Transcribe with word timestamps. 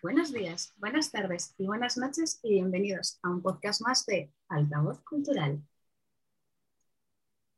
Buenos 0.00 0.32
días, 0.32 0.72
buenas 0.76 1.10
tardes 1.10 1.56
y 1.58 1.66
buenas 1.66 1.96
noches 1.96 2.38
y 2.44 2.50
bienvenidos 2.50 3.18
a 3.20 3.30
un 3.30 3.42
podcast 3.42 3.82
más 3.82 4.06
de 4.06 4.32
Altavoz 4.48 5.00
Cultural. 5.00 5.60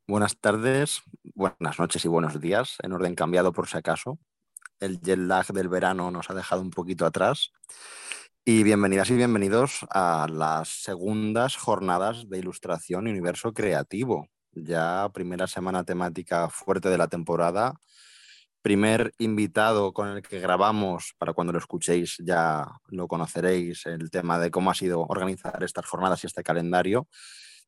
Buenas 0.08 0.38
tardes, 0.38 1.02
buenas 1.34 1.78
noches 1.78 2.02
y 2.02 2.08
buenos 2.08 2.40
días, 2.40 2.78
en 2.82 2.92
orden 2.94 3.14
cambiado 3.14 3.52
por 3.52 3.68
si 3.68 3.76
acaso. 3.76 4.18
El 4.78 5.02
jet 5.02 5.18
lag 5.18 5.48
del 5.48 5.68
verano 5.68 6.10
nos 6.10 6.30
ha 6.30 6.34
dejado 6.34 6.62
un 6.62 6.70
poquito 6.70 7.04
atrás. 7.04 7.52
Y 8.42 8.62
bienvenidas 8.62 9.10
y 9.10 9.16
bienvenidos 9.16 9.86
a 9.90 10.26
las 10.26 10.70
segundas 10.70 11.56
jornadas 11.56 12.30
de 12.30 12.38
ilustración 12.38 13.06
y 13.06 13.10
universo 13.10 13.52
creativo. 13.52 14.28
Ya 14.52 15.10
primera 15.12 15.46
semana 15.46 15.84
temática 15.84 16.48
fuerte 16.48 16.88
de 16.88 16.96
la 16.96 17.08
temporada 17.08 17.74
primer 18.62 19.12
invitado 19.18 19.92
con 19.92 20.08
el 20.08 20.22
que 20.22 20.40
grabamos, 20.40 21.14
para 21.18 21.32
cuando 21.32 21.52
lo 21.52 21.58
escuchéis 21.58 22.16
ya 22.24 22.66
lo 22.88 23.08
conoceréis, 23.08 23.86
el 23.86 24.10
tema 24.10 24.38
de 24.38 24.50
cómo 24.50 24.70
ha 24.70 24.74
sido 24.74 25.06
organizar 25.08 25.62
estas 25.62 25.86
jornadas 25.86 26.22
y 26.22 26.26
este 26.26 26.42
calendario. 26.42 27.08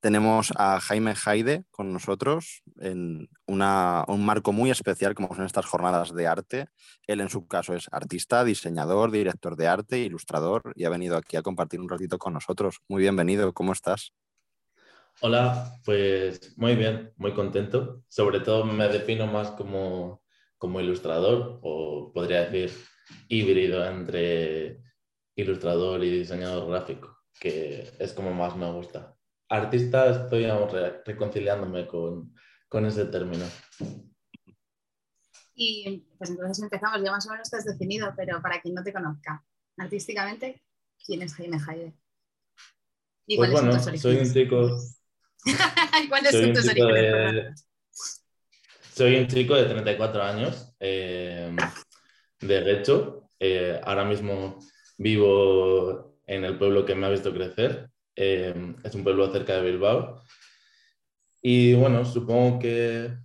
Tenemos 0.01 0.53
a 0.57 0.81
Jaime 0.81 1.15
Jaide 1.15 1.65
con 1.71 1.93
nosotros 1.93 2.63
en 2.81 3.29
un 3.47 4.25
marco 4.25 4.53
muy 4.53 4.71
especial 4.71 5.15
como 5.15 5.33
son 5.35 5.47
estas 5.47 5.65
jornadas 5.65 6.13
de 6.13 6.27
arte. 6.27 6.67
Él 7.07 7.21
en 7.21 7.29
su 7.29 7.47
caso 7.47 7.75
es 7.75 7.87
artista, 7.93 8.43
diseñador, 8.43 9.13
director 9.13 9.55
de 9.55 9.69
arte, 9.69 9.99
ilustrador 10.01 10.73
y 10.75 10.87
ha 10.87 10.91
venido 10.91 11.17
aquí 11.17 11.37
a 11.37 11.43
compartir 11.43 11.81
un 11.81 11.89
ratito 11.89 12.19
con 12.19 12.33
nosotros. 12.33 12.79
Muy 12.89 13.03
bienvenido, 13.03 13.53
¿cómo 13.53 13.73
estás? 13.73 14.13
Hola, 15.21 15.79
pues 15.85 16.57
muy 16.57 16.75
bien, 16.75 17.13
muy 17.17 17.33
contento. 17.33 18.03
Sobre 18.09 18.41
todo 18.41 18.65
me 18.65 18.89
defino 18.89 19.27
más 19.29 19.53
como 19.53 20.22
como 20.63 20.81
ilustrador 20.81 21.59
o 21.61 22.13
podría 22.15 22.49
decir 22.49 22.71
híbrido 23.27 23.85
entre 23.85 24.81
ilustrador 25.35 26.05
y 26.05 26.19
diseñador 26.21 26.71
gráfico, 26.71 27.19
que 27.41 27.93
es 27.99 28.13
como 28.13 28.33
más 28.33 28.57
me 28.57 28.71
gusta. 28.71 29.13
Artista 29.49 30.09
estoy 30.09 30.47
reconciliándome 31.05 31.89
con, 31.89 32.33
con 32.69 32.87
ese 32.87 33.07
término. 33.07 33.45
Y 35.57 36.07
pues 36.17 36.31
entonces 36.31 36.63
empezamos, 36.63 37.03
ya 37.03 37.11
más 37.11 37.27
o 37.27 37.31
menos 37.33 37.49
estás 37.49 37.65
definido, 37.65 38.15
pero 38.17 38.41
para 38.41 38.61
quien 38.61 38.77
no 38.77 38.85
te 38.85 38.93
conozca, 38.93 39.45
artísticamente, 39.79 40.63
¿quién 41.05 41.23
es 41.23 41.35
Jaime 41.35 41.59
Jaide? 41.59 41.93
pues 43.27 43.51
bueno, 43.51 43.81
soy 43.81 44.17
un 44.19 44.33
chico... 44.33 44.79
¿Cuáles 46.09 46.31
son 46.31 46.53
tus 46.53 46.69
orígenes? 46.69 47.67
Soy 48.95 49.17
un 49.17 49.27
chico 49.27 49.55
de 49.55 49.65
34 49.65 50.23
años, 50.23 50.75
eh, 50.79 51.51
de 52.41 52.73
hecho, 52.73 53.31
eh, 53.41 53.81
ahora 53.83 54.05
mismo 54.05 54.59
vivo 54.99 56.19
en 56.27 56.45
el 56.45 56.59
pueblo 56.59 56.85
que 56.85 56.95
me 56.95 57.07
ha 57.07 57.11
visto 57.11 57.33
crecer. 57.33 57.89
Eh, 58.15 58.75
es 58.85 58.95
un 58.95 59.03
pueblo 59.03 59.33
cerca 59.33 59.55
de 59.57 59.71
Bilbao. 59.71 60.23
Y 61.41 61.73
bueno, 61.73 62.05
supongo 62.05 62.59
que 62.59 63.17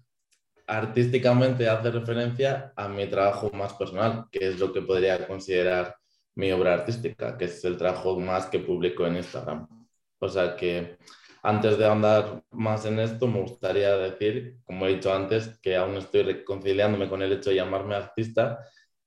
artísticamente 0.67 1.67
hace 1.67 1.91
referencia 1.91 2.71
a 2.77 2.87
mi 2.87 3.05
trabajo 3.07 3.49
más 3.51 3.73
personal, 3.73 4.25
que 4.31 4.47
es 4.47 4.59
lo 4.59 4.71
que 4.71 4.81
podría 4.81 5.27
considerar 5.27 5.97
mi 6.35 6.49
obra 6.49 6.75
artística, 6.75 7.37
que 7.37 7.45
es 7.45 7.65
el 7.65 7.77
trabajo 7.77 8.17
más 8.17 8.45
que 8.45 8.59
publico 8.59 9.05
en 9.05 9.17
Instagram. 9.17 9.67
O 10.19 10.29
sea 10.29 10.55
que 10.55 10.97
antes 11.43 11.77
de 11.77 11.85
andar 11.85 12.43
más 12.51 12.85
en 12.85 12.99
esto, 12.99 13.27
me 13.27 13.41
gustaría 13.41 13.95
decir, 13.97 14.57
como 14.65 14.85
he 14.85 14.95
dicho 14.95 15.13
antes, 15.13 15.59
que 15.61 15.75
aún 15.75 15.97
estoy 15.97 16.23
reconciliándome 16.23 17.09
con 17.09 17.21
el 17.21 17.33
hecho 17.33 17.49
de 17.49 17.57
llamarme 17.57 17.95
artista, 17.95 18.59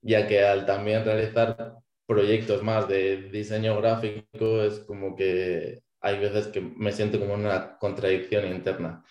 ya 0.03 0.27
que 0.27 0.45
al 0.45 0.67
también 0.67 1.05
realizar 1.05 1.75
proyectos 2.06 2.62
más 2.62 2.89
de 2.89 3.28
diseño 3.31 3.81
gráfico 3.81 4.62
es 4.62 4.81
como 4.81 5.14
que 5.14 5.83
hay 6.00 6.19
veces 6.19 6.48
que 6.48 6.61
me 6.61 6.92
siento 6.92 7.20
como 7.20 7.34
una 7.34 7.78
contradicción 7.78 8.47
interna. 8.47 9.05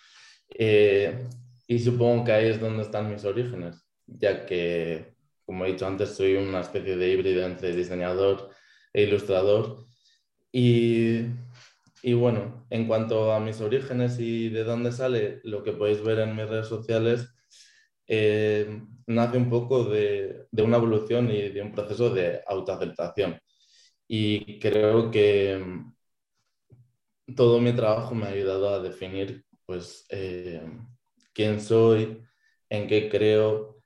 Eh, 0.49 1.27
y 1.67 1.79
supongo 1.79 2.25
que 2.25 2.31
ahí 2.31 2.47
es 2.47 2.59
donde 2.59 2.83
están 2.83 3.11
mis 3.11 3.23
orígenes, 3.25 3.85
ya 4.07 4.45
que, 4.45 5.13
como 5.45 5.65
he 5.65 5.71
dicho 5.71 5.85
antes, 5.85 6.15
soy 6.15 6.35
una 6.35 6.61
especie 6.61 6.97
de 6.97 7.09
híbrido 7.11 7.45
entre 7.45 7.75
diseñador 7.75 8.49
e 8.91 9.03
ilustrador. 9.03 9.85
Y 10.51 11.25
y 12.03 12.13
bueno, 12.13 12.65
en 12.69 12.87
cuanto 12.87 13.33
a 13.33 13.39
mis 13.39 13.61
orígenes 13.61 14.19
y 14.19 14.49
de 14.49 14.63
dónde 14.63 14.91
sale, 14.91 15.41
lo 15.43 15.63
que 15.63 15.73
podéis 15.73 16.01
ver 16.03 16.19
en 16.19 16.35
mis 16.35 16.47
redes 16.47 16.67
sociales, 16.67 17.29
eh, 18.07 18.81
nace 19.07 19.37
un 19.37 19.49
poco 19.49 19.83
de, 19.85 20.47
de, 20.51 20.63
una 20.63 20.77
evolución 20.77 21.29
y 21.31 21.49
de 21.49 21.61
un 21.61 21.71
proceso 21.73 22.09
de 22.13 22.41
autoaceptación. 22.47 23.39
Y 24.07 24.59
creo 24.59 25.11
que 25.11 25.57
mm, 25.57 25.93
todo 27.35 27.59
mi 27.59 27.73
trabajo 27.73 28.15
me 28.15 28.25
ha 28.25 28.29
ayudado 28.29 28.69
a 28.69 28.79
definir 28.79 29.45
pues, 29.65 30.05
eh, 30.09 30.61
quién 31.33 31.61
soy, 31.61 32.23
en 32.69 32.87
qué 32.87 33.09
creo 33.09 33.81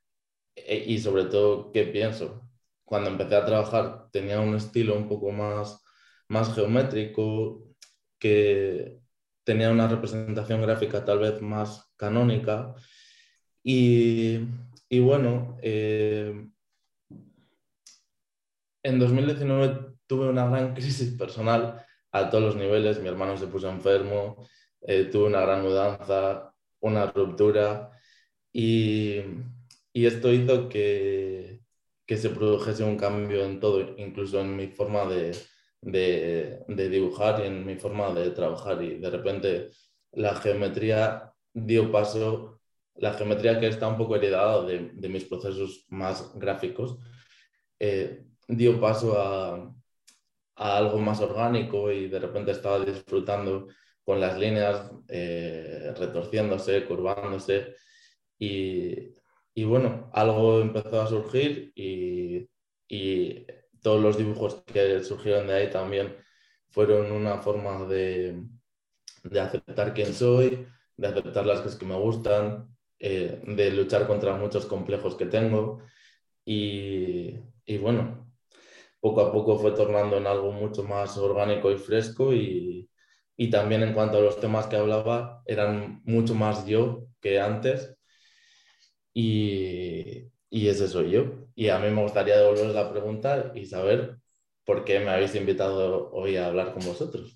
e, 0.55 0.77
y 0.87 0.99
sobre 0.99 1.25
todo 1.25 1.71
qué 1.71 1.85
pienso. 1.85 2.41
Cuando 2.85 3.09
empecé 3.09 3.35
a 3.35 3.45
trabajar 3.45 4.09
tenía 4.11 4.39
un 4.39 4.55
estilo 4.55 4.95
un 4.95 5.07
poco 5.09 5.31
más, 5.31 5.83
más 6.29 6.53
geométrico, 6.55 7.62
que 8.23 9.01
tenía 9.43 9.69
una 9.69 9.89
representación 9.89 10.61
gráfica 10.61 11.03
tal 11.03 11.19
vez 11.19 11.41
más 11.41 11.91
canónica. 11.97 12.73
Y, 13.63 14.39
y 14.87 14.99
bueno, 15.01 15.57
eh, 15.61 16.47
en 18.83 18.99
2019 18.99 19.95
tuve 20.07 20.29
una 20.29 20.47
gran 20.47 20.73
crisis 20.77 21.11
personal 21.17 21.85
a 22.13 22.29
todos 22.29 22.43
los 22.45 22.55
niveles. 22.55 23.01
Mi 23.01 23.09
hermano 23.09 23.37
se 23.37 23.47
puso 23.47 23.69
enfermo, 23.69 24.47
eh, 24.81 25.05
tuve 25.11 25.27
una 25.27 25.41
gran 25.41 25.61
mudanza, 25.63 26.53
una 26.79 27.07
ruptura 27.11 27.91
y, 28.53 29.19
y 29.93 30.05
esto 30.05 30.31
hizo 30.31 30.69
que, 30.69 31.61
que 32.05 32.17
se 32.17 32.29
produjese 32.29 32.83
un 32.85 32.97
cambio 32.97 33.43
en 33.45 33.59
todo, 33.59 33.81
incluso 33.97 34.39
en 34.39 34.55
mi 34.55 34.67
forma 34.67 35.05
de, 35.07 35.33
de, 35.83 36.89
dibujar 36.89 37.41
y 37.41 37.47
en 37.47 37.65
mi 37.65 37.75
forma 37.75 38.13
de 38.13 38.31
trabajar. 38.31 38.81
Y 38.83 38.99
de 38.99 39.09
repente 39.09 39.69
la 40.11 40.35
geometría 40.35 41.33
dio 41.53 41.91
paso, 41.91 42.59
la 42.95 43.13
geometría 43.13 43.59
que 43.59 43.67
está 43.67 43.87
un 43.87 43.97
poco 43.97 44.15
heredada 44.15 44.65
de, 44.65 45.09
mis 45.09 45.25
procesos 45.25 45.85
más 45.89 46.33
gráficos, 46.37 46.97
eh, 47.79 48.25
dio 48.47 48.79
paso 48.79 49.19
a, 49.19 49.73
algo 50.55 50.99
más 50.99 51.19
orgánico 51.19 51.91
y 51.91 52.07
de 52.07 52.19
repente 52.19 52.51
estaba 52.51 52.79
disfrutando 52.85 53.67
con 54.03 54.19
las 54.19 54.37
líneas 54.37 54.91
eh, 55.07 55.93
retorciéndose, 55.97 56.85
curvándose. 56.85 57.75
Y, 58.37 59.15
y, 59.55 59.63
bueno, 59.63 60.09
algo 60.13 60.61
empezó 60.61 61.01
a 61.01 61.07
surgir 61.07 61.71
y, 61.75 62.47
y 62.87 63.45
todos 63.83 64.01
los 64.01 64.17
dibujos 64.17 64.63
que 64.65 65.03
surgieron 65.03 65.47
de 65.47 65.55
ahí 65.55 65.71
también 65.71 66.17
fueron 66.71 67.11
una 67.11 67.39
forma 67.39 67.85
de, 67.85 68.43
de 69.23 69.39
aceptar 69.39 69.93
quién 69.93 70.13
soy, 70.13 70.65
de 70.97 71.07
aceptar 71.07 71.45
las 71.45 71.61
cosas 71.61 71.77
que 71.79 71.85
me 71.85 71.95
gustan, 71.95 72.75
eh, 72.99 73.41
de 73.47 73.71
luchar 73.71 74.07
contra 74.07 74.35
muchos 74.35 74.65
complejos 74.65 75.15
que 75.15 75.25
tengo. 75.25 75.81
Y, 76.45 77.35
y, 77.65 77.77
bueno, 77.77 78.33
poco 79.01 79.21
a 79.21 79.31
poco 79.31 79.59
fue 79.59 79.71
tornando 79.73 80.17
en 80.17 80.27
algo 80.27 80.51
mucho 80.51 80.83
más 80.83 81.17
orgánico 81.17 81.71
y 81.71 81.77
fresco 81.77 82.33
y, 82.33 82.89
y 83.37 83.49
también 83.49 83.83
en 83.83 83.93
cuanto 83.93 84.17
a 84.17 84.21
los 84.21 84.39
temas 84.39 84.67
que 84.67 84.77
hablaba, 84.77 85.43
eran 85.45 86.01
mucho 86.05 86.35
más 86.35 86.65
yo 86.67 87.07
que 87.21 87.39
antes. 87.39 87.95
Y, 89.13 90.31
y 90.53 90.67
ese 90.67 90.87
soy 90.87 91.09
yo. 91.09 91.25
Y 91.55 91.69
a 91.69 91.79
mí 91.79 91.89
me 91.89 92.03
gustaría 92.03 92.37
devolver 92.37 92.67
la 92.67 92.91
pregunta 92.91 93.51
y 93.55 93.65
saber 93.65 94.17
por 94.63 94.85
qué 94.85 94.99
me 94.99 95.09
habéis 95.09 95.33
invitado 95.33 96.11
hoy 96.11 96.37
a 96.37 96.45
hablar 96.45 96.73
con 96.73 96.85
vosotros. 96.85 97.35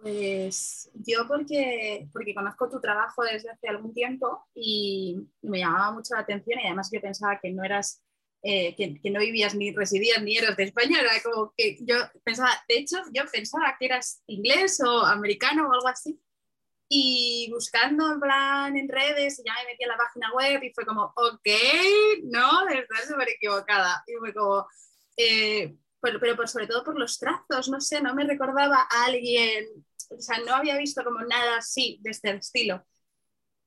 Pues 0.00 0.90
yo 0.94 1.26
porque, 1.28 2.08
porque 2.10 2.34
conozco 2.34 2.70
tu 2.70 2.80
trabajo 2.80 3.24
desde 3.24 3.50
hace 3.50 3.68
algún 3.68 3.92
tiempo 3.92 4.46
y, 4.54 5.18
me 5.42 5.58
llamaba 5.58 5.92
mucho 5.92 6.14
la 6.14 6.20
atención 6.20 6.58
y 6.58 6.66
además 6.66 6.88
yo 6.90 6.98
pensaba 7.02 7.38
que 7.42 7.52
no 7.52 7.62
eras, 7.62 8.02
eh, 8.42 8.74
que, 8.74 9.10
no 9.10 9.20
vivías 9.20 9.54
ni 9.54 9.74
residías 9.74 10.22
ni 10.22 10.38
eras 10.38 10.56
de 10.56 10.64
España, 10.64 11.00
era 11.00 11.10
como 11.22 11.52
que 11.54 11.76
yo 11.82 11.96
pensaba, 12.24 12.52
de 12.68 12.78
hecho 12.78 12.96
yo 13.12 13.24
pensaba 13.30 13.76
que 13.78 13.84
eras 13.84 14.22
inglés 14.28 14.80
o 14.80 15.04
americano 15.04 15.68
o 15.68 15.72
algo 15.74 15.88
así 15.88 16.18
y 16.88 17.50
buscando 17.52 18.12
en 18.12 18.20
plan 18.20 18.76
en 18.76 18.88
redes, 18.88 19.38
y 19.38 19.42
ya 19.44 19.52
me 19.62 19.72
metí 19.72 19.84
a 19.84 19.88
la 19.88 19.96
página 19.96 20.32
web 20.32 20.62
y 20.62 20.72
fue 20.72 20.86
como, 20.86 21.12
ok, 21.16 21.48
no, 22.24 22.64
de 22.66 22.76
verdad 22.76 22.96
súper 23.06 23.28
equivocada. 23.30 24.02
Y 24.06 24.14
fue 24.14 24.32
como, 24.34 24.66
eh, 25.16 25.76
pero, 26.00 26.20
pero 26.20 26.36
por, 26.36 26.48
sobre 26.48 26.66
todo 26.66 26.84
por 26.84 26.98
los 26.98 27.18
trazos, 27.18 27.68
no 27.68 27.80
sé, 27.80 28.00
no 28.00 28.14
me 28.14 28.24
recordaba 28.24 28.86
a 28.90 29.04
alguien, 29.06 29.66
o 30.10 30.20
sea, 30.20 30.38
no 30.40 30.54
había 30.54 30.76
visto 30.78 31.04
como 31.04 31.20
nada 31.22 31.58
así 31.58 31.98
de 32.02 32.10
este 32.10 32.30
estilo. 32.30 32.84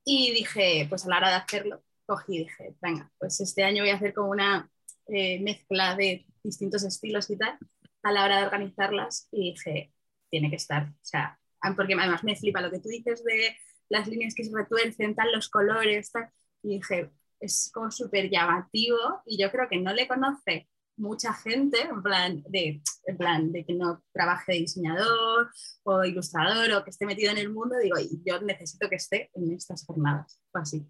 Y 0.03 0.31
dije, 0.33 0.87
pues 0.89 1.05
a 1.05 1.09
la 1.09 1.17
hora 1.17 1.29
de 1.29 1.35
hacerlo, 1.35 1.83
cogí 2.05 2.37
y 2.37 2.39
dije, 2.39 2.75
venga, 2.81 3.11
pues 3.19 3.39
este 3.41 3.63
año 3.63 3.83
voy 3.83 3.91
a 3.91 3.95
hacer 3.95 4.13
como 4.13 4.31
una 4.31 4.69
eh, 5.07 5.39
mezcla 5.41 5.95
de 5.95 6.25
distintos 6.43 6.83
estilos 6.83 7.29
y 7.29 7.37
tal, 7.37 7.57
a 8.03 8.11
la 8.11 8.25
hora 8.25 8.39
de 8.39 8.45
organizarlas 8.45 9.27
y 9.31 9.51
dije, 9.51 9.93
tiene 10.29 10.49
que 10.49 10.55
estar. 10.55 10.83
O 10.89 10.95
sea, 11.01 11.39
porque 11.75 11.93
además 11.93 12.23
me 12.23 12.35
flipa 12.35 12.61
lo 12.61 12.71
que 12.71 12.79
tú 12.79 12.89
dices 12.89 13.23
de 13.23 13.55
las 13.89 14.07
líneas 14.07 14.33
que 14.35 14.43
se 14.43 14.55
retuercen, 14.55 15.15
tal, 15.15 15.31
los 15.31 15.49
colores, 15.49 16.11
tal. 16.11 16.29
Y 16.63 16.77
dije, 16.77 17.11
es 17.39 17.71
como 17.73 17.91
súper 17.91 18.29
llamativo 18.29 18.97
y 19.25 19.41
yo 19.41 19.51
creo 19.51 19.67
que 19.69 19.79
no 19.79 19.93
le 19.93 20.07
conoce 20.07 20.69
mucha 20.97 21.33
gente, 21.33 21.81
en 21.81 22.03
plan, 22.03 22.43
de, 22.47 22.81
en 23.05 23.17
plan 23.17 23.51
de 23.51 23.65
que 23.65 23.73
no 23.73 24.03
trabaje 24.13 24.53
de 24.53 24.59
diseñador 24.59 25.51
o 25.83 26.03
ilustrador 26.03 26.71
o 26.73 26.83
que 26.83 26.91
esté 26.91 27.05
metido 27.05 27.31
en 27.31 27.39
el 27.39 27.51
mundo, 27.51 27.75
digo, 27.81 27.97
yo 28.23 28.39
necesito 28.41 28.87
que 28.87 28.95
esté 28.95 29.31
en 29.33 29.51
estas 29.53 29.85
jornadas, 29.85 30.39
así. 30.53 30.85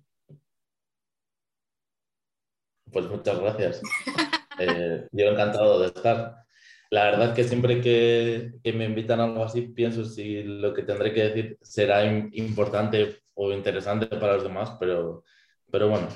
Pues 2.92 3.06
muchas 3.08 3.40
gracias. 3.40 3.82
Eh, 4.60 5.08
yo 5.12 5.28
encantado 5.28 5.80
de 5.80 5.88
estar. 5.88 6.46
La 6.92 7.06
verdad 7.06 7.30
es 7.30 7.36
que 7.36 7.44
siempre 7.46 7.80
que, 7.80 8.56
que, 8.62 8.74
me 8.74 8.84
invitan 8.84 9.22
a 9.22 9.24
algo 9.24 9.46
así, 9.46 9.62
pienso 9.62 10.04
si 10.04 10.44
lo 10.44 10.74
que 10.74 10.84
tendré 10.84 11.14
que 11.14 11.24
decir 11.24 11.58
será 11.62 12.04
importante 12.06 13.24
o 13.34 13.54
interesante 13.54 14.08
para 14.08 14.34
los 14.34 14.44
demás, 14.44 14.76
pero, 14.78 15.24
pero 15.72 15.88
bueno, 15.88 16.10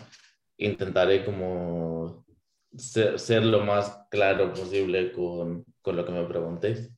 intentaré 0.57 1.23
como 1.23 2.25
ser, 2.75 3.45
lo 3.45 3.63
más 3.63 4.01
claro 4.11 4.53
posible 4.53 5.13
con, 5.13 5.63
con, 5.81 5.95
lo 5.95 6.05
que 6.05 6.11
me 6.11 6.25
preguntéis. 6.25 6.91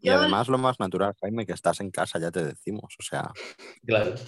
Y 0.00 0.08
además 0.08 0.48
lo 0.48 0.58
más 0.58 0.80
natural, 0.80 1.14
Jaime, 1.20 1.46
que 1.46 1.52
estás 1.52 1.78
en 1.80 1.92
casa, 1.92 2.18
ya 2.18 2.32
te 2.32 2.42
decimos, 2.42 2.96
o 2.98 3.02
sea... 3.02 3.30
Claro. 3.86 4.14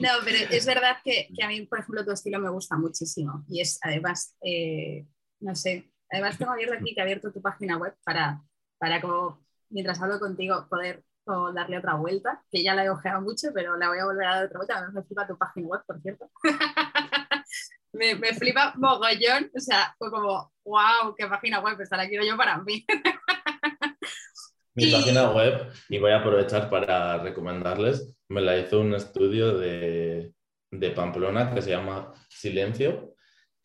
No, 0.00 0.08
pero 0.24 0.38
es 0.50 0.66
verdad 0.66 0.96
que, 1.04 1.28
que, 1.32 1.44
a 1.44 1.46
mí, 1.46 1.64
por 1.66 1.78
ejemplo, 1.78 2.04
tu 2.04 2.10
estilo 2.10 2.40
me 2.40 2.50
gusta 2.50 2.76
muchísimo 2.76 3.44
y 3.48 3.60
es 3.60 3.78
además, 3.80 4.36
eh, 4.42 5.06
no 5.38 5.54
sé, 5.54 5.92
además 6.10 6.38
tengo 6.38 6.52
abierto 6.52 6.74
aquí 6.74 6.94
que 6.94 7.02
abierto 7.02 7.32
tu 7.32 7.42
página 7.42 7.76
web 7.78 7.94
para, 8.04 8.42
para 8.78 9.00
como, 9.00 9.44
mientras 9.70 10.00
hablo 10.00 10.18
contigo, 10.18 10.66
poder 10.68 11.02
o 11.26 11.52
darle 11.52 11.78
otra 11.78 11.94
vuelta, 11.94 12.42
que 12.50 12.62
ya 12.62 12.74
la 12.74 12.84
he 12.84 12.90
ojeado 12.90 13.20
mucho, 13.20 13.48
pero 13.52 13.76
la 13.76 13.88
voy 13.88 13.98
a 13.98 14.04
volver 14.04 14.26
a 14.26 14.34
dar 14.36 14.44
otra 14.46 14.58
vuelta. 14.58 14.78
A 14.78 14.86
mí 14.86 14.92
me 14.94 15.02
flipa 15.02 15.26
tu 15.26 15.36
página 15.36 15.66
web, 15.66 15.82
por 15.86 16.00
cierto. 16.00 16.30
me, 17.92 18.14
me, 18.14 18.32
flipa 18.34 18.74
mogollón, 18.76 19.50
o 19.54 19.60
sea, 19.60 19.94
fue 19.98 20.10
como, 20.10 20.52
wow, 20.64 21.14
qué 21.16 21.26
página 21.26 21.60
web, 21.60 21.80
esta 21.80 21.96
la 21.96 22.08
quiero 22.08 22.24
yo 22.24 22.36
para 22.36 22.58
mí. 22.58 22.86
Mi 24.74 24.86
página 24.92 25.30
web, 25.32 25.72
y 25.88 25.98
voy 25.98 26.12
a 26.12 26.20
aprovechar 26.20 26.70
para 26.70 27.18
recomendarles, 27.18 28.16
me 28.28 28.40
la 28.40 28.56
hizo 28.56 28.80
un 28.80 28.94
estudio 28.94 29.58
de, 29.58 30.32
de 30.70 30.90
Pamplona 30.90 31.52
que 31.52 31.62
se 31.62 31.70
llama 31.70 32.12
Silencio 32.28 33.14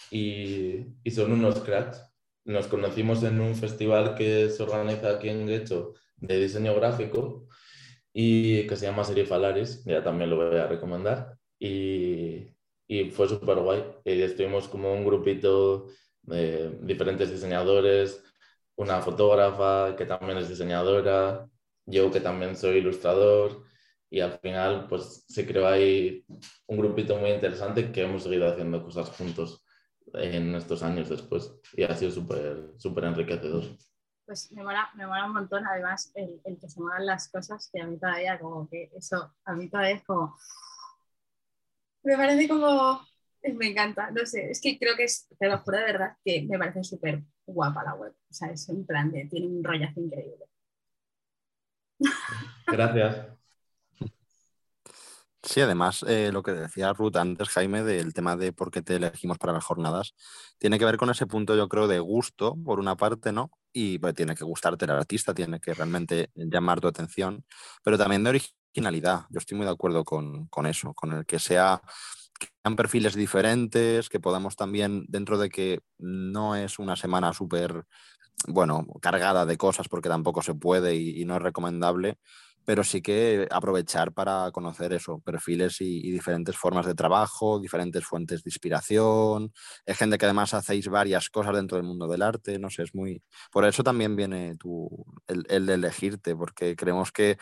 y, 0.10 0.86
y, 1.04 1.12
son 1.12 1.32
unos 1.32 1.60
cracks. 1.60 2.11
Nos 2.46 2.68
conocimos 2.68 3.24
en 3.24 3.40
un 3.40 3.56
festival 3.56 4.16
que 4.16 4.50
se 4.50 4.64
organiza 4.64 5.12
aquí 5.12 5.30
en 5.30 5.48
Guecho 5.48 5.94
de 6.18 6.40
diseño 6.40 6.76
gráfico 6.76 7.48
y 8.14 8.68
que 8.68 8.76
se 8.76 8.86
llama 8.88 9.04
Serifalaris, 9.04 9.84
ya 9.86 10.04
también 10.04 10.30
lo 10.30 10.38
voy 10.38 10.58
a 10.58 10.68
recomendar. 10.68 11.38
Y, 11.60 12.48
y 12.88 13.10
fue 13.12 13.28
súper 13.28 13.60
guay. 13.60 13.84
Y 14.06 14.22
estuvimos 14.22 14.68
como 14.68 14.94
un 14.94 15.06
grupito 15.06 15.88
de 16.24 16.72
diferentes 16.82 17.32
diseñadores, 17.32 18.24
una 18.76 19.02
fotógrafa 19.02 19.96
que 19.96 20.06
también 20.06 20.38
es 20.40 20.50
diseñadora, 20.50 21.48
yo 21.86 22.12
que 22.12 22.22
también 22.22 22.56
soy 22.56 22.78
ilustrador 22.78 23.64
y 24.10 24.20
al 24.20 24.40
final 24.40 24.88
pues 24.88 25.26
se 25.28 25.46
creó 25.48 25.68
ahí 25.68 26.26
un 26.68 26.78
grupito 26.78 27.16
muy 27.18 27.32
interesante 27.32 27.92
que 27.92 28.04
hemos 28.04 28.24
seguido 28.24 28.48
haciendo 28.48 28.84
cosas 28.84 29.10
juntos 29.10 29.61
en 30.14 30.56
estos 30.56 30.84
años 30.84 31.10
después 31.10 31.54
y 31.74 31.84
ha 31.84 31.96
sido 31.96 32.12
súper 32.12 32.74
súper 32.78 33.06
enriquecedor 33.06 33.64
pues 34.32 34.50
me 34.54 34.64
mola, 34.64 34.90
me 34.96 35.06
mola 35.06 35.26
un 35.26 35.34
montón, 35.34 35.66
además, 35.66 36.10
el, 36.16 36.40
el, 36.46 36.58
que 36.58 36.70
se 36.70 36.80
muevan 36.80 37.06
las 37.06 37.30
cosas, 37.30 37.70
que 37.70 37.82
a 37.82 37.86
mí 37.86 37.98
todavía 38.00 38.40
como 38.40 38.70
que 38.70 38.90
eso, 38.96 39.36
a 39.44 39.54
mí 39.54 39.70
todavía 39.70 39.96
es 39.96 40.04
como, 40.06 40.38
me 42.04 42.16
parece 42.16 42.48
como, 42.48 43.02
me 43.56 43.68
encanta, 43.68 44.10
no 44.12 44.26
sé, 44.26 44.50
es 44.50 44.62
que 44.62 44.80
creo 44.80 44.96
que 44.96 45.04
es, 45.04 45.28
te 45.38 45.50
lo 45.50 45.58
juro 45.60 45.80
de 45.80 45.84
verdad, 45.84 46.18
que 46.24 46.44
me 46.44 46.58
parece 46.58 46.82
súper 46.84 47.24
guapa 47.46 47.84
la 47.84 47.96
web, 47.96 48.14
o 48.14 48.34
sea, 48.34 48.50
es 48.52 48.70
un 48.70 48.86
plan 48.86 49.12
de, 49.12 49.26
tiene 49.26 49.48
un 49.48 49.64
rollazo 49.64 50.00
increíble. 50.00 50.46
Gracias. 52.68 53.41
Sí, 55.44 55.60
además, 55.60 56.04
eh, 56.08 56.30
lo 56.32 56.44
que 56.44 56.52
decía 56.52 56.94
Ruth 56.94 57.16
antes, 57.18 57.50
Jaime, 57.50 57.82
del 57.84 58.14
tema 58.14 58.36
de 58.38 58.54
por 58.54 58.70
qué 58.70 58.84
te 58.84 58.96
elegimos 58.98 59.40
para 59.40 59.54
las 59.54 59.64
jornadas, 59.64 60.14
tiene 60.60 60.78
que 60.78 60.86
ver 60.86 60.98
con 60.98 61.10
ese 61.10 61.26
punto, 61.26 61.56
yo 61.56 61.68
creo, 61.68 61.88
de 61.88 62.00
gusto, 62.00 62.56
por 62.64 62.80
una 62.80 62.96
parte, 62.96 63.32
¿no? 63.32 63.50
Y 63.74 63.98
pues, 63.98 64.14
tiene 64.14 64.36
que 64.36 64.44
gustarte 64.46 64.86
el 64.86 64.92
artista, 64.92 65.34
tiene 65.34 65.60
que 65.60 65.74
realmente 65.74 66.30
llamar 66.36 66.80
tu 66.80 66.88
atención, 66.88 67.44
pero 67.84 67.98
también 67.98 68.24
de 68.24 68.30
originalidad. 68.30 69.26
Yo 69.32 69.40
estoy 69.40 69.58
muy 69.58 69.66
de 69.66 69.72
acuerdo 69.72 70.04
con, 70.06 70.46
con 70.48 70.68
eso, 70.68 70.94
con 70.94 71.12
el 71.14 71.26
que 71.26 71.40
sea 71.40 71.82
sean 72.64 72.76
perfiles 72.76 73.16
diferentes, 73.16 74.10
que 74.10 74.20
podamos 74.20 74.56
también, 74.56 75.06
dentro 75.08 75.38
de 75.38 75.50
que 75.50 75.80
no 76.00 76.56
es 76.56 76.80
una 76.80 76.96
semana 76.96 77.34
súper, 77.34 77.84
bueno, 78.48 78.86
cargada 79.02 79.46
de 79.46 79.58
cosas, 79.58 79.88
porque 79.90 80.10
tampoco 80.10 80.42
se 80.42 80.56
puede 80.56 80.96
y 80.96 81.26
no 81.26 81.36
es 81.38 81.42
recomendable, 81.42 82.18
pero 82.66 82.84
sí 82.84 83.02
que 83.02 83.48
aprovechar 83.52 84.14
para 84.14 84.52
conocer 84.52 84.94
eso, 84.94 85.20
perfiles 85.20 85.82
y, 85.82 86.12
diferentes 86.12 86.56
formas 86.56 86.86
de 86.86 86.96
trabajo, 86.96 87.60
diferentes 87.60 88.06
fuentes 88.06 88.44
de 88.44 88.50
inspiración, 88.50 89.54
es 89.86 89.98
gente 89.98 90.18
que 90.18 90.26
además 90.26 90.54
hacéis 90.54 90.88
varias 90.88 91.30
cosas 91.30 91.56
dentro 91.56 91.78
del 91.78 91.86
mundo 91.86 92.08
del 92.08 92.22
arte, 92.22 92.60
no 92.60 92.70
sé, 92.70 92.84
es 92.84 92.96
muy... 92.96 93.24
Por 93.52 93.66
eso 93.66 93.84
también 93.84 94.16
viene 94.16 94.56
tu, 94.58 94.90
el, 95.28 95.66
de 95.66 95.74
elegirte, 95.74 96.36
porque 96.36 96.76
creemos 96.76 97.12
que 97.12 97.38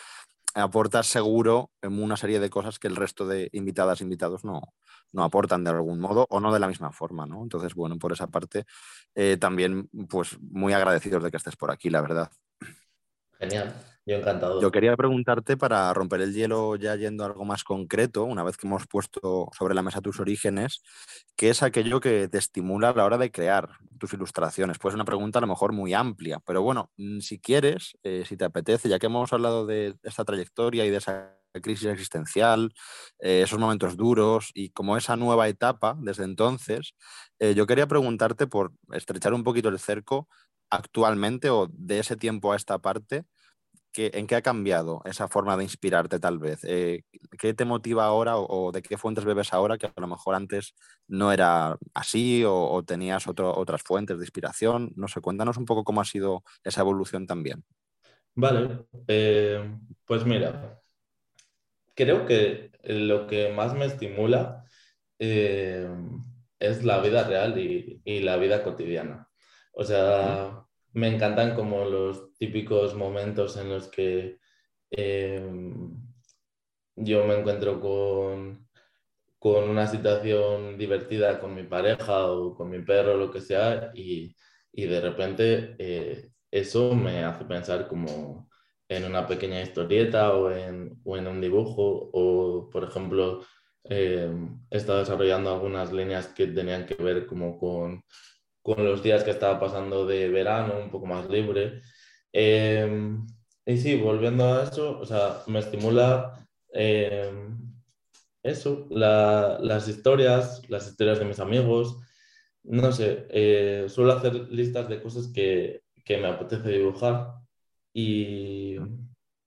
aportas 0.56 1.08
seguro 1.08 1.72
en 1.82 2.02
una 2.02 2.18
serie 2.18 2.40
de 2.40 2.50
cosas 2.50 2.80
que 2.80 2.88
el 2.88 2.96
resto 2.96 3.28
de 3.28 3.50
invitadas 3.54 4.02
e 4.02 4.04
invitados 4.04 4.44
no, 4.44 4.74
no 5.12 5.24
aportan 5.24 5.64
de 5.64 5.70
algún 5.70 6.00
modo 6.00 6.26
o 6.30 6.40
no 6.40 6.54
de 6.54 6.60
la 6.60 6.68
misma 6.68 6.92
forma, 6.92 7.26
¿no? 7.26 7.44
Entonces, 7.44 7.76
bueno, 7.76 7.98
por 7.98 8.14
esa 8.14 8.28
parte, 8.28 8.66
eh, 9.16 9.38
también 9.38 9.90
pues 10.10 10.40
muy 10.42 10.74
agradecidos 10.74 11.24
de 11.24 11.32
que 11.32 11.38
estés 11.38 11.56
por 11.56 11.72
aquí, 11.72 11.90
la 11.90 12.02
verdad. 12.02 12.32
Genial. 13.38 13.74
Yo 14.62 14.72
quería 14.72 14.96
preguntarte 14.98 15.58
para 15.58 15.94
romper 15.94 16.22
el 16.22 16.34
hielo 16.34 16.76
ya 16.76 16.96
yendo 16.96 17.24
a 17.24 17.28
algo 17.28 17.46
más 17.46 17.64
concreto, 17.64 18.24
una 18.24 18.44
vez 18.44 18.58
que 18.58 18.68
hemos 18.68 18.88
puesto 18.88 19.50
sobre 19.58 19.76
la 19.76 19.82
mesa 19.84 20.02
tus 20.02 20.20
orígenes, 20.20 20.82
¿qué 21.36 21.50
es 21.50 21.64
aquello 21.64 22.00
que 22.00 22.28
te 22.28 22.38
estimula 22.38 22.90
a 22.90 22.94
la 22.94 23.06
hora 23.06 23.18
de 23.18 23.32
crear 23.32 23.70
tus 24.00 24.14
ilustraciones? 24.14 24.80
Pues 24.80 24.96
una 24.96 25.06
pregunta 25.06 25.40
a 25.40 25.42
lo 25.42 25.48
mejor 25.48 25.74
muy 25.74 25.94
amplia, 25.94 26.40
pero 26.46 26.62
bueno, 26.62 26.92
mm, 26.98 27.20
si 27.20 27.40
quieres, 27.40 27.98
eh, 28.04 28.24
si 28.28 28.36
te 28.38 28.46
apetece, 28.46 28.90
ya 28.90 29.00
que 29.00 29.06
hemos 29.06 29.32
hablado 29.32 29.66
de 29.66 29.96
esta 30.04 30.26
trayectoria 30.26 30.86
y 30.86 30.90
de 30.90 30.98
esa 30.98 31.36
crisis 31.62 31.88
existencial, 31.88 32.74
eh, 33.20 33.42
esos 33.44 33.60
momentos 33.60 33.98
duros 33.98 34.52
y 34.54 34.70
como 34.72 34.98
esa 34.98 35.16
nueva 35.16 35.48
etapa 35.48 35.96
desde 36.00 36.24
entonces, 36.24 36.96
eh, 37.40 37.54
yo 37.56 37.66
quería 37.68 37.88
preguntarte 37.88 38.48
por 38.48 38.74
estrechar 38.92 39.34
un 39.34 39.44
poquito 39.44 39.70
el 39.70 39.80
cerco 39.80 40.28
actualmente 40.70 41.50
o 41.50 41.68
de 41.72 42.00
ese 42.00 42.16
tiempo 42.16 42.54
a 42.54 42.56
esta 42.56 42.78
parte 42.80 43.26
¿en 44.00 44.28
qué 44.28 44.36
ha 44.36 44.42
cambiado 44.42 45.02
esa 45.06 45.28
forma 45.28 45.58
de 45.58 45.64
inspirarte 45.64 46.20
tal 46.20 46.40
vez? 46.40 46.64
Eh, 46.64 47.04
¿Qué 47.38 47.54
te 47.54 47.66
motiva 47.66 48.06
ahora 48.06 48.38
o, 48.38 48.72
de 48.72 48.82
qué 48.82 48.98
fuentes 48.98 49.26
bebes 49.26 49.54
ahora 49.54 49.78
que 49.78 49.88
a 49.88 50.02
lo 50.02 50.08
mejor 50.08 50.36
antes 50.36 50.76
no 51.08 51.32
era 51.32 51.78
así 51.94 52.44
o, 52.46 52.84
tenías 52.86 53.28
otras 53.28 53.84
fuentes 53.84 54.18
de 54.18 54.24
inspiración? 54.24 54.92
No 54.96 55.08
sé, 55.08 55.22
cuéntanos 55.22 55.58
un 55.58 55.66
poco 55.66 55.84
cómo 55.84 56.02
ha 56.02 56.06
sido 56.06 56.44
esa 56.64 56.82
evolución 56.82 57.28
también. 57.28 57.64
Vale, 58.36 58.86
eh, 59.08 59.78
pues 60.06 60.26
mira, 60.26 60.82
creo 61.94 62.26
que 62.26 62.72
lo 62.84 63.28
que 63.28 63.52
más 63.52 63.74
me 63.74 63.86
estimula 63.86 64.64
eh, 65.18 65.90
es 66.60 66.84
la 66.86 67.02
vida 67.02 67.24
real 67.24 67.58
y, 67.60 68.02
y, 68.06 68.22
la 68.22 68.38
vida 68.38 68.64
cotidiana. 68.64 69.28
O 69.74 69.84
sea, 69.84 70.66
me 70.94 71.14
encantan 71.14 71.56
como 71.56 71.86
los 71.86 72.29
típicos 72.40 72.96
momentos 72.96 73.58
en 73.58 73.70
los 73.70 73.88
que 73.90 74.40
em, 74.92 75.92
yo 76.96 77.26
me 77.26 77.36
encuentro 77.40 77.80
con, 77.80 78.68
con, 79.40 79.70
una 79.70 79.88
situación 79.88 80.78
divertida 80.78 81.40
con 81.40 81.56
mi 81.56 81.64
pareja 81.64 82.28
o 82.32 82.56
con 82.56 82.70
mi 82.70 82.82
perro 82.82 83.18
lo 83.18 83.32
que 83.32 83.42
sea 83.42 83.92
y, 83.94 84.36
y 84.72 84.86
de 84.88 85.02
repente 85.02 85.76
eh, 85.80 86.32
eso 86.52 86.96
me 86.96 87.24
hace 87.24 87.46
pensar 87.46 87.88
como 87.88 88.50
en 88.88 89.06
una 89.06 89.28
pequeña 89.28 89.62
historieta 89.62 90.34
o 90.36 90.52
en, 90.52 91.00
o 91.04 91.18
en 91.18 91.28
un 91.28 91.42
dibujo 91.42 92.10
o 92.14 92.70
por 92.72 92.86
ejemplo 92.86 93.46
em, 93.84 94.60
he 94.72 94.78
estado 94.78 95.00
desarrollando 95.00 95.54
algunas 95.54 95.92
líneas 95.94 96.28
que 96.28 96.48
tenían 96.48 96.86
que 96.86 96.96
ver 96.96 97.26
como 97.28 97.58
con 97.60 98.04
con 98.62 98.86
los 98.86 99.02
días 99.02 99.24
que 99.24 99.32
estaba 99.32 99.60
pasando 99.60 100.06
de 100.06 100.30
verano, 100.30 100.78
un 100.80 100.92
poco 100.92 101.06
más 101.06 101.30
libre. 101.30 101.82
Em, 102.32 103.26
y 103.66 103.78
sí, 103.78 103.96
volviendo 103.98 104.46
a 104.46 104.64
eso, 104.64 105.00
o 105.00 105.06
sea, 105.06 105.44
me 105.48 105.60
estimula 105.60 106.48
em, 106.74 107.74
eso, 108.44 108.88
las 108.90 109.88
historias, 109.88 110.62
las 110.70 110.88
historias 110.88 111.20
de 111.20 111.26
mis 111.26 111.40
amigos, 111.40 111.98
no 112.64 112.92
sé, 112.92 113.28
eh, 113.30 113.86
suelo 113.90 114.14
hacer 114.14 114.36
listas 114.52 114.90
de 114.90 115.02
cosas 115.02 115.30
que, 115.34 115.84
que 116.06 116.18
me 116.18 116.28
apetece 116.30 116.70
dibujar. 116.70 117.34
Y, 117.94 118.78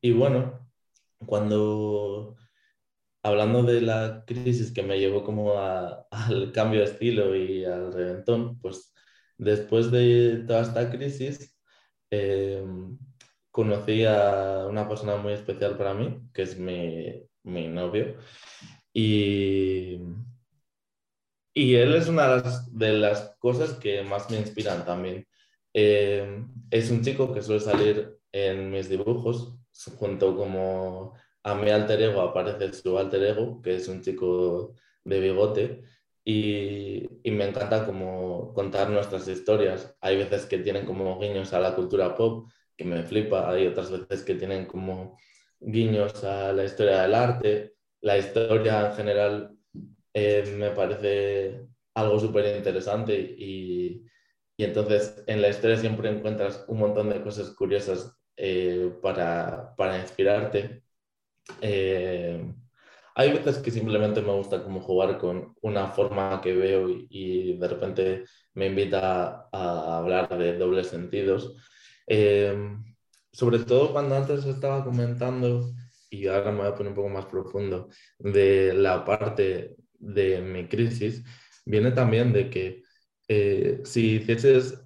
y 0.00 0.12
bueno, 0.12 0.68
cuando 1.26 2.36
hablando 3.22 3.62
de 3.62 3.80
la 3.80 4.24
crisis 4.26 4.72
que 4.72 4.82
me 4.82 4.98
llevó 4.98 5.24
como 5.24 5.58
al 5.58 6.52
cambio 6.52 6.80
de 6.80 6.86
estilo 6.86 7.36
y 7.36 7.64
al 7.64 7.92
reventón, 7.92 8.58
pues 8.60 8.92
después 9.38 9.90
de 9.90 10.44
toda 10.46 10.62
esta 10.62 10.90
crisis 10.90 11.56
eh, 12.12 12.62
conocí 13.50 14.04
a 14.04 14.66
una 14.68 14.86
persona 14.88 15.16
muy 15.16 15.32
especial 15.32 15.76
para 15.78 15.94
mí, 15.94 16.20
que 16.34 16.42
es 16.42 16.58
mi, 16.58 17.26
mi 17.42 17.68
novio, 17.68 18.16
y, 18.92 19.98
y 21.54 21.74
él 21.74 21.94
es 21.94 22.08
una 22.08 22.42
de 22.70 22.92
las, 22.92 23.36
cosas 23.38 23.74
que 23.74 24.02
más 24.02 24.30
me 24.30 24.38
inspiran 24.38 24.84
también. 24.84 25.26
Eh, 25.74 26.44
es 26.70 26.90
un 26.90 27.02
chico 27.02 27.32
que 27.32 27.42
suele 27.42 27.60
salir 27.60 28.18
en 28.32 28.70
mis 28.70 28.88
dibujos, 28.88 29.56
junto 29.96 30.36
como 30.36 31.14
a 31.42 31.54
mi 31.54 31.70
alter 31.70 32.02
ego 32.02 32.20
aparece 32.20 32.72
su 32.74 32.98
alter 32.98 33.22
ego, 33.24 33.62
que 33.62 33.76
es 33.76 33.88
un 33.88 34.02
chico 34.02 34.74
de 35.04 35.20
bigote, 35.20 35.82
y, 36.24 37.08
y, 37.22 37.30
me 37.32 37.48
encanta 37.48 37.84
como 37.86 38.52
contar 38.54 38.90
nuestras 38.90 39.26
historias. 39.28 39.96
Hay 40.00 40.16
veces 40.16 40.46
que 40.46 40.58
tienen 40.58 40.86
como 40.86 41.18
guiños 41.18 41.52
a 41.52 41.60
la 41.60 41.74
cultura 41.74 42.14
pop, 42.14 42.48
que 42.76 42.84
me 42.84 43.02
flipa, 43.02 43.50
hay 43.50 43.66
otras 43.66 43.90
veces 43.90 44.24
que 44.24 44.34
tienen 44.36 44.66
como 44.66 45.18
guiños 45.60 46.24
a 46.24 46.52
la 46.52 46.64
historia 46.64 47.02
del 47.02 47.14
arte. 47.14 47.74
La 48.00 48.18
historia 48.18 48.88
en 48.88 48.96
general 48.96 49.56
eh, 50.14 50.54
me 50.58 50.70
parece 50.70 51.66
algo 51.94 52.18
súper 52.20 52.56
interesante 52.56 53.14
y, 53.18 54.04
y, 54.56 54.64
entonces 54.64 55.22
en 55.26 55.42
la 55.42 55.48
historia 55.48 55.76
siempre 55.76 56.10
encuentras 56.10 56.64
un 56.68 56.78
montón 56.78 57.10
de 57.10 57.22
cosas 57.22 57.50
curiosas 57.50 58.16
eh, 58.36 58.92
para, 59.02 59.74
para 59.76 60.00
inspirarte 60.00 60.82
eh, 61.60 62.52
hay 63.14 63.32
veces 63.32 63.58
que 63.58 63.70
simplemente 63.70 64.22
me 64.22 64.32
gusta 64.32 64.62
como 64.62 64.80
jugar 64.80 65.18
con 65.18 65.54
una 65.62 65.88
forma 65.88 66.40
que 66.40 66.54
veo 66.54 66.88
y, 66.88 67.56
de 67.58 67.68
repente 67.68 68.24
me 68.54 68.66
invita 68.66 69.48
a, 69.52 69.98
hablar 69.98 70.36
de 70.38 70.58
dobles 70.58 70.88
sentidos. 70.88 71.56
Eh, 72.06 72.56
sobre 73.32 73.60
todo 73.60 73.92
cuando 73.92 74.16
antes 74.16 74.44
estaba 74.44 74.84
comentando, 74.84 75.72
y 76.10 76.26
ahora 76.26 76.52
me 76.52 76.58
voy 76.58 76.68
a 76.68 76.74
poner 76.74 76.90
un 76.90 76.96
poco 76.96 77.08
más 77.08 77.26
profundo, 77.26 77.88
de 78.18 78.74
la 78.74 79.04
parte 79.04 79.76
de 79.98 80.40
mi 80.40 80.68
crisis, 80.68 81.24
viene 81.64 81.92
también 81.92 82.32
de 82.32 82.50
que 82.50 82.82
eh, 83.28 83.80
si 83.84 84.16
hicieses 84.16 84.78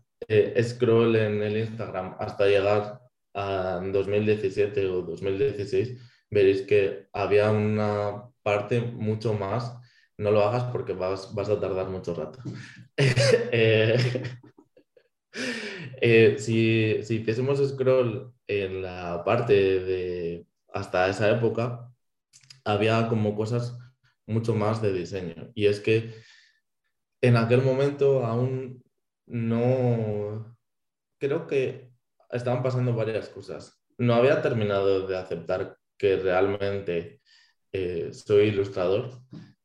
scroll 0.62 1.16
en 1.16 1.42
el 1.42 1.56
Instagram 1.58 2.16
hasta 2.18 2.46
llegar 2.46 3.00
a 3.34 3.80
2017 3.92 4.86
o 4.86 5.02
2016, 5.02 5.98
veréis 6.30 6.62
que 6.62 7.08
había 7.12 7.50
una 7.50 8.30
parte 8.42 8.80
mucho 8.80 9.34
más. 9.34 9.76
No 10.18 10.30
lo 10.30 10.42
hagas 10.42 10.64
porque 10.72 10.92
vas, 10.94 11.34
vas 11.34 11.48
a 11.48 11.60
tardar 11.60 11.88
mucho 11.88 12.14
rato. 12.14 12.40
Eh, 13.52 13.96
eh, 16.00 16.36
si, 16.38 17.02
si 17.04 17.16
hiciésemos 17.16 17.58
scroll 17.66 18.32
en 18.46 18.82
la 18.82 19.22
parte 19.24 19.54
de 19.80 20.46
hasta 20.72 21.08
esa 21.08 21.30
época, 21.30 21.90
había 22.64 23.08
como 23.08 23.34
cosas 23.36 23.78
mucho 24.26 24.54
más 24.54 24.82
de 24.82 24.92
diseño. 24.92 25.50
Y 25.54 25.66
es 25.66 25.80
que 25.80 26.14
en 27.20 27.36
aquel 27.36 27.62
momento 27.62 28.24
aún 28.24 28.82
no... 29.26 30.56
Creo 31.18 31.46
que 31.46 31.90
estaban 32.30 32.62
pasando 32.62 32.94
varias 32.94 33.28
cosas. 33.28 33.82
No 33.98 34.14
había 34.14 34.42
terminado 34.42 35.06
de 35.06 35.16
aceptar 35.16 35.75
que 35.98 36.16
realmente 36.16 37.20
eh, 37.72 38.12
soy 38.12 38.48
ilustrador 38.48 39.10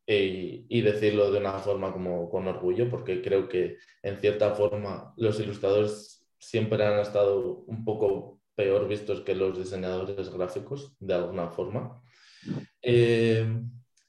eh, 0.08 0.66
y, 0.68 0.82
decirlo 0.82 1.32
de 1.32 1.40
una 1.40 1.60
forma 1.60 1.94
como 1.94 2.30
con 2.30 2.48
orgullo, 2.48 2.90
porque 2.90 3.22
creo 3.22 3.48
que 3.48 3.78
en 4.04 4.18
cierta 4.20 4.54
forma 4.54 5.14
los 5.18 5.40
ilustradores 5.40 6.28
siempre 6.38 6.84
han 6.86 7.00
estado 7.00 7.64
un 7.68 7.86
poco 7.86 8.42
peor 8.56 8.88
vistos 8.88 9.22
que 9.22 9.36
los 9.36 9.58
diseñadores 9.58 10.30
gráficos, 10.34 10.96
de 11.00 11.14
alguna 11.14 11.50
forma. 11.52 12.02
Eh, 12.82 13.48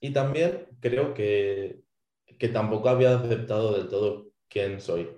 y 0.01 0.13
también 0.13 0.67
creo 0.81 1.15
que, 1.15 1.83
que, 2.39 2.49
tampoco 2.49 2.89
había 2.89 3.17
aceptado 3.17 3.75
del 3.75 3.89
todo 3.89 4.33
quién 4.49 4.81
soy. 4.81 5.09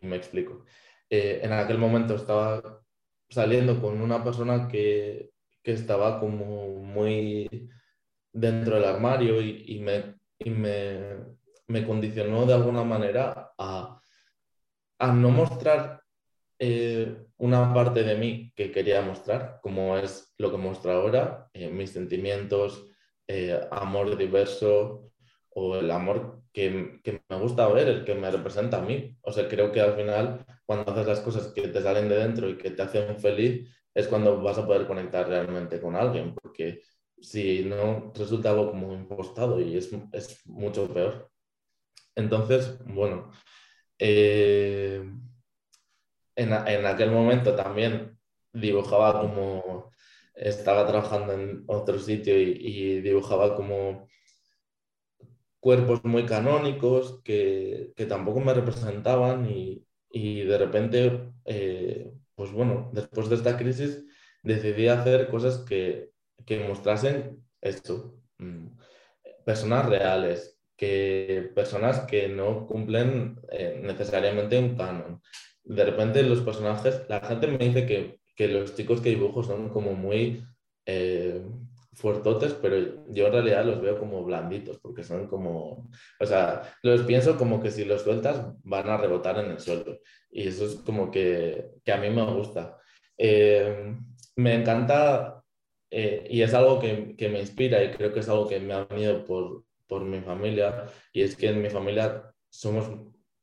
Y 0.00 0.06
me 0.06 0.16
explico. 0.16 0.64
en 1.10 1.52
aquel 1.52 1.78
momento 1.78 2.14
estaba 2.16 2.82
saliendo 3.28 3.80
con 3.80 4.00
una 4.00 4.24
persona 4.24 4.68
que 4.68 5.31
que 5.62 5.72
estaba 5.72 6.18
como 6.18 6.68
muy 6.68 7.70
dentro 8.32 8.76
del 8.76 8.84
armario 8.84 9.40
y, 9.40 9.78
me, 9.80 10.16
me, 11.68 11.86
condicionó 11.86 12.46
de 12.46 12.54
alguna 12.54 12.82
manera 12.82 13.52
a, 13.58 14.00
no 15.14 15.30
mostrar 15.30 16.02
eh, 16.58 17.16
una 17.38 17.74
parte 17.74 18.04
de 18.04 18.14
mí 18.16 18.52
que 18.54 18.70
quería 18.70 19.02
mostrar, 19.02 19.58
como 19.62 19.98
es 19.98 20.32
lo 20.38 20.50
que 20.50 20.56
muestro 20.56 20.92
ahora, 20.92 21.50
eh, 21.52 21.68
mis 21.68 21.90
sentimientos, 21.90 22.88
eh, 23.26 23.60
amor 23.70 24.16
diverso 24.16 25.12
o 25.50 25.76
el 25.76 25.90
amor 25.90 26.42
que, 26.52 27.00
que, 27.02 27.22
me 27.28 27.36
gusta 27.38 27.68
ver, 27.68 27.88
el 27.88 28.04
que 28.04 28.14
me 28.14 28.30
representa 28.30 28.78
a 28.78 28.82
mí. 28.82 29.16
O 29.22 29.32
sea, 29.32 29.48
creo 29.48 29.72
que 29.72 29.80
al 29.80 29.94
final, 29.94 30.44
cuando 30.66 30.92
haces 30.92 31.06
las 31.06 31.20
cosas 31.20 31.48
que 31.48 31.68
te 31.68 31.82
salen 31.82 32.08
de 32.08 32.16
dentro 32.16 32.48
y 32.48 32.56
que 32.56 32.70
te 32.70 32.82
hacen 32.82 33.18
feliz, 33.18 33.68
es 33.94 34.08
cuando 34.08 34.42
vas 34.42 34.58
a 34.58 34.66
poder 34.66 34.86
conectar 34.86 35.28
realmente 35.28 35.80
con 35.80 35.96
alguien, 35.96 36.34
porque 36.34 36.82
si 37.20 37.64
no, 37.64 38.12
resulta 38.14 38.50
algo 38.50 38.70
como 38.70 38.92
impostado 38.94 39.60
y 39.60 39.76
es, 39.76 39.90
es 40.12 40.46
mucho 40.46 40.92
peor. 40.92 41.30
Entonces, 42.16 42.78
bueno, 42.86 43.30
eh, 43.98 45.02
en, 46.36 46.52
en, 46.52 46.86
aquel 46.86 47.10
momento 47.10 47.54
también 47.54 48.18
dibujaba 48.52 49.20
como, 49.20 49.92
estaba 50.34 50.86
trabajando 50.86 51.32
en 51.34 51.64
otro 51.66 51.98
sitio 51.98 52.38
y, 52.40 53.00
dibujaba 53.02 53.54
como 53.56 54.08
cuerpos 55.60 56.04
muy 56.04 56.26
canónicos 56.26 57.22
que, 57.22 57.92
que 57.96 58.06
tampoco 58.06 58.40
me 58.40 58.54
representaban 58.54 59.48
y, 59.48 59.86
y 60.10 60.42
de 60.42 60.58
repente 60.58 61.32
eh, 61.44 62.12
pues 62.34 62.52
bueno, 62.52 62.90
después 62.92 63.28
de 63.28 63.36
esta 63.36 63.56
crisis 63.56 64.04
decidí 64.42 64.88
hacer 64.88 65.28
cosas 65.28 65.58
que, 65.58 66.10
que 66.44 66.60
mostrasen 66.60 67.44
esto, 67.60 68.16
mm, 68.38 68.66
personas 69.44 69.88
reales, 69.88 70.58
que 70.76 71.50
personas 71.54 72.00
que 72.00 72.28
no 72.28 72.66
cumplen 72.66 73.40
eh, 73.50 73.80
necesariamente 73.82 74.58
un 74.58 74.76
canon. 74.76 75.22
De 75.64 75.84
repente 75.84 76.22
los 76.22 76.40
personajes, 76.40 77.02
la 77.08 77.20
gente 77.20 77.46
me 77.46 77.58
dice 77.58 77.86
que, 77.86 78.20
que 78.34 78.48
los 78.48 78.74
chicos 78.74 79.00
que 79.00 79.10
dibujo 79.10 79.42
son 79.42 79.68
como 79.68 79.92
muy 79.92 80.44
eh, 80.86 81.40
fuertotes, 81.92 82.54
pero 82.54 83.06
yo 83.10 83.26
en 83.26 83.32
realidad 83.32 83.64
los 83.64 83.80
veo 83.80 83.98
como 83.98 84.24
blanditos, 84.24 84.78
porque 84.80 85.04
son 85.04 85.28
como, 85.28 85.90
o 86.18 86.26
sea, 86.26 86.62
los 86.82 87.02
pienso 87.02 87.36
como 87.36 87.60
que 87.60 87.70
si 87.70 87.84
los 87.84 88.02
sueltas 88.02 88.44
van 88.64 88.88
a 88.88 88.96
rebotar 88.96 89.38
en 89.38 89.50
el 89.52 89.60
suelo. 89.60 89.98
Y 90.32 90.48
eso 90.48 90.66
es 90.66 90.76
como 90.76 91.10
que, 91.10 91.72
que 91.84 91.92
a 91.92 91.98
mí 91.98 92.10
me 92.10 92.24
gusta. 92.24 92.78
Eh, 93.18 93.94
me 94.36 94.54
encanta 94.54 95.44
eh, 95.90 96.26
y 96.30 96.42
es 96.42 96.54
algo 96.54 96.80
que, 96.80 97.14
que, 97.16 97.28
me 97.28 97.40
inspira 97.40 97.84
y 97.84 97.92
creo 97.92 98.12
que 98.12 98.20
es 98.20 98.28
algo 98.28 98.48
que 98.48 98.58
me 98.58 98.72
ha 98.72 98.84
venido 98.86 99.24
por, 99.24 99.64
por 99.86 100.02
mi 100.02 100.20
familia. 100.20 100.86
Y 101.12 101.22
es 101.22 101.36
que 101.36 101.50
en 101.50 101.62
mi 101.62 101.70
familia 101.70 102.32
somos 102.50 102.90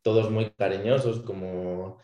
todos 0.01 0.31
muy 0.31 0.49
cariñosos, 0.51 1.21
como 1.21 1.99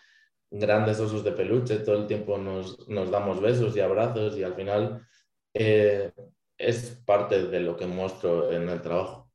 grandes 0.51 0.99
osos 0.99 1.23
de 1.23 1.31
peluche, 1.31 1.79
todo 1.79 1.97
el 1.97 2.07
tiempo 2.07 2.37
nos, 2.37 2.87
nos 2.87 3.11
damos 3.11 3.41
besos 3.41 3.75
y 3.75 3.79
abrazos 3.79 4.37
y 4.37 4.43
al 4.43 4.55
final 4.55 5.05
eh, 5.53 6.11
es 6.57 7.01
parte 7.05 7.47
de 7.47 7.59
lo 7.59 7.75
que 7.75 7.87
muestro 7.87 8.51
en 8.51 8.69
el 8.69 8.81
trabajo. 8.81 9.31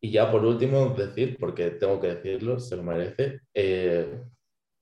Y 0.00 0.10
ya 0.10 0.30
por 0.30 0.44
último, 0.44 0.90
decir, 0.90 1.36
porque 1.38 1.70
tengo 1.72 2.00
que 2.00 2.14
decirlo, 2.14 2.58
se 2.58 2.76
lo 2.76 2.82
merece, 2.82 3.40
eh, 3.52 4.22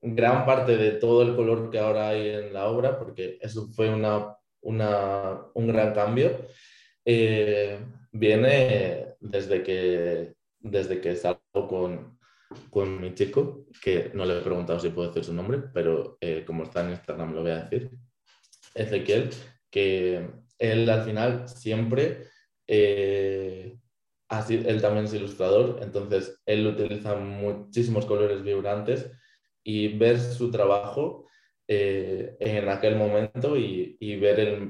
gran 0.01 0.45
parte 0.45 0.77
de 0.77 0.91
todo 0.93 1.23
el 1.23 1.35
color 1.35 1.69
que 1.69 1.79
ahora 1.79 2.09
hay 2.09 2.29
en 2.29 2.53
la 2.53 2.67
obra, 2.67 2.97
porque 2.97 3.37
eso 3.41 3.67
fue 3.73 3.93
una, 3.93 4.35
una, 4.61 5.41
un 5.53 5.67
gran 5.67 5.93
cambio, 5.93 6.45
eh, 7.05 7.79
viene 8.11 9.15
desde 9.19 9.63
que, 9.63 10.33
desde 10.59 11.01
que 11.01 11.15
salgo 11.15 11.67
con, 11.67 12.17
con 12.69 12.99
mi 13.01 13.13
chico, 13.13 13.65
que 13.81 14.11
no 14.13 14.25
le 14.25 14.37
he 14.37 14.41
preguntado 14.41 14.79
si 14.79 14.89
puedo 14.89 15.09
decir 15.09 15.23
su 15.23 15.33
nombre, 15.33 15.63
pero 15.73 16.17
eh, 16.21 16.43
como 16.45 16.63
está 16.63 16.81
en 16.81 16.91
Instagram 16.91 17.33
lo 17.33 17.41
voy 17.41 17.51
a 17.51 17.63
decir, 17.63 17.91
Ezequiel, 18.73 19.29
que 19.69 20.29
él 20.57 20.89
al 20.89 21.03
final 21.03 21.47
siempre 21.47 22.27
eh, 22.67 23.77
así, 24.29 24.63
él 24.65 24.81
también 24.81 25.05
es 25.05 25.13
ilustrador, 25.13 25.79
entonces 25.81 26.39
él 26.45 26.67
utiliza 26.67 27.15
muchísimos 27.15 28.05
colores 28.05 28.43
vibrantes 28.43 29.11
y 29.69 29.87
ver 29.99 30.19
su 30.19 30.49
trabajo 30.49 31.27
eh, 31.67 32.35
en 32.39 32.67
aquel 32.69 32.95
momento 32.95 33.55
y, 33.55 33.97
y 33.99 34.15
ver 34.15 34.67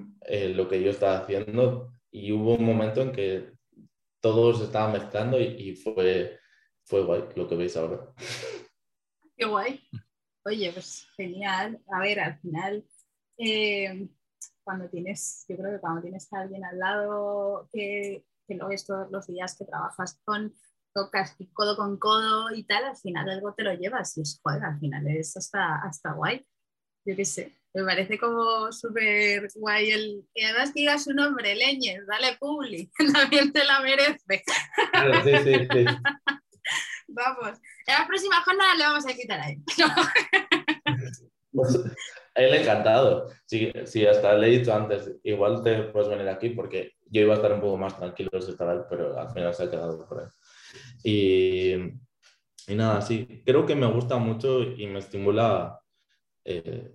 lo 0.53 0.67
que 0.67 0.83
yo 0.83 0.91
estaba 0.91 1.19
haciendo. 1.19 1.93
Y 2.11 2.33
hubo 2.33 2.55
un 2.55 2.65
momento 2.65 3.01
en 3.01 3.13
que 3.13 3.53
todo 4.19 4.53
se 4.53 4.65
estaba 4.65 4.91
mezclando 4.91 5.39
y, 5.39 5.45
y 5.57 5.75
fue, 5.77 6.37
fue 6.83 7.05
guay 7.05 7.23
lo 7.37 7.47
que 7.47 7.55
veis 7.55 7.77
ahora. 7.77 8.13
Qué 9.37 9.45
guay. 9.45 9.81
Oye, 10.43 10.73
pues 10.73 11.07
genial. 11.15 11.79
A 11.93 12.01
ver, 12.01 12.19
al 12.19 12.37
final, 12.39 12.85
eh, 13.37 14.05
cuando 14.65 14.89
tienes, 14.89 15.45
yo 15.47 15.55
creo 15.55 15.71
que 15.71 15.79
cuando 15.79 16.01
tienes 16.01 16.27
a 16.33 16.41
alguien 16.41 16.65
al 16.65 16.77
lado 16.77 17.69
que, 17.71 18.25
que 18.45 18.55
lo 18.55 18.67
ves 18.67 18.85
todos 18.85 19.09
los 19.11 19.27
días, 19.27 19.57
que 19.57 19.63
trabajas 19.63 20.19
con, 20.25 20.53
tocas 20.93 21.36
codo 21.53 21.75
con 21.75 21.98
codo 21.98 22.53
y 22.53 22.63
tal, 22.63 22.86
al 22.86 22.98
final 22.98 23.29
algo 23.29 23.53
te 23.53 23.63
lo 23.63 23.74
llevas 23.74 24.17
y 24.17 24.22
es 24.22 24.39
juega, 24.41 24.69
al 24.69 24.79
final 24.79 25.08
es 25.08 25.36
hasta, 25.38 25.75
hasta 25.84 26.13
guay. 26.13 26.46
Yo 27.05 27.15
qué 27.15 27.25
sé, 27.25 27.60
me 27.74 27.84
parece 27.84 28.19
como 28.19 28.72
súper 28.72 29.48
guay 29.55 29.91
el 29.91 30.25
que 30.34 30.46
además 30.46 30.74
diga 30.74 30.98
su 31.00 31.13
nombre, 31.13 31.55
Leñez, 31.55 32.05
dale 32.08 32.38
publi, 32.39 32.91
también 33.13 33.53
te 33.53 33.63
la 33.63 33.79
merece. 33.81 34.43
sí, 35.24 35.31
sí, 35.43 35.67
sí. 35.72 35.86
Vamos, 37.08 37.58
en 37.88 37.93
la 37.93 38.08
próxima 38.08 38.36
jornada 38.43 38.75
le 38.75 38.84
vamos 38.84 39.08
a 39.08 39.13
quitar 39.13 39.39
a 39.39 39.50
él. 39.50 39.60
Pues, 41.51 41.75
a 42.36 42.41
él 42.41 42.53
encantado. 42.53 43.27
Sí, 43.46 43.74
sí, 43.86 44.05
hasta 44.05 44.36
le 44.36 44.48
he 44.48 44.60
dicho 44.60 44.72
antes, 44.72 45.12
igual 45.24 45.63
te 45.63 45.81
puedes 45.86 46.08
venir 46.08 46.29
aquí 46.29 46.50
porque 46.51 46.93
yo 47.08 47.22
iba 47.22 47.34
a 47.34 47.38
estar 47.38 47.51
un 47.51 47.60
poco 47.60 47.75
más 47.77 47.98
tranquilo 47.98 48.29
si 48.39 48.51
estaba 48.51 48.88
pero 48.88 49.19
al 49.19 49.31
final 49.31 49.53
se 49.55 49.63
ha 49.63 49.72
quedado 49.72 50.08
por 50.08 50.22
ahí. 50.22 50.27
Y, 51.03 51.73
y 52.67 52.75
nada, 52.75 53.01
sí, 53.01 53.41
creo 53.45 53.65
que 53.65 53.75
me 53.75 53.88
gusta 53.91 54.17
mucho 54.17 54.61
y 54.63 54.88
me 54.88 54.99
estimula 54.99 55.79
eh, 56.45 56.93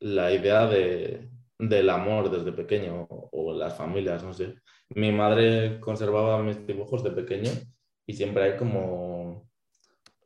la 0.00 0.32
idea 0.32 0.66
de, 0.66 1.30
del 1.58 1.90
amor 1.90 2.30
desde 2.30 2.52
pequeño 2.52 3.06
o, 3.08 3.52
las 3.54 3.76
familias, 3.76 4.22
no 4.24 4.32
sé. 4.34 4.54
Mi 4.90 5.12
madre 5.12 5.80
conservaba 5.80 6.42
mis 6.42 6.66
dibujos 6.66 7.04
de 7.04 7.12
pequeño 7.12 7.50
y 8.06 8.12
siempre 8.14 8.44
hay 8.44 8.56
como, 8.56 9.48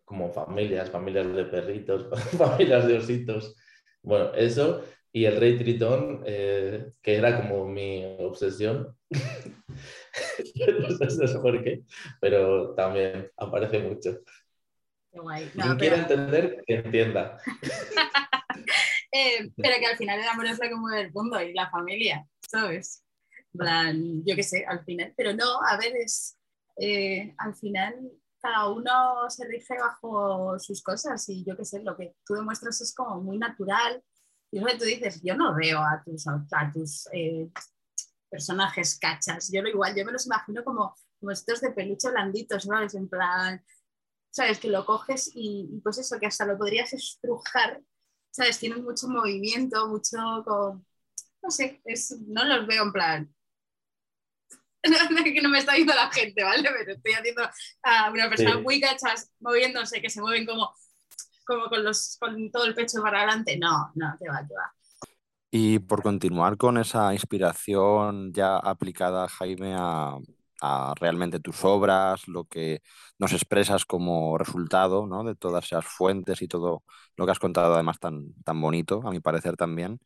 como 0.04 0.30
familias, 0.30 0.90
familias 0.90 1.34
de 1.34 1.44
perritos, 1.44 2.08
familias 2.38 2.86
de 2.86 2.98
ositos. 2.98 3.56
Bueno, 4.02 4.32
eso 4.34 4.82
y 5.12 5.24
el 5.24 5.36
rey 5.40 5.56
tritón, 5.56 6.22
eh, 6.26 6.92
que 7.02 7.16
era 7.16 7.40
como 7.40 7.66
mi 7.66 8.04
obsesión. 8.18 8.94
no 11.20 11.28
sé 11.28 11.38
por 11.38 11.62
qué, 11.62 11.82
pero 12.20 12.74
también 12.74 13.30
aparece 13.36 13.78
mucho. 13.80 14.18
Qué 15.12 15.20
guay. 15.20 15.50
No, 15.54 15.76
quiere 15.76 15.96
entender, 15.96 16.62
que 16.66 16.74
entienda. 16.76 17.38
Eh, 19.12 19.50
pero 19.56 19.78
que 19.78 19.86
al 19.86 19.96
final 19.96 20.18
el 20.18 20.28
amor 20.28 20.44
es 20.44 20.58
lo 20.58 20.68
que 20.68 20.74
mueve 20.74 21.00
el 21.02 21.12
mundo 21.12 21.40
y 21.40 21.54
la 21.54 21.70
familia, 21.70 22.26
¿sabes? 22.46 23.06
plan, 23.56 24.22
yo 24.24 24.36
qué 24.36 24.42
sé, 24.42 24.64
al 24.66 24.84
final. 24.84 25.12
Pero 25.16 25.32
no, 25.32 25.44
a 25.62 25.76
ver, 25.76 25.96
es, 25.96 26.38
eh, 26.76 27.34
al 27.38 27.54
final 27.54 27.94
cada 28.40 28.70
uno 28.70 29.28
se 29.28 29.46
rige 29.46 29.74
bajo 29.78 30.58
sus 30.58 30.82
cosas 30.82 31.28
y 31.28 31.44
yo 31.44 31.56
qué 31.56 31.64
sé, 31.64 31.82
lo 31.82 31.96
que 31.96 32.14
tú 32.24 32.34
demuestras 32.34 32.80
es 32.80 32.94
como 32.94 33.20
muy 33.20 33.38
natural. 33.38 34.02
Y 34.52 34.64
que 34.64 34.78
tú 34.78 34.84
dices, 34.84 35.20
yo 35.22 35.36
no 35.36 35.54
veo 35.54 35.80
a 35.80 36.02
tus, 36.04 36.26
a 36.28 36.70
tus 36.72 37.08
eh, 37.12 37.50
personajes 38.36 38.98
cachas, 38.98 39.50
yo 39.52 39.62
lo 39.62 39.68
igual, 39.68 39.94
yo 39.96 40.04
me 40.04 40.12
los 40.12 40.26
imagino 40.26 40.62
como, 40.62 40.94
como 41.18 41.32
estos 41.32 41.60
de 41.60 41.70
peluche 41.70 42.10
blanditos, 42.10 42.64
¿sabes? 42.64 42.94
En 42.94 43.08
plan, 43.08 43.64
¿sabes? 44.30 44.58
Que 44.58 44.68
lo 44.68 44.84
coges 44.84 45.30
y, 45.34 45.68
y 45.72 45.80
pues 45.80 45.98
eso, 45.98 46.18
que 46.20 46.26
hasta 46.26 46.46
lo 46.46 46.58
podrías 46.58 46.92
estrujar 46.92 47.82
¿sabes? 48.36 48.58
Tienen 48.58 48.84
mucho 48.84 49.08
movimiento, 49.08 49.88
mucho, 49.88 50.18
no 50.18 51.50
sé, 51.50 51.80
no 52.28 52.44
los 52.44 52.66
veo 52.66 52.82
en 52.82 52.92
plan, 52.92 53.34
que 55.24 55.40
no 55.40 55.48
me 55.48 55.58
está 55.58 55.74
viendo 55.74 55.94
la 55.94 56.10
gente, 56.10 56.44
¿vale? 56.44 56.62
Pero 56.62 56.92
estoy 56.92 57.12
haciendo 57.14 57.42
a 57.82 58.10
una 58.10 58.28
persona 58.28 58.58
muy 58.58 58.78
cachas 58.80 59.32
moviéndose, 59.40 60.02
que 60.02 60.10
se 60.10 60.20
mueven 60.20 60.44
como, 60.44 60.70
como 61.46 61.68
con, 61.68 61.82
los, 61.82 62.18
con 62.20 62.50
todo 62.50 62.66
el 62.66 62.74
pecho 62.74 63.00
para 63.02 63.22
adelante. 63.22 63.56
No, 63.56 63.90
no, 63.94 64.14
te 64.18 64.28
va, 64.28 64.46
te 64.46 64.54
va. 64.54 64.75
Y 65.58 65.78
por 65.78 66.02
continuar 66.02 66.58
con 66.58 66.76
esa 66.76 67.14
inspiración 67.14 68.30
ya 68.34 68.58
aplicada, 68.58 69.26
Jaime, 69.26 69.74
a, 69.78 70.18
realmente 71.00 71.40
tus 71.40 71.64
obras, 71.64 72.28
lo 72.28 72.44
que 72.44 72.82
nos 73.18 73.32
expresas 73.32 73.86
como 73.86 74.36
resultado 74.36 75.06
¿no? 75.06 75.24
de 75.24 75.34
todas 75.34 75.64
esas 75.64 75.86
fuentes 75.86 76.42
y 76.42 76.48
todo 76.48 76.84
lo 77.16 77.24
que 77.24 77.32
has 77.32 77.38
contado 77.38 77.72
además 77.72 77.98
tan, 77.98 78.34
tan 78.44 78.60
bonito, 78.60 79.00
a 79.06 79.10
mi 79.10 79.20
parecer 79.20 79.56
también. 79.56 79.98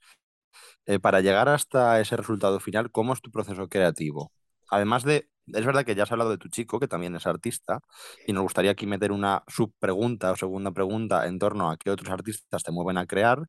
Eh, 0.86 1.00
para 1.00 1.20
llegar 1.20 1.48
hasta 1.48 2.00
ese 2.00 2.16
resultado 2.16 2.60
final, 2.60 2.92
¿cómo 2.92 3.12
es 3.12 3.20
tu 3.20 3.32
proceso 3.32 3.68
creativo? 3.68 4.32
Además 4.70 5.02
de, 5.02 5.30
es 5.46 5.66
verdad 5.66 5.84
que 5.84 5.96
ya 5.96 6.04
has 6.04 6.12
hablado 6.12 6.30
de 6.30 6.38
tu 6.38 6.48
chico, 6.48 6.78
que 6.78 6.86
también 6.86 7.16
es 7.16 7.26
artista, 7.26 7.80
y 8.24 8.32
nos 8.32 8.44
gustaría 8.44 8.70
aquí 8.70 8.86
meter 8.86 9.10
una 9.10 9.42
subpregunta 9.48 10.30
o 10.30 10.36
segunda 10.36 10.70
pregunta 10.70 11.26
en 11.26 11.40
torno 11.40 11.70
a 11.72 11.76
qué 11.76 11.90
otros 11.90 12.10
artistas 12.10 12.62
te 12.62 12.70
mueven 12.70 12.98
a 12.98 13.06
crear, 13.06 13.46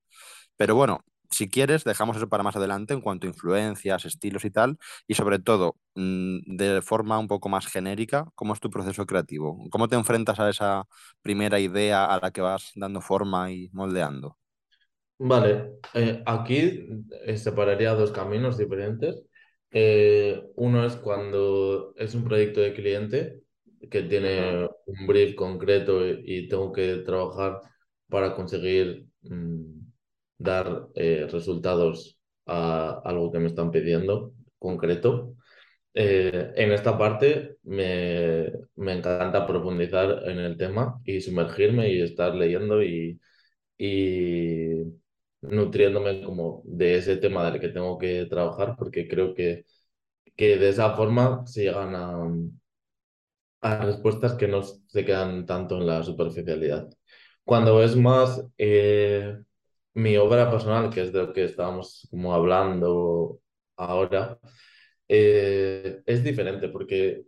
pero 0.58 0.76
bueno, 0.76 1.04
si 1.32 1.50
quieres, 1.50 1.84
dejamos 1.84 2.18
eso 2.18 2.30
para 2.30 2.44
más 2.44 2.56
adelante 2.56 2.94
en 2.94 3.02
cuanto 3.02 3.26
a 3.28 3.30
influencias, 3.30 4.06
estilos 4.06 4.46
y 4.46 4.52
tal, 4.52 4.78
y 5.08 5.16
sobre 5.16 5.40
todo, 5.40 5.78
mm, 5.96 6.58
de 6.58 6.82
forma 6.82 7.18
un 7.20 7.28
poco 7.28 7.50
más 7.50 7.68
genérica, 7.68 8.28
¿cómo 8.36 8.54
es 8.54 8.60
tu 8.60 8.70
proceso 8.70 9.06
creativo? 9.06 9.68
¿Cómo 9.72 9.88
te 9.88 9.96
enfrentas 9.96 10.40
a 10.40 10.50
esa 10.50 10.86
primera 11.22 11.60
idea 11.60 12.06
a 12.06 12.20
la 12.22 12.32
que 12.32 12.42
vas 12.42 12.72
dando 12.76 13.02
forma 13.02 13.52
y 13.52 13.70
moldeando? 13.74 14.38
Vale, 15.18 15.74
eh, 15.94 16.24
aquí 16.26 16.88
eh, 17.26 17.38
separaría 17.38 17.94
dos 17.94 18.12
caminos 18.12 18.58
diferentes. 18.58 19.24
Eh, 19.70 20.42
uno 20.56 20.86
es 20.86 20.96
cuando 20.96 21.94
es 21.96 22.16
un 22.16 22.24
proyecto 22.24 22.60
de 22.60 22.74
cliente 22.74 23.42
que 23.90 24.04
tiene 24.04 24.68
un 24.86 25.08
brief 25.08 25.36
concreto 25.36 26.06
y, 26.08 26.48
tengo 26.48 26.72
que 26.72 26.98
trabajar 26.98 27.62
para 28.10 28.36
conseguir... 28.36 29.06
Mm, 29.22 29.91
dar 30.42 30.88
eh, 30.96 31.28
resultados 31.32 32.20
a 32.46 33.02
algo 33.06 33.32
que 33.32 33.40
me 33.40 33.48
están 33.48 33.72
pidiendo 33.72 34.34
concreto. 34.60 35.36
Eh, 35.94 36.52
en 36.56 36.72
esta 36.72 36.98
parte 36.98 37.58
me, 37.64 38.52
me, 38.76 38.94
encanta 38.94 39.46
profundizar 39.46 40.24
en 40.30 40.40
el 40.40 40.58
tema 40.58 41.02
y 41.06 41.22
sumergirme 41.22 41.90
y 41.92 42.02
estar 42.02 42.34
leyendo 42.36 42.82
y, 42.84 43.20
y 43.78 44.70
nutriéndome 45.42 46.24
como 46.24 46.64
de 46.66 46.98
ese 46.98 47.18
tema 47.18 47.50
del 47.52 47.62
que 47.62 47.70
tengo 47.70 47.98
que 47.98 48.26
trabajar 48.28 48.76
porque 48.78 49.08
creo 49.08 49.34
que, 49.36 49.66
que 50.36 50.58
de 50.58 50.70
esa 50.70 50.96
forma 50.96 51.46
se 51.48 51.64
llegan 51.64 51.96
a, 51.96 52.18
a 53.62 53.86
respuestas 53.86 54.34
que 54.34 54.48
no 54.48 54.64
se 54.64 55.06
quedan 55.06 55.46
tanto 55.46 55.78
en 55.78 55.88
la 55.88 56.04
superficialidad. 56.04 56.90
Cuando 57.44 57.84
es 57.84 57.96
más 57.96 58.44
eh, 58.58 59.38
mi 59.94 60.18
obra 60.18 60.50
personal, 60.50 60.90
que 60.90 61.02
es 61.04 61.14
de 61.14 61.20
lo 61.20 61.34
que 61.34 61.46
estábamos 61.46 62.08
como 62.12 62.34
hablando 62.34 63.40
ahora, 63.78 64.40
eh, 65.08 66.02
es 66.06 66.24
diferente 66.24 66.70
porque 66.70 67.26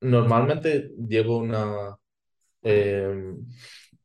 normalmente 0.00 0.90
llevo 1.08 1.38
una, 1.38 1.96
em, 2.62 3.46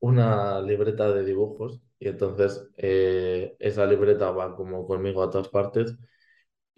una 0.01 0.61
libreta 0.61 1.11
de 1.13 1.25
dibujos 1.25 1.81
y 1.99 2.09
entonces 2.09 2.69
eh, 2.77 3.55
esa 3.59 3.85
libreta 3.85 4.31
va 4.31 4.55
como 4.55 4.87
conmigo 4.87 5.23
a 5.23 5.29
todas 5.31 5.49
partes, 5.49 5.95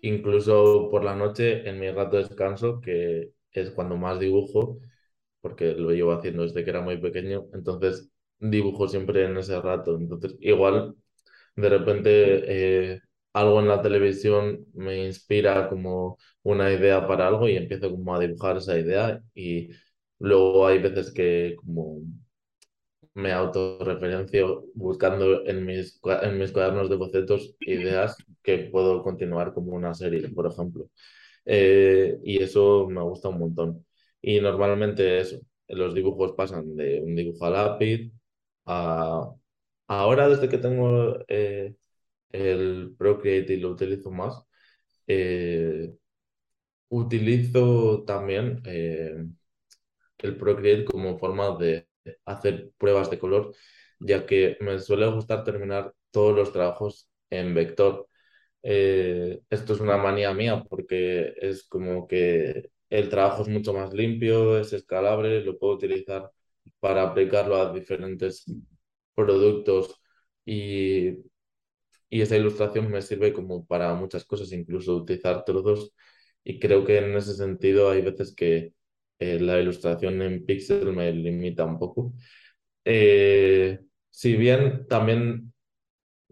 incluso 0.02 0.90
por 0.92 1.04
la 1.04 1.16
noche 1.16 1.70
en 1.70 1.80
mi 1.80 1.92
rato 1.92 2.18
de 2.18 2.24
descanso, 2.26 2.82
que 2.82 3.34
es 3.52 3.72
cuando 3.72 3.98
más 3.98 4.20
dibujo, 4.20 4.80
porque 5.42 5.74
lo 5.76 5.92
llevo 5.92 6.14
haciendo 6.14 6.44
desde 6.44 6.66
que 6.66 6.72
era 6.72 6.82
muy 6.82 6.98
pequeño, 7.00 7.48
entonces 7.54 8.12
dibujo 8.52 8.88
siempre 8.88 9.26
en 9.26 9.38
ese 9.38 9.60
rato. 9.62 9.96
Entonces, 9.98 10.36
igual 10.42 10.96
de 11.56 11.70
repente 11.70 12.94
eh, 12.96 13.02
algo 13.34 13.60
en 13.60 13.68
la 13.68 13.82
televisión 13.82 14.66
me 14.74 15.06
inspira 15.06 15.70
como 15.70 16.18
una 16.44 16.72
idea 16.74 17.08
para 17.08 17.28
algo 17.28 17.48
y 17.50 17.58
empiezo 17.58 17.92
como 17.92 18.16
a 18.16 18.20
dibujar 18.20 18.58
esa 18.58 18.78
idea 18.80 19.22
y 19.36 19.70
luego 20.20 20.68
hay 20.68 20.80
veces 20.80 21.12
que 21.14 21.56
como 21.58 22.02
me 23.16 23.32
autorreferencio 23.32 24.66
buscando 24.76 25.46
en 25.46 25.66
mis, 25.66 26.00
en 26.24 26.38
mis 26.40 26.52
cuadernos 26.52 26.90
de 26.90 26.96
bocetos 26.96 27.56
ideas 27.60 28.18
que 28.42 28.58
puedo 28.72 29.04
continuar 29.04 29.54
como 29.54 29.74
una 29.74 29.94
serie, 29.94 30.28
por 30.30 30.48
ejemplo. 30.52 30.90
Eh, 31.46 32.20
y 32.24 32.42
eso 32.44 32.88
me 32.90 33.02
gusta 33.04 33.30
un 33.30 33.40
montón. 33.40 33.86
Y 34.22 34.40
normalmente 34.42 35.20
eso, 35.20 35.40
los 35.68 35.94
dibujos 35.94 36.34
pasan 36.34 36.76
de 36.76 37.02
un 37.02 37.16
dibujo 37.16 37.46
a 37.46 37.50
lápiz 37.52 38.12
ahora 38.66 40.30
desde 40.30 40.50
que 40.50 40.58
tengo 40.58 41.18
eh, 41.28 41.76
el 42.32 42.96
Procreate 42.98 43.54
y 43.56 43.58
lo 43.60 43.72
utilizo 43.72 44.12
más, 44.12 44.44
eh, 45.08 45.94
utilizo 46.90 48.04
también 48.06 48.62
eh, 48.66 49.26
el 50.20 50.38
Procreate 50.38 50.86
como 50.86 51.18
forma 51.20 51.58
de 51.58 51.88
hacer 52.26 52.72
pruebas 52.78 53.10
de 53.10 53.20
color, 53.20 53.54
ya 54.00 54.26
que 54.26 54.58
me 54.62 54.80
suele 54.80 55.08
gustar 55.08 55.44
terminar 55.44 55.94
todos 56.12 56.36
los 56.36 56.52
trabajos 56.54 57.10
en 57.30 57.54
vector. 57.54 58.08
Esto 58.62 59.74
es 59.74 59.80
una 59.82 59.98
manía 59.98 60.34
mía 60.34 60.64
porque 60.70 61.34
es 61.42 61.64
como 61.68 62.08
que 62.08 62.72
el 62.90 63.10
trabajo 63.10 63.44
es 63.44 63.50
mucho 63.50 63.74
más 63.74 63.94
limpio, 63.94 64.58
es 64.60 64.74
escalable, 64.74 65.42
lo 65.44 65.58
puedo 65.60 65.76
utilizar 65.76 66.32
para 66.80 67.04
aplicarlo 67.04 67.58
a 67.58 67.74
diferentes 67.74 68.46
productos 69.16 69.96
y, 70.46 71.10
y 72.10 72.22
esa 72.22 72.38
ilustración 72.38 72.90
me 72.92 73.02
sirve 73.02 73.34
como 73.34 73.66
para 73.66 73.94
muchas 73.96 74.26
cosas, 74.26 74.52
incluso 74.52 74.96
utilizar 74.98 75.44
trozos 75.46 75.94
y 76.44 76.60
creo 76.60 76.86
que 76.86 76.98
en 77.00 77.16
ese 77.16 77.34
sentido 77.36 77.90
hay 77.92 78.02
veces 78.02 78.36
que 78.36 78.74
eh, 79.20 79.40
la 79.40 79.60
ilustración 79.60 80.22
en 80.22 80.46
pixel 80.46 80.94
me 80.94 81.12
limita 81.12 81.66
un 81.66 81.80
poco. 81.80 82.14
Eh, 82.86 83.80
si 84.10 84.36
bien 84.36 84.88
también 84.88 85.54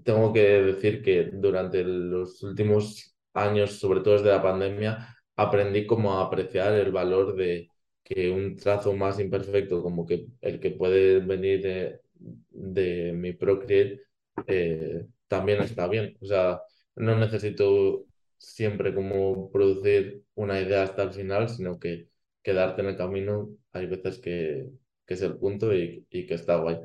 tengo 0.04 0.34
que 0.34 0.42
decir 0.42 1.04
que 1.04 1.32
durante 1.34 1.84
los 1.84 2.44
últimos 2.44 3.16
años, 3.34 3.74
sobre 3.80 4.02
todo 4.02 4.16
desde 4.16 4.30
la 4.32 4.44
pandemia, 4.44 5.18
aprendí 5.36 5.88
como 5.88 6.14
a 6.20 6.26
apreciar 6.28 6.74
el 6.76 6.92
valor 6.92 7.36
de 7.36 7.71
que 8.04 8.30
un 8.32 8.56
trazo 8.58 8.94
más 8.94 9.20
imperfecto 9.20 9.82
como 9.84 10.06
que 10.06 10.28
el 10.42 10.60
que 10.60 10.72
puede 10.72 11.20
venir 11.20 11.62
de, 11.62 12.02
de 12.50 13.14
mi 13.14 13.34
Procreate 13.34 14.02
eh, 14.48 15.06
también 15.28 15.62
está 15.62 15.88
bien. 15.88 16.18
O 16.22 16.26
sea, 16.26 16.62
no 16.96 17.18
necesito 17.18 18.06
siempre 18.38 18.94
como 18.94 19.52
producir 19.52 20.24
una 20.36 20.60
idea 20.62 20.84
hasta 20.84 21.04
el 21.04 21.14
final, 21.14 21.50
sino 21.50 21.80
que 21.80 22.10
quedarte 22.42 22.82
en 22.82 22.88
el 22.90 22.98
camino 22.98 23.50
hay 23.72 23.86
veces 23.88 24.20
que, 24.20 24.70
que 25.06 25.14
es 25.14 25.22
el 25.22 25.38
punto 25.38 25.74
y, 25.76 26.06
y, 26.10 26.26
que 26.26 26.34
está 26.36 26.58
guay. 26.58 26.80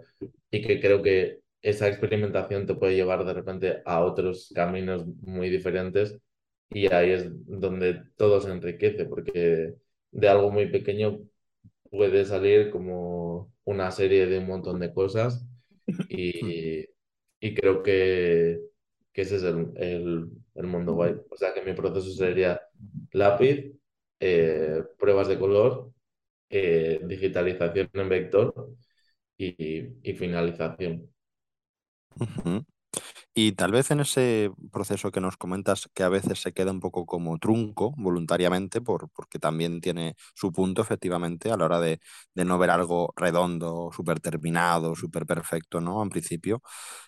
Y 0.50 0.62
que 0.62 0.80
creo 0.80 1.02
que 1.02 1.40
esa 1.62 1.88
experimentación 1.88 2.66
te 2.66 2.74
puede 2.74 2.94
llevar 2.94 3.24
de 3.24 3.34
repente 3.34 3.82
a 3.84 4.00
otros 4.04 4.52
caminos 4.54 5.06
muy 5.22 5.50
diferentes 5.50 6.18
y 6.70 6.92
ahí 6.92 7.10
es 7.12 7.26
donde 7.46 8.02
todo 8.16 8.40
se 8.40 8.50
enriquece, 8.50 9.06
porque 9.06 9.74
de 10.16 10.28
algo 10.28 10.50
muy 10.50 10.66
pequeño 10.70 11.20
puede 11.90 12.24
salir 12.24 12.70
como 12.70 13.52
una 13.64 13.90
serie 13.90 14.26
de 14.26 14.38
un 14.38 14.46
montón 14.46 14.80
de 14.80 14.92
cosas 14.94 15.46
y, 16.08 16.86
y 17.40 17.54
creo 17.54 17.82
que, 17.82 18.60
que 19.12 19.22
ese 19.22 19.36
es 19.36 19.42
el, 19.44 19.72
el, 19.76 20.28
el, 20.54 20.66
mundo 20.66 20.94
guay. 20.94 21.14
O 21.30 21.36
sea 21.36 21.52
que 21.54 21.62
mi 21.62 21.74
proceso 21.74 22.10
sería 22.12 22.60
lápiz, 23.12 23.72
eh, 24.20 24.82
pruebas 24.98 25.28
de 25.28 25.38
color, 25.38 25.92
eh, 26.50 27.00
digitalización 27.04 27.90
en 27.94 28.08
vector 28.08 28.70
y, 29.36 30.10
y 30.10 30.14
finalización. 30.14 31.10
Uh. 32.20 32.75
Y 33.38 33.52
tal 33.52 33.70
vez 33.70 33.90
en 33.90 34.00
ese 34.00 34.50
proceso 34.72 35.10
que 35.12 35.20
nos 35.20 35.36
comentas, 35.36 35.90
que 35.92 36.02
a 36.02 36.08
veces 36.08 36.40
se 36.40 36.52
queda 36.54 36.70
un 36.70 36.80
poco 36.80 37.04
como 37.04 37.36
trunco 37.38 37.92
voluntariamente, 37.98 38.80
por, 38.80 39.10
porque 39.10 39.38
también 39.38 39.82
tiene 39.82 40.16
su 40.34 40.52
punto 40.52 40.80
efectivamente 40.80 41.50
a 41.52 41.56
la 41.58 41.66
hora 41.66 41.80
de, 41.80 42.00
no 42.34 42.56
ver 42.58 42.70
algo 42.70 43.12
redondo, 43.14 43.90
súper 43.94 44.20
terminado, 44.20 44.94
súper 44.96 45.26
perfecto, 45.26 45.82
¿no? 45.82 46.02
En 46.02 46.08
principio, 46.08 46.62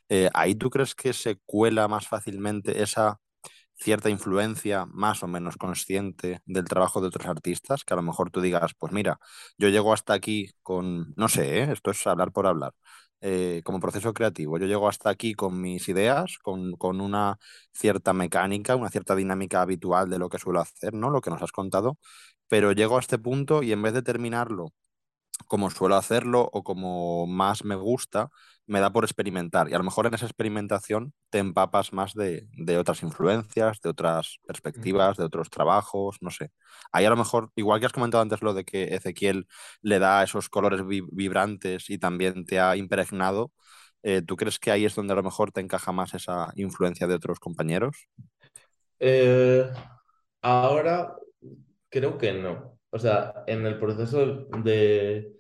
eh, 0.09 0.29
¿ahí 0.35 0.55
tú 0.55 0.71
crees 0.71 0.95
que 0.95 1.12
se 1.14 1.37
cuela 1.47 1.88
más 1.88 2.09
fácilmente 2.09 2.83
esa 2.83 3.21
cierta 3.75 4.11
influencia 4.11 4.87
más 4.87 5.23
o 5.23 5.29
menos 5.29 5.57
consciente 5.57 6.41
del 6.47 6.64
trabajo 6.64 7.01
de 7.01 7.09
otros 7.09 7.27
artistas, 7.27 7.85
que 7.85 7.95
a 7.95 7.97
lo 7.97 8.03
mejor 8.03 8.31
tú 8.31 8.41
digas, 8.41 8.73
pues 8.79 8.93
mira, 8.93 9.19
yo 9.59 9.69
llego 9.69 9.93
hasta 9.93 10.14
aquí 10.14 10.51
con, 10.62 11.14
no 11.17 11.29
sé, 11.29 11.61
¿eh? 11.62 11.73
esto 11.73 11.91
es 11.93 12.07
hablar 12.07 12.33
por 12.33 12.47
hablar, 12.47 12.73
eh, 13.20 13.62
como 13.64 13.81
proceso 13.81 14.12
creativo. 14.14 14.59
Yo 14.59 14.66
llego 14.66 14.88
hasta 14.88 15.11
aquí 15.11 15.35
con 15.35 15.61
mis 15.61 15.88
ideas, 15.88 16.38
con, 16.42 16.72
con, 16.72 17.00
una 17.00 17.38
cierta 17.72 18.12
mecánica, 18.12 18.76
una 18.76 18.90
cierta 18.90 19.14
dinámica 19.16 19.62
habitual 19.62 20.11
de 20.11 20.18
lo 20.18 20.28
que 20.28 20.38
suelo 20.38 20.61
hacer, 20.61 20.94
¿no? 20.94 21.11
Lo 21.11 21.20
que 21.20 21.31
nos 21.31 21.42
has 21.42 21.52
contado, 21.52 21.98
pero 22.48 22.72
llego 22.72 22.96
a 22.96 23.00
este 23.00 23.18
punto 23.18 23.62
y 23.62 23.72
en 23.72 23.83
vez 23.83 23.94
de 23.94 24.02
terminarlo 24.02 24.72
como 25.46 25.70
suelo 25.70 25.96
hacerlo 25.96 26.48
o 26.53 26.62
como 26.64 27.27
más 27.27 27.64
me 27.64 27.74
gusta, 27.77 28.29
me 28.66 28.81
da 28.81 28.92
por 28.92 29.05
experimentar. 29.05 29.68
Y 29.70 29.74
a 29.74 29.79
lo 29.79 29.85
mejor 29.85 30.07
en 30.07 30.14
esa 30.14 30.27
experimentación 30.27 31.14
te 31.31 31.38
empapas 31.38 31.92
más 31.92 32.14
de, 32.14 32.46
de 32.53 32.79
otras 32.79 33.03
influencias, 33.03 33.81
de 33.81 33.88
otras 33.90 34.38
perspectivas, 34.46 35.16
de 35.16 35.24
otros 35.24 35.51
trabajos, 35.51 36.18
no 36.20 36.31
sé. 36.31 36.51
Ahí 36.92 37.05
a 37.07 37.11
lo 37.11 37.16
mejor, 37.16 37.51
igual 37.57 37.81
que 37.81 37.87
has 37.87 37.92
comentado 37.92 38.22
antes 38.22 38.42
lo 38.42 38.55
de 38.55 38.64
que 38.64 38.94
Ezequiel 38.94 39.46
le 39.83 39.98
da 39.98 40.22
esos 40.22 40.48
colores 40.48 40.83
vibrantes 41.12 41.88
y 41.90 41.98
también 41.98 42.44
te 42.44 42.61
ha 42.61 42.77
impregnado, 42.77 43.53
eh, 44.03 44.22
¿tú 44.22 44.37
crees 44.37 44.59
que 44.59 44.70
ahí 44.70 44.85
es 44.85 44.94
donde 44.94 45.12
a 45.14 45.16
lo 45.16 45.22
mejor 45.22 45.53
te 45.53 45.61
encaja 45.61 45.92
más 45.92 46.14
esa 46.14 46.53
influencia 46.57 47.07
de 47.07 47.14
otros 47.14 47.40
compañeros? 47.40 48.09
Eh, 49.01 49.70
ahora 50.42 51.16
creo 51.90 52.18
que 52.18 52.33
no. 52.33 52.78
O 52.90 52.98
sea, 52.98 53.44
en 53.46 53.66
el 53.66 53.79
proceso 53.79 54.46
de, 54.64 55.33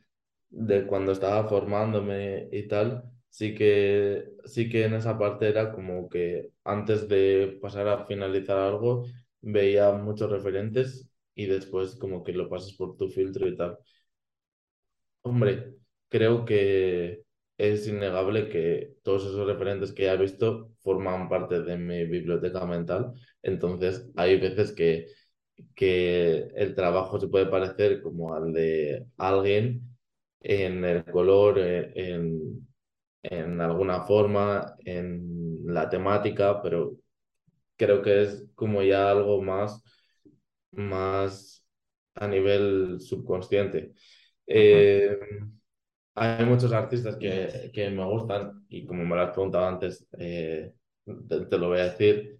de 0.50 0.86
cuando 0.86 1.12
estaba 1.12 1.48
formándome 1.48 2.48
y 2.52 2.68
tal, 2.68 3.04
sí 3.30 3.54
que, 3.54 4.30
sí 4.44 4.68
que 4.68 4.84
en 4.84 4.94
esa 4.94 5.18
parte 5.18 5.48
era 5.48 5.72
como 5.72 6.08
que 6.08 6.50
antes 6.64 7.08
de 7.08 7.58
pasar 7.62 7.88
a 7.88 8.06
finalizar 8.06 8.58
algo, 8.58 9.06
veía 9.40 9.92
muchos 9.92 10.30
referentes 10.30 11.08
y 11.34 11.46
después 11.46 11.96
como 11.96 12.22
que 12.24 12.32
lo 12.32 12.48
pasas 12.50 12.74
por 12.74 12.96
tu 12.96 13.08
filtro 13.08 13.48
y 13.48 13.56
tal. 13.56 13.78
Hombre, 15.22 15.74
creo 16.08 16.44
que 16.44 17.24
es 17.58 17.86
innegable 17.88 18.48
que 18.48 18.94
todos 19.02 19.24
esos 19.26 19.46
referentes 19.46 19.92
que 19.92 20.04
ya 20.04 20.14
he 20.14 20.16
visto 20.16 20.72
forman 20.80 21.28
parte 21.28 21.60
de 21.62 21.76
mi 21.76 22.04
biblioteca 22.06 22.64
mental. 22.66 23.12
Entonces, 23.42 24.10
hay 24.16 24.38
veces 24.40 24.72
que 24.72 25.08
que 25.74 26.48
el 26.56 26.74
trabajo 26.74 27.20
se 27.20 27.28
puede 27.28 27.46
parecer 27.46 28.02
como 28.02 28.34
al 28.34 28.52
de 28.52 29.06
alguien 29.16 29.82
en 30.40 30.84
el 30.84 31.04
color, 31.04 31.58
eh, 31.58 31.92
en, 31.94 32.68
en 33.22 33.60
alguna 33.60 34.02
forma, 34.02 34.74
en 34.84 35.64
la 35.66 35.88
temática, 35.88 36.62
pero 36.62 36.96
creo 37.76 38.02
que 38.02 38.22
es 38.22 38.46
como 38.54 38.82
ya 38.82 39.10
algo 39.10 39.42
más, 39.42 39.82
más 40.72 41.64
a 42.14 42.26
nivel 42.28 43.00
subconsciente. 43.00 43.92
Eh, 44.46 45.16
hay 46.14 46.44
muchos 46.44 46.72
artistas 46.72 47.16
que, 47.16 47.70
que, 47.72 47.90
me 47.90 48.04
gustan 48.04 48.64
y 48.68 48.84
como 48.86 49.04
me 49.04 49.14
lo 49.14 49.22
has 49.22 49.30
preguntado 49.30 49.66
antes, 49.66 50.06
eh, 50.18 50.72
te, 51.28 51.58
lo 51.58 51.68
voy 51.68 51.78
a 51.78 51.90
decir. 51.92 52.38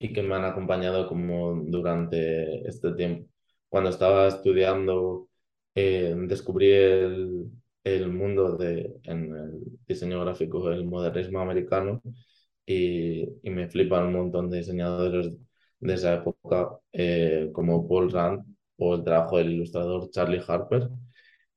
Y 0.00 0.12
que 0.14 0.22
me 0.24 0.36
han 0.36 0.46
acompañado 0.46 1.08
como 1.08 1.62
durante 1.66 2.68
este 2.68 2.94
tiempo. 2.94 3.30
Cuando 3.70 3.90
estaba 3.90 4.28
estudiando, 4.28 5.28
eh, 5.76 6.14
descubrí 6.28 6.72
el, 6.72 7.46
el 7.84 8.08
mundo 8.12 8.56
de, 8.58 8.96
en 9.04 9.34
el 9.36 9.60
diseño 9.88 10.22
gráfico, 10.22 10.70
el 10.72 10.86
modernismo 10.86 11.40
americano, 11.40 12.02
y, 12.66 13.22
y 13.42 13.50
me 13.50 13.68
flipan 13.68 14.06
un 14.08 14.14
montón 14.14 14.50
de 14.50 14.58
diseñadores 14.58 15.36
de 15.80 15.94
esa 15.94 16.14
época, 16.16 16.78
eh, 16.92 17.50
como 17.52 17.88
Paul 17.88 18.10
Rand 18.12 18.44
o 18.78 18.94
el 18.96 19.04
trabajo 19.04 19.38
del 19.38 19.52
ilustrador 19.52 20.10
Charlie 20.10 20.42
Harper. 20.46 20.88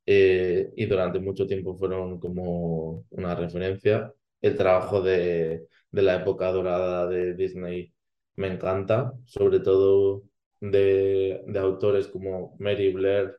Eh, 0.05 0.71
y 0.75 0.85
durante 0.85 1.19
mucho 1.19 1.47
tiempo 1.47 1.77
fueron 1.77 2.19
como 2.19 3.05
una 3.11 3.35
referencia. 3.35 4.13
El 4.41 4.57
trabajo 4.57 5.01
de, 5.01 5.67
de 5.91 6.01
la 6.01 6.15
época 6.17 6.51
dorada 6.51 7.07
de 7.07 7.35
Disney 7.35 7.92
me 8.35 8.47
encanta, 8.47 9.13
sobre 9.25 9.59
todo 9.59 10.23
de, 10.59 11.43
de 11.47 11.59
autores 11.59 12.07
como 12.07 12.55
Mary 12.59 12.91
Blair 12.93 13.37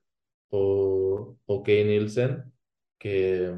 o, 0.50 1.36
o 1.46 1.62
Kay 1.62 1.84
Nielsen, 1.84 2.52
que 2.98 3.54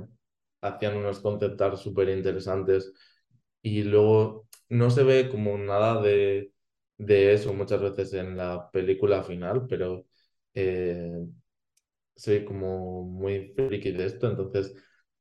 hacían 0.61 0.97
unos 0.97 1.21
concept 1.21 1.61
art 1.61 1.77
súper 1.77 2.09
interesantes 2.11 2.93
y 3.63 3.83
luego 3.85 4.49
no 4.69 4.91
se 4.91 5.03
ve 5.05 5.29
como 5.31 5.59
nada 5.59 6.01
de, 6.03 6.53
de, 6.99 7.33
eso 7.35 7.53
muchas 7.55 7.81
veces 7.83 8.13
en 8.15 8.37
la 8.37 8.71
película 8.71 9.23
final, 9.23 9.67
pero 9.69 10.07
eh, 10.55 11.13
soy 12.15 12.45
como 12.45 13.03
muy 13.05 13.53
friki 13.55 13.93
de 13.93 14.07
esto, 14.07 14.29
entonces 14.31 14.75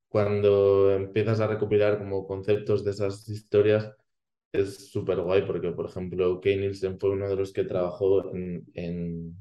cuando 0.07 0.91
empiezas 0.93 1.39
a 1.39 1.47
recopilar 1.47 1.97
como 1.97 2.25
conceptos 2.27 2.83
de 2.85 2.91
esas 2.91 3.27
historias, 3.29 3.91
es 4.61 4.91
súper 4.91 5.21
guay 5.21 5.43
porque, 5.45 5.71
por 5.71 5.87
ejemplo, 5.87 6.39
Kay 6.41 6.57
Nielsen 6.57 6.99
fue 6.99 7.11
uno 7.11 7.29
de 7.29 7.35
los 7.35 7.53
que 7.53 7.63
trabajó 7.63 8.33
en, 8.35 8.65
en, 8.73 9.35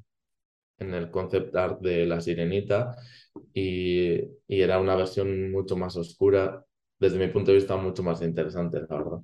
en 0.79 0.95
el 0.95 1.11
concept 1.11 1.55
art 1.57 1.81
de 1.81 2.07
La 2.07 2.21
Sirenita 2.21 2.97
y, 3.53 4.15
y, 4.49 4.61
era 4.63 4.81
una 4.81 4.97
versión 4.97 5.51
mucho 5.53 5.77
más 5.77 5.97
oscura, 5.97 6.65
desde 6.99 7.19
mi 7.19 7.29
punto 7.29 7.51
de 7.53 7.59
vista 7.59 7.77
mucho 7.77 8.03
más 8.03 8.23
interesante, 8.23 8.81
la 8.81 8.97
verdad. 8.97 9.21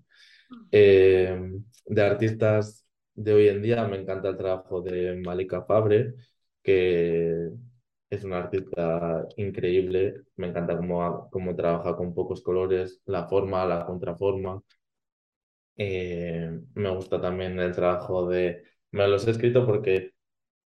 Eh, 0.72 1.38
de 1.86 2.02
artistas 2.02 2.86
de 3.14 3.34
hoy 3.34 3.48
en 3.48 3.62
día 3.62 3.86
me 3.88 3.98
encanta 3.98 4.28
el 4.28 4.36
trabajo 4.36 4.80
de 4.82 5.16
Malika 5.24 5.62
Fabre, 5.64 6.14
que 6.62 7.50
es 8.10 8.24
una 8.24 8.38
artista 8.38 9.26
increíble. 9.36 10.24
Me 10.36 10.48
encanta 10.48 10.76
cómo, 10.76 11.28
cómo 11.30 11.54
trabaja 11.56 11.96
con 11.96 12.14
pocos 12.14 12.42
colores, 12.42 13.00
la 13.06 13.26
forma, 13.28 13.64
la 13.66 13.86
contraforma. 13.86 14.62
Eh, 15.76 16.50
me 16.74 16.90
gusta 16.90 17.20
también 17.20 17.58
el 17.60 17.74
trabajo 17.74 18.28
de... 18.28 18.62
Me 18.92 19.06
los 19.08 19.26
he 19.26 19.30
escrito 19.30 19.64
porque 19.66 20.12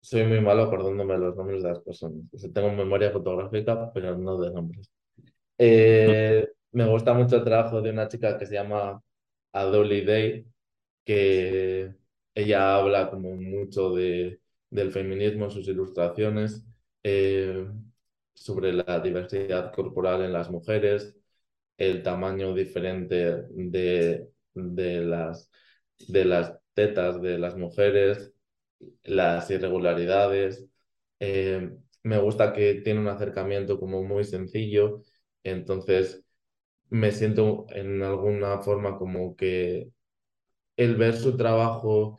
soy 0.00 0.24
muy 0.24 0.40
malo 0.40 0.62
acordándome 0.62 1.18
los 1.18 1.36
nombres 1.36 1.62
de 1.62 1.68
las 1.70 1.80
personas. 1.80 2.24
tengo 2.52 2.72
memoria 2.72 3.10
fotográfica, 3.10 3.92
pero 3.92 4.16
no 4.16 4.38
de 4.40 4.50
nombres. 4.52 4.90
Eh, 5.58 6.48
me 6.72 6.88
gusta 6.88 7.12
mucho 7.14 7.36
el 7.36 7.44
trabajo 7.44 7.82
de 7.82 7.90
una 7.90 8.08
chica 8.08 8.38
que 8.38 8.46
se 8.46 8.54
llama 8.54 9.02
Adoli 9.52 10.04
Day, 10.04 10.46
que 11.04 11.94
ella 12.34 12.76
habla 12.76 13.10
como 13.10 13.34
mucho 13.36 13.94
de, 13.94 14.40
del 14.70 14.92
feminismo 14.92 15.46
en 15.46 15.50
sus 15.50 15.68
ilustraciones, 15.68 16.64
eh, 17.02 17.66
sobre 18.34 18.72
la 18.72 19.00
diversidad 19.00 19.72
corporal 19.72 20.22
en 20.22 20.32
las 20.32 20.50
mujeres, 20.50 21.16
el 21.76 22.02
tamaño 22.02 22.54
diferente 22.54 23.44
de, 23.50 24.28
de, 24.76 25.00
las, 25.02 25.50
de 26.08 26.24
las 26.24 26.58
tetas 26.74 27.20
de 27.22 27.38
las 27.38 27.56
mujeres, 27.56 28.32
las 29.04 29.50
irregularidades. 29.50 30.66
Eh, 31.20 31.70
me 32.02 32.18
gusta 32.18 32.52
que 32.52 32.74
tiene 32.82 33.00
un 33.00 33.08
acercamiento 33.08 33.78
como 33.80 34.02
muy 34.04 34.24
sencillo, 34.24 35.02
entonces 35.44 36.24
me 36.90 37.12
siento 37.12 37.66
en 37.70 38.02
alguna 38.02 38.60
forma 38.60 38.98
como 38.98 39.36
que 39.36 39.90
el 40.76 40.96
ver 40.96 41.16
su 41.16 41.36
trabajo 41.36 42.18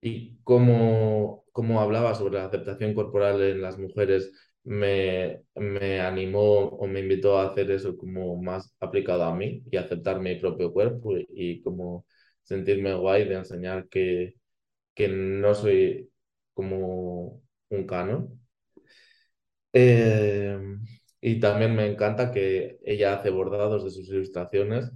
y 0.00 0.38
cómo, 0.44 1.44
cómo 1.52 1.80
hablaba 1.80 2.14
sobre 2.14 2.38
la 2.38 2.46
aceptación 2.46 2.94
corporal 2.94 3.42
en 3.42 3.62
las 3.62 3.78
mujeres 3.78 4.32
me, 4.66 5.42
me 5.54 6.00
animó 6.00 6.68
o 6.68 6.86
me 6.88 7.00
invitó 7.00 7.38
a 7.38 7.46
hacer 7.48 7.70
eso 7.70 7.96
como 7.96 8.36
más 8.42 8.74
aplicado 8.80 9.24
a 9.24 9.34
mí 9.34 9.62
y 9.70 9.76
aceptar 9.76 10.20
mi 10.20 10.36
propio 10.36 10.72
cuerpo 10.72 11.12
y, 11.16 11.62
como 11.62 12.06
sentirme 12.42 12.94
guay 12.94 13.24
de 13.28 13.36
enseñar 13.36 13.88
que, 13.88 14.34
que 14.94 15.08
no 15.08 15.54
soy 15.54 16.10
como 16.54 17.42
un 17.70 17.86
canon. 17.86 18.40
Eh, 19.72 20.58
y 21.20 21.40
también 21.40 21.74
me 21.76 21.86
encanta 21.86 22.30
que 22.32 22.78
ella 22.84 23.14
hace 23.14 23.30
bordados 23.30 23.84
de 23.84 23.90
sus 23.90 24.08
ilustraciones 24.08 24.90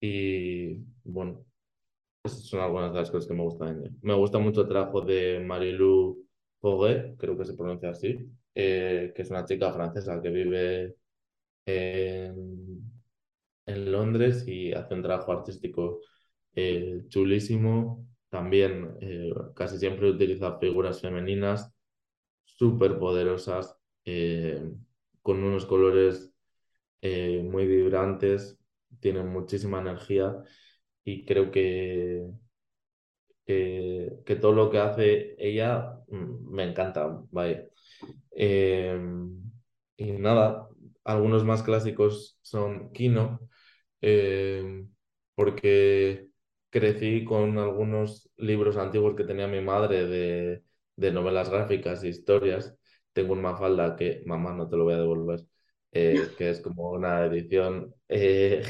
y 0.00 0.76
bueno, 1.04 1.44
esas 2.24 2.44
son 2.46 2.60
algunas 2.60 2.92
de 2.92 3.00
las 3.00 3.10
cosas 3.10 3.28
que 3.28 3.34
me 3.34 3.42
gustan. 3.44 3.98
Me 4.02 4.14
gusta 4.14 4.38
mucho 4.38 4.62
el 4.62 4.68
trabajo 4.68 5.02
de 5.02 5.40
Marilou 5.40 6.18
Poguet, 6.60 7.16
creo 7.18 7.38
que 7.38 7.44
se 7.46 7.54
pronuncia 7.54 7.90
así, 7.90 8.18
eh, 8.54 9.12
que 9.14 9.22
es 9.22 9.30
una 9.30 9.44
chica 9.44 9.72
francesa 9.72 10.20
que 10.22 10.30
vive 10.30 10.96
en, 11.66 12.90
Londres 13.66 14.44
y 14.48 14.72
hace 14.72 14.94
un 14.94 15.02
trabajo 15.02 15.32
artístico 15.32 16.00
eh, 16.54 17.04
chulísimo. 17.08 18.06
También 18.28 18.96
eh, 19.00 19.30
casi 19.54 19.78
siempre 19.78 20.10
utiliza 20.10 20.58
figuras 20.58 21.00
femeninas 21.00 21.72
súper 22.44 22.98
poderosas, 22.98 23.76
con 25.22 25.44
unos 25.44 25.66
colores 25.66 26.32
muy 27.02 27.66
vibrantes, 27.66 28.58
tienen 29.00 29.28
muchísima 29.28 29.80
energía 29.80 30.36
y 31.04 31.24
creo 31.24 31.50
que, 31.50 32.26
que, 33.46 34.36
todo 34.40 34.52
lo 34.52 34.70
que 34.70 34.78
hace 34.78 35.36
ella 35.38 35.98
mm, 36.08 36.52
me 36.52 36.64
encanta. 36.64 37.22
Em, 38.42 39.42
y 39.98 40.12
nada, 40.12 40.66
algunos 41.04 41.44
más 41.44 41.62
clásicos 41.62 42.38
son 42.42 42.90
Kino, 42.92 43.40
em, 44.00 44.90
porque 45.34 46.28
crecí 46.70 47.24
con 47.24 47.58
algunos 47.58 48.30
libros 48.36 48.76
antiguos 48.78 49.14
que 49.16 49.24
tenía 49.24 49.46
mi 49.46 49.60
madre 49.60 50.06
de, 50.06 50.62
de 50.96 51.12
novelas 51.12 51.50
gráficas 51.50 52.02
e 52.02 52.08
historias. 52.08 52.74
Tengo 53.12 53.34
una 53.34 53.56
falda 53.56 53.96
que, 53.96 54.22
mamá, 54.26 54.54
no 54.54 54.68
te 54.68 54.76
lo 54.76 54.84
voy 54.84 54.94
a 54.94 54.98
devolver, 54.98 55.40
eh, 55.92 56.30
que 56.38 56.50
es 56.50 56.60
como 56.62 56.92
una 56.92 57.26
edición 57.26 57.94
eh, 58.08 58.62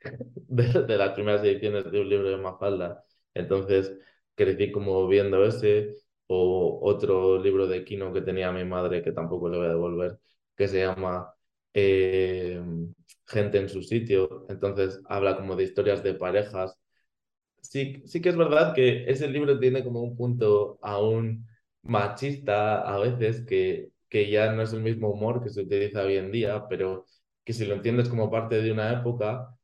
de, 0.48 0.96
las 0.96 1.10
primeras 1.14 1.42
ediciones 1.44 1.90
de 1.90 2.00
un 2.00 2.08
libro 2.08 2.30
de 2.30 2.36
Mafalda. 2.36 3.04
Entonces 3.34 3.92
crecí 4.36 4.70
como 4.72 5.06
viendo 5.08 5.44
ese 5.44 5.96
o 6.28 6.80
otro 6.82 7.38
libro 7.42 7.66
de 7.66 7.84
Kino 7.84 8.12
que 8.12 8.22
tenía 8.22 8.52
mi 8.52 8.64
madre 8.64 9.02
que 9.02 9.12
tampoco 9.12 9.48
le 9.48 9.58
voy 9.58 9.66
a 9.66 9.70
devolver, 9.70 10.18
que 10.56 10.68
se 10.68 10.80
llama 10.80 11.32
eh, 11.74 12.60
Gente 13.26 13.58
en 13.58 13.68
su 13.68 13.82
sitio. 13.82 14.46
Entonces 14.48 15.00
habla 15.08 15.36
como 15.36 15.56
de 15.56 15.64
historias 15.64 16.02
de 16.02 16.14
parejas. 16.14 16.78
Sí, 17.60 18.02
sí 18.06 18.20
que 18.22 18.28
es 18.30 18.36
verdad 18.36 18.74
que 18.74 19.10
ese 19.10 19.28
libro 19.28 19.58
tiene 19.58 19.82
como 19.84 20.00
un 20.02 20.16
punto 20.16 20.78
aún 20.82 21.46
machista 21.82 22.82
a 22.82 22.98
veces 22.98 23.44
que, 23.46 23.90
que 24.08 24.30
ya 24.30 24.52
no 24.52 24.62
es 24.62 24.72
el 24.72 24.82
mismo 24.82 25.10
humor 25.10 25.42
que 25.42 25.50
se 25.50 25.62
utiliza 25.62 26.04
hoy 26.04 26.16
en 26.16 26.30
día, 26.32 26.66
pero 26.68 27.04
que 27.44 27.52
si 27.52 27.64
lo 27.66 27.74
entiendes 27.74 28.08
como 28.08 28.30
parte 28.30 28.62
de 28.62 28.72
una 28.72 28.92
época, 28.92 29.56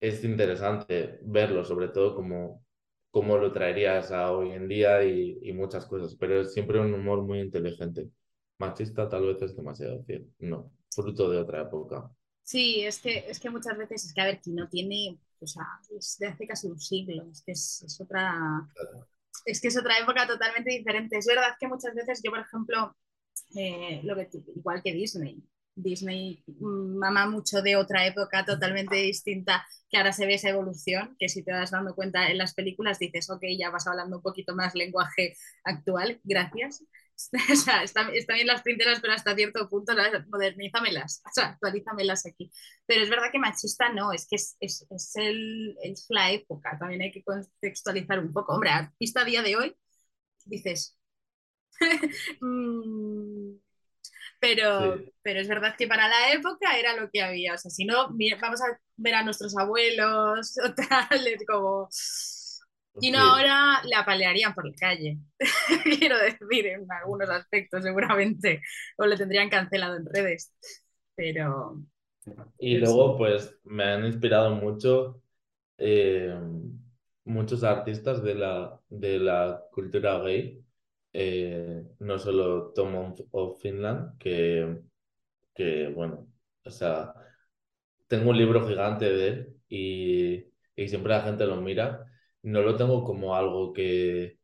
es 0.00 0.24
interesante 0.24 1.18
verlo, 1.22 1.64
sobre 1.64 1.88
todo 1.88 2.14
como 2.16 2.64
cómo 3.10 3.36
lo 3.36 3.52
traerías 3.52 4.10
a 4.12 4.32
hoy 4.32 4.52
en 4.52 4.68
día 4.68 5.02
y, 5.04 5.52
muchas 5.52 5.86
cosas, 5.86 6.14
pero 6.14 6.40
es 6.40 6.52
siempre 6.52 6.80
un 6.80 6.94
humor 6.94 7.22
muy 7.22 7.40
inteligente. 7.40 8.08
Machista 8.58 9.08
tal 9.08 9.26
vez 9.26 9.42
es 9.42 9.56
demasiado 9.56 10.04
no, 10.38 10.72
fruto 10.90 11.30
de 11.30 11.38
otra 11.38 11.62
época. 11.62 12.10
Sí, 12.42 12.84
es 12.84 13.00
que, 13.00 13.24
es 13.28 13.38
que 13.40 13.50
muchas 13.50 13.76
veces 13.76 14.04
es 14.04 14.14
que, 14.14 14.20
a 14.20 14.26
ver, 14.26 14.40
que 14.40 14.50
no 14.50 14.68
tiene, 14.68 15.18
o 15.40 15.46
sea, 15.46 15.64
es 15.96 16.18
de 16.18 16.28
hace 16.28 16.46
casi 16.46 16.68
un 16.68 16.78
siglo, 16.78 17.24
es 17.30 17.42
que 17.42 17.52
es, 17.52 17.98
otra... 18.00 18.68
Es 19.44 19.60
que 19.60 19.68
es 19.68 19.78
otra 19.78 19.98
época 19.98 20.26
totalmente 20.26 20.70
diferente. 20.70 21.16
Es 21.16 21.26
verdad 21.26 21.54
que 21.58 21.68
muchas 21.68 21.94
veces 21.94 22.20
yo, 22.22 22.30
por 22.30 22.40
ejemplo, 22.40 22.94
eh, 23.56 24.00
lo 24.04 24.14
que, 24.16 24.28
igual 24.54 24.82
que 24.82 24.92
Disney, 24.92 25.42
Disney 25.74 26.44
mama 26.60 27.26
mucho 27.26 27.62
de 27.62 27.76
otra 27.76 28.06
época 28.06 28.44
totalmente 28.44 28.96
distinta, 28.96 29.66
que 29.88 29.96
ahora 29.96 30.12
se 30.12 30.26
ve 30.26 30.34
esa 30.34 30.50
evolución, 30.50 31.16
que 31.18 31.28
si 31.28 31.42
te 31.42 31.52
vas 31.52 31.70
dando 31.70 31.94
cuenta 31.94 32.28
en 32.28 32.38
las 32.38 32.54
películas 32.54 32.98
dices, 32.98 33.30
ok, 33.30 33.42
ya 33.58 33.70
vas 33.70 33.86
hablando 33.86 34.16
un 34.16 34.22
poquito 34.22 34.54
más 34.54 34.74
lenguaje 34.74 35.36
actual, 35.64 36.20
gracias. 36.24 36.84
o 37.52 37.56
sea, 37.56 37.82
están, 37.82 38.10
bien 38.10 38.46
las 38.46 38.62
princesas, 38.62 39.00
pero 39.00 39.12
hasta 39.12 39.34
cierto 39.34 39.68
punto 39.68 39.92
modernízamelas, 40.28 41.22
o 41.26 41.30
sea, 41.32 41.48
actualízamelas 41.50 42.26
aquí. 42.26 42.50
Pero 42.86 43.02
es 43.02 43.10
verdad 43.10 43.30
que 43.30 43.38
machista 43.38 43.92
no, 43.92 44.12
es 44.12 44.26
que 44.28 44.36
es, 44.36 44.56
es, 44.60 44.86
es, 44.90 45.16
el, 45.16 45.76
es 45.82 46.06
la 46.08 46.32
época, 46.32 46.78
también 46.78 47.02
hay 47.02 47.12
que 47.12 47.22
contextualizar 47.22 48.18
un 48.20 48.32
poco. 48.32 48.54
Hombre, 48.54 48.70
a 48.70 48.92
día 49.24 49.42
de 49.42 49.56
hoy, 49.56 49.76
dices... 50.44 50.96
Mm, 52.40 53.69
pero, 54.40 54.98
pero 55.22 55.40
es 55.40 55.48
verdad 55.48 55.74
que 55.76 55.86
para 55.86 56.08
la 56.08 56.32
época 56.32 56.78
era 56.78 56.96
lo 56.96 57.10
que 57.10 57.22
había. 57.22 57.54
O 57.54 57.58
sea, 57.58 57.70
si 57.70 57.84
no, 57.84 58.08
vamos 58.40 58.60
a 58.62 58.78
ver 58.96 59.14
a 59.14 59.22
nuestros 59.22 59.56
abuelos 59.56 60.54
o 60.64 60.74
tal, 60.74 61.26
es 61.26 61.44
como... 61.46 61.88
Y 63.00 63.12
no 63.12 63.20
ahora 63.20 63.80
la 63.84 64.00
apalearían 64.00 64.52
por 64.52 64.66
la 64.66 64.74
calle, 64.74 65.16
quiero 65.98 66.18
decir, 66.18 66.66
en 66.66 66.90
algunos 66.90 67.30
aspectos 67.30 67.84
seguramente, 67.84 68.62
o 68.98 69.06
le 69.06 69.16
tendrían 69.16 69.48
cancelado 69.48 69.96
en 69.96 70.06
redes, 70.06 70.52
pero... 71.14 71.80
Y 72.58 72.78
luego, 72.78 73.16
pues, 73.16 73.56
me 73.62 73.84
han 73.84 74.04
inspirado 74.04 74.50
mucho 74.56 75.22
eh, 75.78 76.36
muchos 77.24 77.64
artistas 77.64 78.22
de 78.22 78.34
la, 78.34 78.78
de 78.88 79.18
la 79.18 79.64
cultura 79.72 80.18
gay, 80.18 80.62
eh, 81.12 81.82
no 82.00 82.18
solo 82.18 82.72
Tom 82.72 83.14
of 83.32 83.60
Finland, 83.60 84.18
que, 84.18 84.80
que, 85.54 85.88
bueno, 85.88 86.28
o 86.64 86.70
sea, 86.70 87.14
tengo 88.08 88.30
un 88.30 88.38
libro 88.38 88.66
gigante 88.68 89.06
de 89.10 89.28
él 89.28 89.56
y, 89.68 90.44
y 90.76 90.88
siempre 90.88 91.12
la 91.12 91.22
gente 91.22 91.46
lo 91.46 91.56
mira. 91.60 92.06
No 92.42 92.62
lo 92.62 92.76
tengo 92.76 93.04
como 93.04 93.36
algo 93.36 93.72
que, 93.72 94.38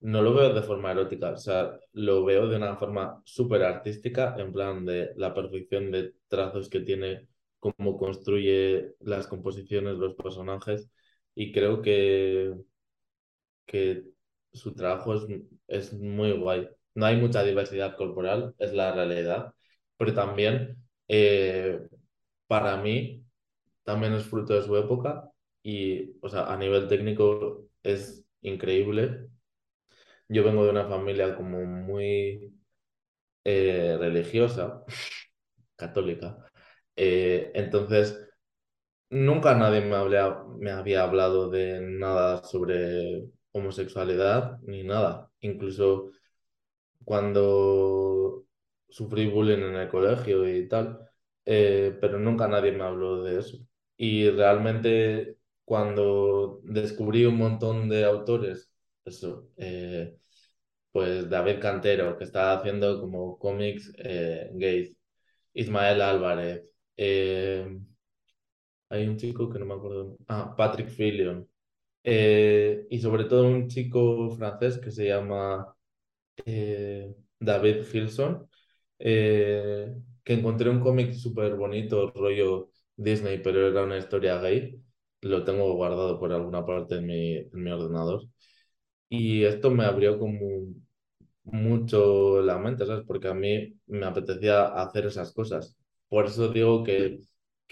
no 0.00 0.22
lo 0.22 0.34
veo 0.34 0.52
de 0.54 0.62
forma 0.62 0.90
erótica, 0.92 1.30
o 1.32 1.36
sea, 1.36 1.78
lo 1.92 2.24
veo 2.24 2.48
de 2.48 2.56
una 2.56 2.76
forma 2.76 3.22
súper 3.24 3.62
artística, 3.62 4.34
en 4.38 4.52
plan 4.52 4.84
de 4.84 5.12
la 5.16 5.32
perfección 5.34 5.90
de 5.92 6.14
trazos 6.28 6.68
que 6.68 6.80
tiene, 6.80 7.28
cómo 7.60 7.96
construye 7.98 8.94
las 9.00 9.26
composiciones, 9.28 9.96
los 9.96 10.14
personajes, 10.14 10.90
y 11.34 11.52
creo 11.52 11.82
que, 11.82 12.54
que 13.66 14.11
su 14.52 14.74
trabajo 14.74 15.14
es, 15.14 15.22
es 15.68 15.92
muy 15.94 16.32
guay. 16.32 16.68
No 16.94 17.06
hay 17.06 17.16
mucha 17.16 17.42
diversidad 17.42 17.96
corporal, 17.96 18.54
es 18.58 18.72
la 18.72 18.92
realidad, 18.92 19.54
pero 19.96 20.14
también 20.14 20.76
eh, 21.08 21.80
para 22.46 22.76
mí 22.78 23.24
también 23.84 24.14
es 24.14 24.24
fruto 24.26 24.54
de 24.54 24.62
su 24.62 24.76
época 24.76 25.30
y, 25.62 26.16
o 26.22 26.28
sea, 26.28 26.52
a 26.52 26.56
nivel 26.58 26.88
técnico 26.88 27.66
es 27.82 28.24
increíble 28.42 29.28
yo 30.28 30.44
vengo 30.44 30.64
de 30.64 30.70
una 30.70 30.86
familia 30.88 31.36
como 31.36 31.64
muy 31.64 32.54
eh, 33.44 33.96
religiosa, 34.00 34.84
católica. 35.76 36.38
Eh, 36.96 37.52
entonces, 37.54 38.28
nunca 39.10 39.54
nadie 39.56 39.82
me, 39.82 39.96
me 40.58 40.70
había 40.72 41.04
hablado 41.04 41.50
de 41.50 41.80
nada 41.82 42.42
sobre 42.44 43.24
homosexualidad 43.52 44.58
ni 44.62 44.82
nada. 44.84 45.30
Incluso 45.40 46.10
cuando 47.04 48.44
sufrí 48.88 49.28
bullying 49.28 49.58
en 49.58 49.74
el 49.76 49.88
colegio 49.88 50.48
y 50.48 50.68
tal, 50.68 50.98
eh, 51.44 51.96
pero 52.00 52.18
nunca 52.18 52.48
nadie 52.48 52.72
me 52.72 52.84
habló 52.84 53.22
de 53.22 53.40
eso. 53.40 53.58
Y 53.96 54.30
realmente 54.30 55.36
cuando 55.64 56.60
descubrí 56.64 57.24
un 57.24 57.36
montón 57.38 57.88
de 57.88 58.04
autores, 58.04 58.72
eso, 59.04 59.48
eh, 59.56 60.16
pues 60.92 61.28
David 61.30 61.60
Cantero, 61.60 62.16
que 62.18 62.24
está 62.24 62.54
haciendo 62.54 63.00
como 63.00 63.38
cómics 63.38 63.92
eh, 63.98 64.50
Ismael 65.54 66.00
Álvarez, 66.02 66.64
hay 68.90 69.06
un 69.08 69.16
chico 69.16 69.50
que 69.50 69.58
no 69.58 69.66
me 69.66 69.74
acuerdo, 69.74 70.16
ah, 70.28 70.54
Patrick 70.56 70.88
Fillion, 70.88 71.48
y 72.04 72.98
sobre 73.00 73.24
todo 73.24 73.46
un 73.48 73.68
chico 73.68 74.30
francés 74.36 74.78
que 74.78 74.90
se 74.90 75.06
llama 75.08 75.74
David 77.40 77.84
Hilson, 77.92 78.48
que 78.98 80.32
encontré 80.34 80.70
un 80.70 80.80
cómic 80.80 81.12
súper 81.14 81.54
bonito, 81.56 82.10
rollo 82.14 82.70
Disney, 82.96 83.38
pero 83.42 83.68
era 83.68 83.82
una 83.84 83.98
historia 83.98 84.38
gay. 84.40 84.80
Lo 85.22 85.44
tengo 85.44 85.72
guardado 85.74 86.18
por 86.18 86.32
alguna 86.32 86.64
parte 86.66 86.96
en 86.96 87.06
mi, 87.06 87.36
en 87.36 87.50
mi 87.62 87.70
ordenador. 87.70 88.22
Y 89.08 89.44
esto 89.44 89.70
me 89.70 89.84
abrió 89.84 90.18
como 90.18 90.74
mucho 91.44 92.42
la 92.42 92.58
mente, 92.58 92.86
¿sabes? 92.86 93.04
Porque 93.06 93.28
a 93.28 93.34
mí 93.34 93.74
me 93.86 94.06
apetecía 94.06 94.66
hacer 94.68 95.06
esas 95.06 95.32
cosas. 95.32 95.76
Por 96.08 96.26
eso 96.26 96.48
digo 96.50 96.84
que, 96.84 97.20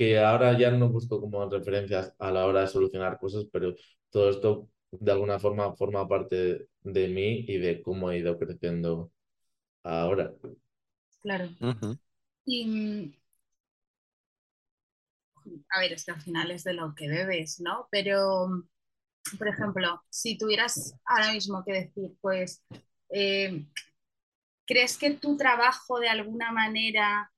que 0.00 0.18
ahora 0.18 0.58
ya 0.58 0.70
no 0.70 0.88
busco 0.88 1.20
como 1.20 1.46
referencias 1.50 2.14
a 2.18 2.30
la 2.30 2.46
hora 2.46 2.62
de 2.62 2.68
solucionar 2.68 3.18
cosas, 3.18 3.44
pero 3.52 3.74
todo 4.08 4.30
esto 4.30 4.70
de 4.90 5.12
alguna 5.12 5.38
forma 5.38 5.76
forma 5.76 6.08
parte 6.08 6.68
de 6.80 7.08
mí 7.08 7.44
y 7.46 7.58
de 7.58 7.82
cómo 7.82 8.10
he 8.10 8.16
ido 8.16 8.38
creciendo 8.38 9.12
ahora. 9.82 10.32
Claro. 11.20 11.50
Y 12.46 13.14
a 15.68 15.80
ver, 15.80 15.92
es 15.92 16.06
que 16.06 16.12
al 16.12 16.22
final 16.22 16.50
es 16.50 16.64
de 16.64 16.72
lo 16.72 16.94
que 16.94 17.06
bebes, 17.06 17.60
¿no? 17.60 17.86
Pero, 17.90 18.48
por 19.36 19.48
ejemplo, 19.48 20.02
si 20.08 20.38
tuvieras 20.38 20.94
ahora 21.04 21.34
mismo 21.34 21.62
que 21.62 21.72
decir, 21.74 22.16
pues, 22.22 22.64
eh, 23.10 23.66
¿crees 24.66 24.96
que 24.96 25.10
tu 25.10 25.36
trabajo 25.36 26.00
de 26.00 26.08
alguna 26.08 26.52
manera, 26.52 27.30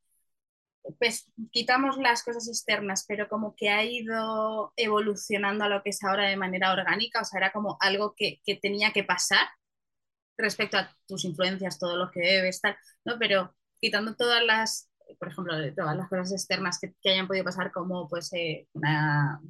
pues 0.98 1.30
quitamos 1.50 1.96
las 1.98 2.22
cosas 2.22 2.48
externas, 2.48 3.04
pero 3.06 3.28
como 3.28 3.54
que 3.56 3.70
ha 3.70 3.84
ido 3.84 4.72
evolucionando 4.76 5.64
a 5.64 5.68
lo 5.68 5.82
que 5.82 5.90
es 5.90 6.02
ahora 6.02 6.28
de 6.28 6.36
manera 6.36 6.72
orgánica? 6.72 7.20
O 7.20 7.24
sea, 7.24 7.38
era 7.38 7.52
como 7.52 7.76
algo 7.80 8.14
que, 8.16 8.40
que 8.44 8.56
tenía 8.56 8.92
que 8.92 9.04
pasar 9.04 9.46
respecto 10.36 10.76
a 10.78 10.96
tus 11.06 11.24
influencias, 11.24 11.78
todo 11.78 11.96
lo 11.96 12.10
que 12.10 12.20
bebes, 12.20 12.60
tal, 12.60 12.76
¿no? 13.04 13.18
Pero 13.18 13.54
quitando 13.80 14.16
todas 14.16 14.44
las 14.44 14.92
por 15.18 15.28
ejemplo, 15.28 15.54
todas 15.74 15.96
las 15.96 16.08
cosas 16.08 16.32
externas 16.32 16.78
que, 16.80 16.94
hayan 17.10 17.26
podido 17.26 17.44
pasar, 17.44 17.72
como 17.72 18.08
pues 18.08 18.32
eh, 18.32 18.68
una, 18.72 19.40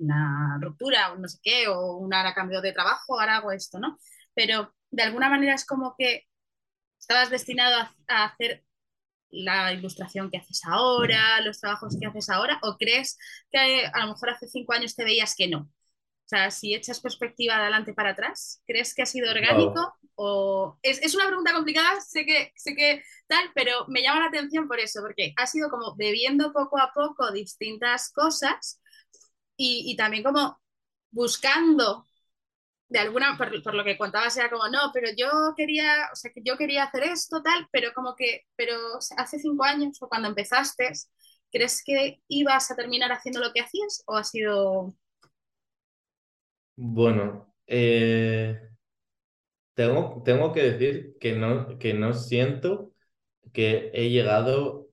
ruptura 0.60 1.12
o 1.12 1.18
no 1.18 1.28
sé 1.28 1.38
qué, 1.42 1.68
o 1.68 1.96
una 1.96 2.34
cambio 2.34 2.60
de 2.60 2.72
trabajo, 2.72 3.18
ahora 3.18 3.36
hago 3.36 3.52
esto, 3.52 3.78
¿no? 3.78 3.98
Pero 4.34 4.74
de 4.90 5.02
alguna 5.02 5.28
manera 5.28 5.54
es 5.54 5.64
como 5.64 5.94
que 5.96 6.26
estabas 6.98 7.30
destinado 7.30 7.88
a, 8.08 8.24
hacer 8.24 8.64
la 9.32 9.72
ilustración 9.72 10.30
que 10.30 10.38
haces 10.38 10.60
ahora, 10.64 11.40
los 11.40 11.58
trabajos 11.58 11.96
que 11.98 12.06
haces 12.06 12.30
ahora, 12.30 12.60
o 12.62 12.76
crees 12.78 13.18
que 13.50 13.86
a 13.86 14.00
lo 14.00 14.12
mejor 14.12 14.30
hace 14.30 14.46
cinco 14.48 14.72
años 14.74 14.94
te 14.94 15.04
veías 15.04 15.34
que 15.34 15.48
no? 15.48 15.60
O 15.60 16.28
sea, 16.28 16.50
si 16.50 16.74
echas 16.74 17.00
perspectiva 17.00 17.56
adelante 17.56 17.92
para 17.92 18.10
atrás, 18.10 18.62
¿crees 18.66 18.94
que 18.94 19.02
ha 19.02 19.06
sido 19.06 19.30
orgánico? 19.30 19.94
O... 20.14 20.78
Es, 20.82 21.02
es, 21.02 21.14
una 21.14 21.26
pregunta 21.26 21.52
complicada, 21.52 22.00
sé 22.00 22.24
que, 22.24 22.52
sé 22.54 22.74
que 22.74 23.02
tal, 23.26 23.50
pero 23.54 23.86
me 23.88 24.02
llama 24.02 24.20
la 24.20 24.26
atención 24.26 24.68
por 24.68 24.78
eso, 24.78 25.00
porque 25.02 25.34
ha 25.36 25.46
sido 25.46 25.68
como 25.68 25.96
bebiendo 25.96 26.52
poco 26.52 26.78
a 26.78 26.92
poco 26.94 27.32
distintas 27.32 28.12
cosas 28.12 28.80
y, 29.56 29.90
y 29.90 29.96
también 29.96 30.22
como 30.22 30.58
buscando 31.10 32.06
de 32.92 32.98
alguna, 32.98 33.36
por, 33.38 33.62
por, 33.62 33.74
lo 33.74 33.84
que 33.84 33.96
contabas 33.98 34.36
era 34.36 34.50
como, 34.50 34.68
no, 34.68 34.90
pero 34.92 35.08
yo 35.16 35.28
quería, 35.56 36.10
o 36.12 36.16
sea, 36.16 36.30
que 36.32 36.42
yo 36.44 36.56
quería 36.56 36.84
hacer 36.84 37.04
esto, 37.04 37.42
tal, 37.42 37.66
pero 37.72 37.92
como 37.94 38.14
que, 38.16 38.42
pero 38.56 38.74
hace 39.16 39.38
cinco 39.38 39.64
años 39.64 39.98
o 40.02 40.08
cuando 40.08 40.28
empezaste, 40.28 40.92
¿crees 41.50 41.82
que 41.84 42.20
ibas 42.28 42.70
a 42.70 42.76
terminar 42.76 43.12
haciendo 43.12 43.40
lo 43.40 43.52
que 43.52 43.60
hacías 43.60 44.02
o 44.06 44.16
ha 44.16 44.24
sido 44.24 44.94
bueno, 46.76 47.54
eh, 47.66 48.58
tengo, 49.74 50.22
tengo 50.24 50.52
que 50.52 50.62
decir 50.62 51.16
que 51.20 51.32
no, 51.34 51.78
que 51.78 51.94
no 51.94 52.14
siento 52.14 52.92
que 53.52 53.90
he 53.94 54.10
llegado 54.10 54.88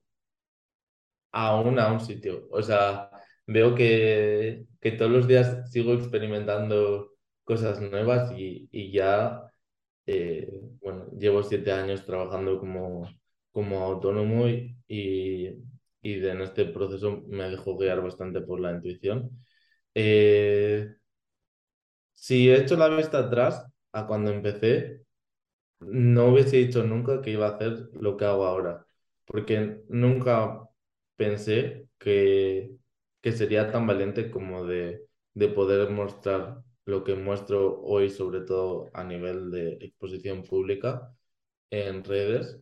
aún 1.32 1.80
a 1.80 1.92
un 1.92 2.00
sitio. 2.00 2.48
O 2.52 2.62
sea, 2.62 3.10
veo 3.48 3.76
que, 3.76 4.66
que 4.82 4.92
todos 4.92 5.12
los 5.12 5.28
días 5.28 5.72
sigo 5.72 5.94
experimentando 5.94 7.14
cosas 7.50 7.82
nuevas 7.82 8.32
y, 8.38 8.92
ya, 8.92 9.52
eh, 10.06 10.48
bueno, 10.82 11.08
llevo 11.20 11.44
siete 11.44 11.72
años 11.72 12.06
trabajando 12.06 12.60
como, 12.60 13.10
como 13.52 13.80
autónomo 13.84 14.48
y, 14.48 14.78
y, 14.88 15.48
en 16.04 16.42
este 16.42 16.66
proceso 16.66 17.24
me 17.28 17.50
dejo 17.50 17.76
guiar 17.78 18.02
bastante 18.04 18.42
por 18.42 18.60
la 18.60 18.72
intuición. 18.74 19.32
Eh, 19.96 20.94
si 22.14 22.50
he 22.50 22.58
hecho 22.62 22.76
la 22.78 22.90
vista 22.90 23.20
atrás 23.20 23.66
a 23.94 24.06
cuando 24.08 24.32
empecé, 24.32 25.04
no 25.82 26.28
hubiese 26.30 26.58
dicho 26.58 26.84
nunca 26.84 27.22
que 27.22 27.32
iba 27.32 27.48
a 27.48 27.52
hacer 27.56 27.90
lo 27.94 28.18
que 28.18 28.26
hago 28.26 28.46
ahora, 28.46 28.86
porque 29.26 29.82
nunca 29.90 30.62
pensé 31.18 31.90
que, 32.00 32.72
que 33.22 33.32
sería 33.34 33.72
tan 33.72 33.88
valiente 33.88 34.32
como 34.32 34.66
de, 34.66 35.08
de 35.34 35.50
poder 35.50 35.90
mostrar 35.92 36.64
lo 36.90 37.04
que 37.04 37.16
muestro 37.16 37.82
hoy, 37.84 38.10
sobre 38.10 38.42
todo 38.42 38.90
a 38.94 39.04
nivel 39.04 39.52
de 39.52 39.74
exposición 39.82 40.44
pública 40.44 41.14
en 41.72 42.04
redes, 42.04 42.60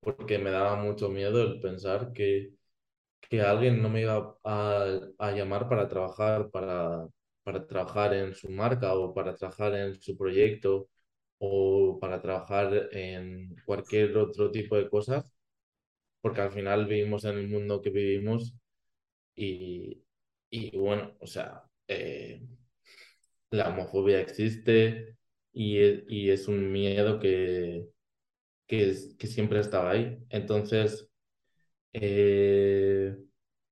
porque 0.00 0.38
me 0.38 0.50
daba 0.52 0.76
mucho 0.76 1.08
miedo 1.10 1.42
el 1.42 1.60
pensar 1.60 2.12
que, 2.12 2.52
que 3.20 3.42
alguien 3.42 3.82
no 3.82 3.88
me 3.90 4.02
iba 4.02 4.36
a, 4.44 4.98
a 5.18 5.32
llamar 5.32 5.68
para 5.68 5.88
trabajar 5.88 6.50
para, 6.50 7.06
para 7.44 7.66
trabajar 7.66 8.14
en 8.14 8.34
su 8.34 8.50
marca 8.50 8.94
o 8.94 9.14
para 9.14 9.34
trabajar 9.36 9.74
en 9.76 10.00
su 10.00 10.16
proyecto 10.16 10.88
o 11.38 11.98
para 12.00 12.20
trabajar 12.22 12.88
en 12.92 13.56
cualquier 13.66 14.16
otro 14.18 14.50
tipo 14.50 14.76
de 14.76 14.88
cosas, 14.90 15.32
porque 16.20 16.40
al 16.42 16.52
final 16.52 16.86
vivimos 16.86 17.24
en 17.24 17.38
el 17.38 17.48
mundo 17.48 17.80
que 17.82 17.90
vivimos 17.90 18.54
y, 19.36 20.04
y 20.50 20.76
bueno, 20.78 21.12
o 21.20 21.26
sea, 21.26 21.64
eh, 21.88 22.42
la 23.50 23.68
homofobia 23.70 24.20
existe 24.20 25.16
y 25.52 25.78
es, 25.78 26.04
y 26.08 26.30
es 26.30 26.48
un 26.48 26.70
miedo 26.72 27.18
que, 27.20 27.86
que, 28.66 28.94
siempre 28.94 29.60
estaba 29.60 29.92
ahí. 29.92 30.18
Entonces, 30.30 31.10
eh, 31.92 33.16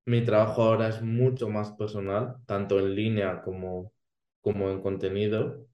mi 0.07 0.25
trabajo 0.25 0.63
ahora 0.63 0.89
es 0.89 1.03
mucho 1.03 1.49
más 1.49 1.73
personal, 1.73 2.37
tanto 2.47 2.79
en 2.81 2.95
línea 2.95 3.43
como, 3.43 3.93
como 4.41 4.71
en 4.71 4.81
contenido. 4.83 5.69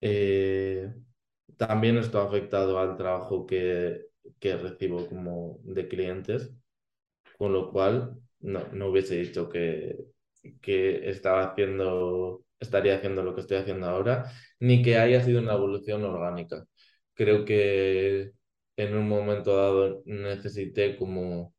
Eh, 0.00 0.92
también 1.56 1.98
esto 1.98 2.20
ha 2.20 2.26
afectado 2.26 2.78
al 2.78 2.96
trabajo 2.96 3.46
que, 3.46 4.06
que 4.40 4.56
recibo 4.56 5.06
como 5.08 5.60
de 5.64 5.88
clientes, 5.88 6.52
con 7.38 7.52
lo 7.52 7.70
cual 7.72 8.18
no, 8.40 8.68
no 8.72 8.88
hubiese 8.88 9.16
dicho 9.16 9.48
que, 9.48 9.98
que 10.62 11.10
estaba 11.10 11.44
haciendo, 11.52 12.45
estaría 12.60 12.96
haciendo 12.96 13.22
lo 13.22 13.34
que 13.34 13.42
estoy 13.42 13.58
haciendo 13.58 13.86
ahora, 13.88 14.30
ni 14.60 14.82
que 14.82 14.98
haya 14.98 15.22
sido 15.22 15.40
una 15.40 15.54
evolución 15.54 16.04
orgánica. 16.04 16.64
Creo 17.14 17.44
que 17.44 18.32
en 18.76 18.96
un 18.96 19.08
momento 19.08 19.56
dado 19.56 20.02
necesité 20.06 20.96
como 20.96 21.54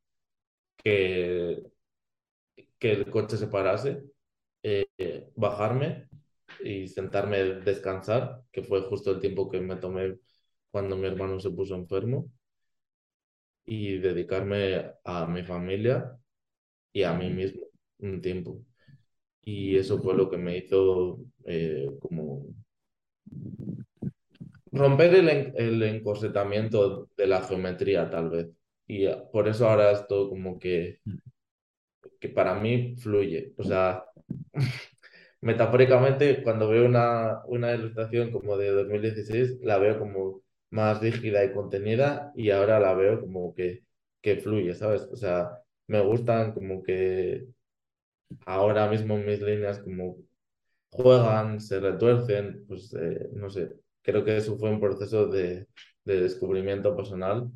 que 0.78 1.62
que 2.78 2.92
el 2.92 3.10
coche 3.10 3.36
se 3.36 3.48
parase, 3.48 4.02
eh, 4.62 5.30
bajarme 5.36 6.08
y 6.64 6.88
sentarme 6.88 7.38
a 7.38 7.44
descansar, 7.60 8.42
que 8.52 8.62
fue 8.62 8.82
justo 8.82 9.10
el 9.12 9.20
tiempo 9.20 9.50
que 9.50 9.60
me 9.60 9.76
tomé 9.76 10.18
cuando 10.70 10.96
mi 10.96 11.06
hermano 11.06 11.40
se 11.40 11.50
puso 11.50 11.74
enfermo, 11.74 12.30
y 13.64 13.98
dedicarme 13.98 14.92
a 15.04 15.26
mi 15.26 15.42
familia 15.44 16.18
y 16.92 17.04
a 17.04 17.14
mí 17.14 17.30
mismo 17.30 17.62
un 18.00 18.20
tiempo. 18.22 18.62
Y 19.50 19.78
eso 19.78 19.98
fue 20.02 20.14
lo 20.14 20.28
que 20.28 20.36
me 20.36 20.58
hizo 20.58 21.20
eh, 21.46 21.88
como 22.00 22.44
romper 24.72 25.14
el, 25.14 25.28
el 25.56 25.82
encorsetamiento 25.82 27.08
de 27.16 27.26
la 27.26 27.42
geometría, 27.42 28.10
tal 28.10 28.30
vez. 28.30 28.48
Y 28.86 29.06
por 29.32 29.48
eso 29.48 29.68
ahora 29.68 29.92
esto 29.92 30.28
como 30.28 30.58
que, 30.58 31.00
que 32.20 32.28
para 32.28 32.54
mí 32.54 32.96
fluye. 32.96 33.52
O 33.56 33.62
sea, 33.64 34.04
metafóricamente, 35.40 36.42
cuando 36.42 36.68
veo 36.68 36.86
una, 36.86 37.42
una 37.46 37.74
ilustración 37.74 38.30
como 38.32 38.56
de 38.56 38.70
2016, 38.70 39.58
la 39.62 39.78
veo 39.78 39.98
como 39.98 40.42
más 40.70 41.00
rígida 41.00 41.44
y 41.44 41.52
contenida 41.52 42.32
y 42.36 42.50
ahora 42.50 42.78
la 42.80 42.94
veo 42.94 43.20
como 43.20 43.54
que, 43.54 43.84
que 44.20 44.36
fluye, 44.36 44.74
¿sabes? 44.74 45.02
O 45.12 45.16
sea, 45.16 45.50
me 45.86 46.00
gustan 46.02 46.52
como 46.52 46.82
que 46.82 47.46
ahora 48.46 48.88
mismo 48.88 49.16
mis 49.16 49.40
líneas 49.40 49.78
como 49.80 50.16
juegan, 50.90 51.60
se 51.60 51.80
retuercen, 51.80 52.64
pues 52.66 52.94
eh, 52.94 53.28
no 53.32 53.50
sé, 53.50 53.70
creo 54.02 54.24
que 54.24 54.36
eso 54.36 54.56
fue 54.58 54.70
un 54.70 54.80
proceso 54.80 55.26
de, 55.26 55.66
de 56.04 56.20
descubrimiento 56.20 56.96
personal 56.96 57.50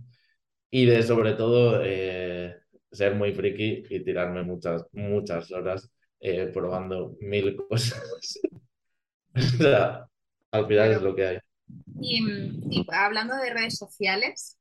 y 0.71 0.87
de 0.87 1.03
sobre 1.03 1.35
todo 1.35 1.81
eh, 1.83 2.57
ser 2.91 3.15
muy 3.15 3.33
friki 3.33 3.85
y 3.89 4.05
tirarme 4.05 4.43
muchas, 4.43 4.85
muchas 4.93 5.51
horas 5.53 5.91
eh, 6.21 6.51
probando 6.53 7.17
mil 7.21 7.57
cosas. 7.69 8.41
o 9.35 9.41
sea, 9.41 10.07
al 10.51 10.67
final 10.67 10.93
es 10.93 11.03
lo 11.03 11.15
que 11.15 11.27
hay. 11.27 11.39
Y, 12.01 12.87
hablando 12.93 13.37
de 13.37 13.53
redes 13.53 13.79
sociales, 13.79 14.59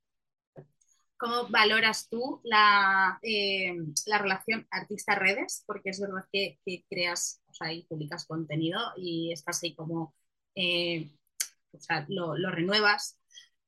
¿cómo 1.21 1.47
valoras 1.49 2.09
tú 2.09 2.41
la, 2.43 3.19
eh, 3.21 3.77
la 4.07 4.17
relación 4.17 4.67
artista-redes? 4.71 5.63
Porque 5.67 5.91
es 5.91 6.01
verdad 6.01 6.25
que, 6.33 6.57
creas, 6.89 7.43
o 7.47 7.53
sea, 7.53 7.71
y 7.71 7.83
publicas 7.83 8.25
contenido 8.25 8.79
y 8.97 9.31
estás 9.31 9.61
ahí 9.61 9.75
como, 9.75 10.15
eh, 10.55 11.11
o 11.73 11.79
sea, 11.79 12.07
lo, 12.09 12.35
lo, 12.35 12.49
renuevas 12.49 13.19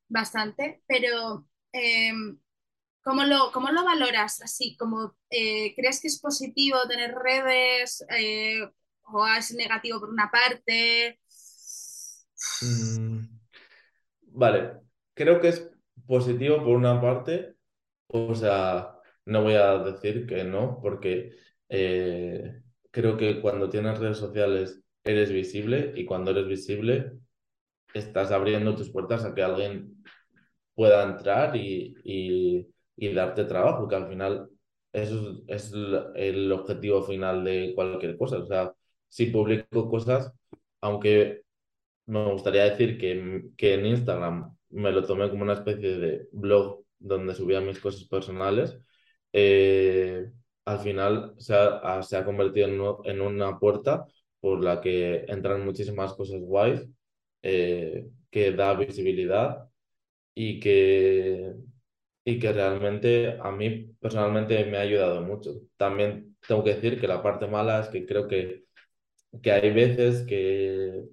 bastante, 0.10 0.82
pero 0.88 1.47
em, 1.72 2.39
¿cómo, 3.04 3.24
lo, 3.24 3.51
¿cómo, 3.51 3.72
lo, 3.72 3.84
valoras? 3.84 4.41
Así, 4.41 4.76
como, 4.76 5.16
eh, 5.30 5.76
¿crees 5.76 6.01
que 6.01 6.08
es 6.08 6.20
positivo 6.20 6.88
tener 6.88 7.14
redes 7.14 8.04
o 9.04 9.28
es 9.28 9.54
negativo 9.54 9.99
por 9.99 10.10
una 10.10 10.32
parte? 10.32 11.20
Mm, 12.62 13.26
vale, 14.32 14.82
creo 15.14 15.39
que 15.39 15.49
es 15.49 15.72
positivo 16.08 16.58
por 16.58 16.76
una 16.78 17.01
parte, 17.01 17.56
o 18.08 18.36
sea, 18.36 18.95
no 19.26 19.43
voy 19.43 19.54
a 19.56 19.80
decir 19.80 20.26
que 20.28 20.43
no, 20.43 20.80
porque 20.82 21.32
eh, 21.70 22.62
creo 22.91 23.18
que 23.18 23.41
cuando 23.41 23.70
tienes 23.70 23.99
redes 23.99 24.18
sociales 24.18 24.82
eres 25.04 25.32
visible 25.32 25.93
y 25.95 26.06
cuando 26.06 26.32
eres 26.32 26.47
visible 26.47 27.14
estás 27.93 28.32
abriendo 28.32 28.76
tus 28.76 28.91
puertas 28.91 29.26
a 29.26 29.34
que 29.36 29.43
alguien 29.43 30.04
pueda 30.76 31.04
entrar 31.04 31.56
y, 31.56 31.95
y, 32.04 33.14
darte 33.14 33.45
trabajo, 33.45 33.88
que 33.88 33.95
al 33.95 34.08
final 34.10 34.49
eso 34.91 35.43
es, 35.47 35.66
es 35.66 35.74
el 36.16 36.51
objetivo 36.51 37.04
final 37.04 37.43
de 37.43 37.74
cualquier 37.76 38.18
cosa. 38.18 38.38
O 38.39 38.45
sea, 38.45 38.74
si 39.10 39.28
publico 39.28 39.89
cosas, 39.89 40.34
aunque 40.82 41.43
me 42.08 42.32
gustaría 42.32 42.64
decir 42.66 42.97
que, 42.97 43.45
que 43.58 43.76
en 43.76 43.86
Instagram 43.86 44.56
me 44.74 44.91
lo 44.91 45.05
tomé 45.05 45.30
como 45.30 45.43
una 45.43 45.53
especie 45.53 45.97
de 45.97 46.28
blog 46.32 46.84
donde 46.99 47.36
subía 47.36 47.61
mis 47.61 47.80
cosas 47.80 48.05
personales. 48.05 48.78
Eh, 49.34 50.32
al 50.65 50.80
final 50.80 51.36
se 51.38 51.55
ha, 51.55 52.01
se 52.03 52.17
ha 52.17 52.26
convertido 52.26 53.01
en, 53.05 53.21
una 53.21 53.59
puerta 53.59 54.05
por 54.39 54.63
la 54.63 54.82
que 54.82 55.26
entran 55.28 55.65
muchísimas 55.65 56.13
cosas 56.13 56.41
guays, 56.41 56.88
eh, 57.43 58.07
que 58.32 58.51
da 58.53 58.74
visibilidad 58.76 59.69
y 60.36 60.59
que, 60.59 61.53
y 62.26 62.39
que 62.39 62.53
realmente 62.53 63.38
a 63.41 63.51
mí 63.51 63.95
personalmente 63.99 64.65
me 64.65 64.78
ha 64.78 64.82
ayudado 64.82 65.21
mucho. 65.21 65.53
También 65.78 66.38
tengo 66.47 66.63
que 66.63 66.76
decir 66.76 66.99
que 66.99 67.07
la 67.07 67.24
parte 67.24 67.47
mala 67.47 67.82
es 67.82 67.88
que 67.89 68.05
creo 68.05 68.28
que, 68.28 68.65
que 69.41 69.51
hay 69.51 69.71
veces 69.74 70.26
que 70.28 71.03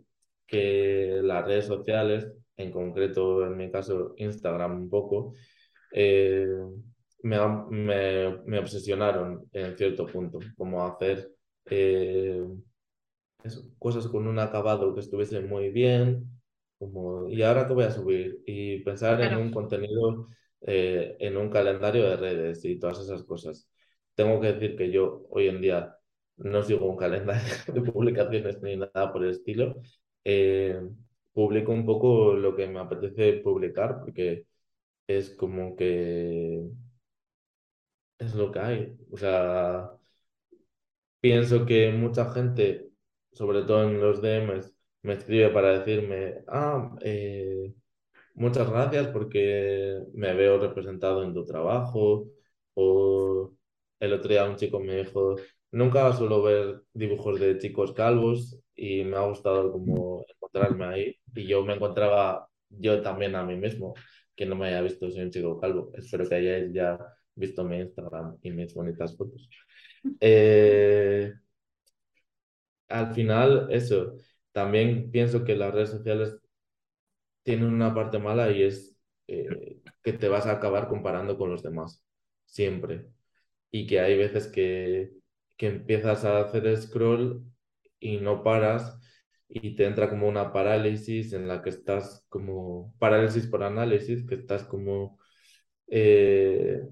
que 0.51 1.21
las 1.23 1.45
redes 1.47 1.67
sociales, 1.67 2.27
en 2.63 2.71
concreto 2.73 3.47
en 3.47 3.57
mi 3.57 3.71
caso 3.71 4.15
Instagram 4.17 4.83
un 4.83 4.91
poco, 4.91 5.35
eh, 5.93 6.47
me, 7.23 7.39
me, 7.71 8.39
me, 8.47 8.59
obsesionaron 8.59 9.49
en 9.53 9.77
cierto 9.77 10.07
punto, 10.07 10.39
como 10.57 10.85
hacer 10.85 11.31
eh, 11.67 12.43
cosas 13.79 14.07
con 14.09 14.27
un 14.27 14.39
acabado 14.39 14.95
que 14.95 15.01
estuviese 15.01 15.41
muy 15.41 15.71
bien, 15.71 16.31
como, 16.79 17.29
y 17.29 17.43
ahora 17.43 17.67
te 17.67 17.75
voy 17.75 17.85
a 17.85 17.91
subir, 17.91 18.41
y 18.47 18.81
pensar 18.83 19.21
en 19.21 19.37
un 19.37 19.51
contenido, 19.53 20.29
eh, 20.63 21.17
en 21.21 21.37
un 21.37 21.51
calendario 21.51 22.09
de 22.09 22.17
redes 22.17 22.65
y 22.65 22.79
todas 22.79 23.01
esas 23.01 23.25
cosas. 23.25 23.69
Tengo 24.15 24.41
que 24.41 24.53
decir 24.53 24.77
que 24.77 24.91
yo 24.91 25.27
hoy 25.31 25.49
en 25.49 25.61
día 25.61 25.97
no 26.37 26.63
sigo 26.63 26.87
un 26.87 26.97
calendario 26.99 27.43
de 27.73 27.83
publicaciones 27.83 28.63
ni 28.63 28.77
nada 28.77 29.13
por 29.13 29.25
el 29.25 29.31
estilo, 29.31 29.81
eh, 30.25 30.81
publico 31.33 31.73
un 31.73 31.87
poco 31.87 32.35
lo 32.35 32.55
que 32.57 32.67
me 32.67 32.81
apetece 32.81 33.35
publicar 33.43 34.01
porque 34.01 34.47
es 35.07 35.31
como 35.37 35.77
que 35.77 36.63
es 38.19 38.35
lo 38.35 38.53
que 38.53 38.59
hay. 38.61 38.97
O 39.11 39.17
sea, 39.17 39.91
pienso 41.21 41.67
que 41.67 41.93
mucha 41.93 42.33
gente, 42.33 42.91
sobre 43.33 43.63
todo 43.63 43.85
en 43.85 44.01
los 44.01 44.21
DMs, 44.23 44.75
me 45.03 45.15
escribe 45.15 45.51
para 45.51 45.79
decirme, 45.79 46.45
ah, 46.49 46.95
eh, 47.03 47.73
muchas 48.35 48.71
gracias 48.71 49.09
porque 49.09 50.01
me 50.15 50.35
veo 50.35 50.59
representado 50.59 51.23
en 51.25 51.35
tu 51.35 51.45
trabajo. 51.47 52.29
O 52.75 53.53
el 54.01 54.13
otro 54.15 54.31
día 54.31 54.45
un 54.49 54.57
chico 54.57 54.81
me 54.81 54.97
dijo, 55.05 55.37
nunca 55.73 56.13
suelo 56.13 56.43
ver 56.43 56.83
dibujos 56.95 57.41
de 57.41 57.59
chicos 57.59 57.93
calvos 57.93 58.59
y 58.75 59.05
me 59.05 59.17
ha 59.17 59.23
gustado 59.27 59.73
como 59.73 60.25
encontrarme 60.53 60.85
ahí. 60.87 61.17
Y 61.35 61.47
yo 61.47 61.65
me 61.65 61.75
encontraba 61.75 62.49
yo 62.69 63.03
también 63.03 63.35
a 63.35 63.45
mí 63.45 63.57
mismo, 63.57 63.95
que 64.35 64.47
no 64.47 64.57
me 64.57 64.69
haya 64.69 64.83
visto 64.83 65.11
soy 65.11 65.23
un 65.23 65.31
chico 65.31 65.59
calvo. 65.61 65.91
Espero 65.95 66.29
que 66.29 66.35
hayáis 66.37 66.73
ya 66.73 66.99
visto 67.35 67.65
mi 67.65 67.79
Instagram 67.81 68.39
y 68.43 68.51
mis 68.51 68.75
bonitas 68.75 69.17
fotos. 69.17 69.49
Eh, 70.21 71.33
al 72.89 73.15
final, 73.15 73.69
eso, 73.71 74.17
también 74.53 75.11
pienso 75.11 75.45
que 75.45 75.57
las 75.57 75.73
redes 75.75 75.91
sociales 75.91 76.37
tienen 77.43 77.69
una 77.73 77.95
parte 77.95 78.19
mala 78.19 78.51
y 78.51 78.63
es 78.63 78.97
eh, 79.29 79.81
que 80.03 80.13
te 80.13 80.29
vas 80.29 80.47
a 80.47 80.53
acabar 80.53 80.89
comparando 80.89 81.37
con 81.39 81.51
los 81.51 81.63
demás, 81.63 82.05
siempre. 82.47 83.07
Y 83.71 83.87
que 83.87 84.01
hay 84.01 84.17
veces 84.19 84.49
que, 84.49 85.13
que 85.57 85.69
empiezas 85.69 86.25
a 86.25 86.41
hacer 86.41 86.77
scroll 86.77 87.45
y 88.01 88.19
no 88.19 88.43
paras 88.43 88.99
y 89.53 89.75
te 89.77 89.87
entra 89.87 90.09
como 90.09 90.29
una 90.29 90.53
parálisis 90.53 91.33
en 91.33 91.49
la 91.49 91.63
que 91.63 91.71
estás 91.71 92.25
como, 92.29 92.95
parálisis 92.99 93.47
por 93.49 93.65
análisis, 93.65 94.25
que 94.27 94.37
estás 94.37 94.65
como 94.65 95.19
eh, 95.89 96.83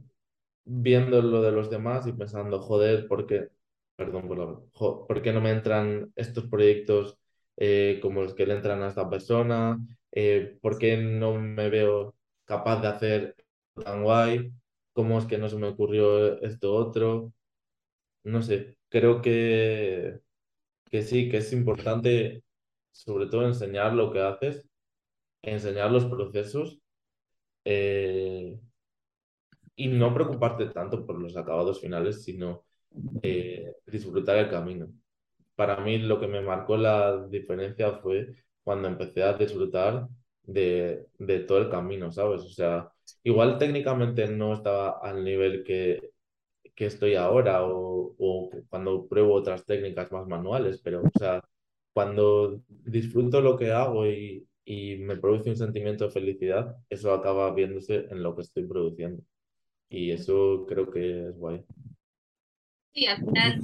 viendo 0.65 1.23
lo 1.23 1.43
de 1.43 1.53
los 1.53 1.71
demás 1.71 2.07
y 2.07 2.13
pensando, 2.13 2.61
joder, 2.61 3.09
¿por 3.09 3.27
qué, 3.27 3.49
perdón 3.97 4.29
por, 4.29 4.71
¿por 5.07 5.23
qué 5.23 5.33
no 5.33 5.41
me 5.41 5.51
entran 5.53 6.13
estos 6.17 6.47
proyectos 6.49 7.19
eh, 7.57 8.01
como 8.03 8.23
los 8.23 8.35
que 8.35 8.47
le 8.47 8.55
entran 8.55 8.83
a 8.83 8.89
esta 8.89 9.09
persona? 9.11 9.79
Eh, 10.13 10.59
¿Por 10.63 10.79
qué 10.79 10.97
no 10.99 11.35
me 11.41 11.71
veo 11.71 12.17
capaz 12.45 12.81
de 12.83 12.89
hacer 12.89 13.37
tan 13.75 14.03
guay? 14.05 14.53
¿Cómo 14.93 15.19
es 15.19 15.27
que 15.27 15.39
no 15.39 15.49
se 15.49 15.57
me 15.57 15.69
ocurrió 15.69 16.41
esto 16.43 16.75
otro? 16.75 17.33
No 18.25 18.43
sé, 18.43 18.79
creo 18.89 19.23
que 19.23 20.21
que 20.91 21.03
sí, 21.03 21.29
que 21.31 21.39
es 21.39 21.53
importante 21.53 22.43
sobre 23.05 23.27
todo 23.27 23.47
enseñar 23.47 23.95
lo 23.95 24.13
que 24.13 24.21
haces, 24.21 24.69
enseñar 25.43 25.91
los 25.93 26.07
procesos 26.07 26.81
eh, 27.65 28.59
y 29.77 29.89
no 29.89 30.13
preocuparte 30.15 30.67
tanto 30.67 31.07
por 31.07 31.19
los 31.21 31.37
acabados 31.37 31.81
finales, 31.81 32.25
sino 32.25 32.65
eh, 33.23 33.75
disfrutar 33.87 34.39
el 34.39 34.51
camino. 34.51 34.89
Para 35.57 35.79
mí 35.81 35.99
lo 35.99 36.21
que 36.21 36.29
me 36.29 36.41
marcó 36.41 36.77
la 36.77 37.27
diferencia 37.29 37.93
fue 37.95 38.35
cuando 38.65 38.89
empecé 38.89 39.23
a 39.23 39.35
disfrutar 39.35 40.09
de, 40.43 41.07
de 41.19 41.41
todo 41.41 41.59
el 41.59 41.71
camino, 41.71 42.11
¿sabes? 42.13 42.43
O 42.43 42.51
sea, 42.51 42.91
igual 43.23 43.59
técnicamente 43.59 44.27
no 44.29 44.55
estaba 44.55 44.99
al 45.03 45.25
nivel 45.25 45.65
que 45.65 46.11
que 46.75 46.87
estoy 46.87 47.15
ahora 47.17 47.65
o, 47.65 48.15
o, 48.19 48.51
cuando 48.69 49.09
pruebo 49.09 49.35
otras 49.35 49.65
técnicas 49.67 50.13
más 50.13 50.27
manuales, 50.29 50.81
pero 50.83 51.03
o 51.03 51.19
sea, 51.19 51.43
cuando 51.99 52.63
disfruto 52.69 53.41
lo 53.41 53.57
que 53.59 53.73
hago 53.73 54.07
y, 54.07 54.47
y 54.65 54.99
me 54.99 55.17
produce 55.17 55.51
un 55.51 55.57
sentimiento 55.57 56.05
de 56.05 56.13
felicidad, 56.13 56.77
eso 56.89 57.13
acaba 57.13 57.53
viéndose 57.53 58.07
en 58.09 58.23
lo 58.23 58.37
que 58.37 58.43
estoy 58.43 58.67
produciendo. 58.69 59.21
Y 59.89 60.13
eso 60.13 60.65
creo 60.69 60.89
que 60.93 61.29
es 61.31 61.37
guay. 61.37 61.65
Sí, 62.95 63.07
al 63.07 63.19
final 63.19 63.61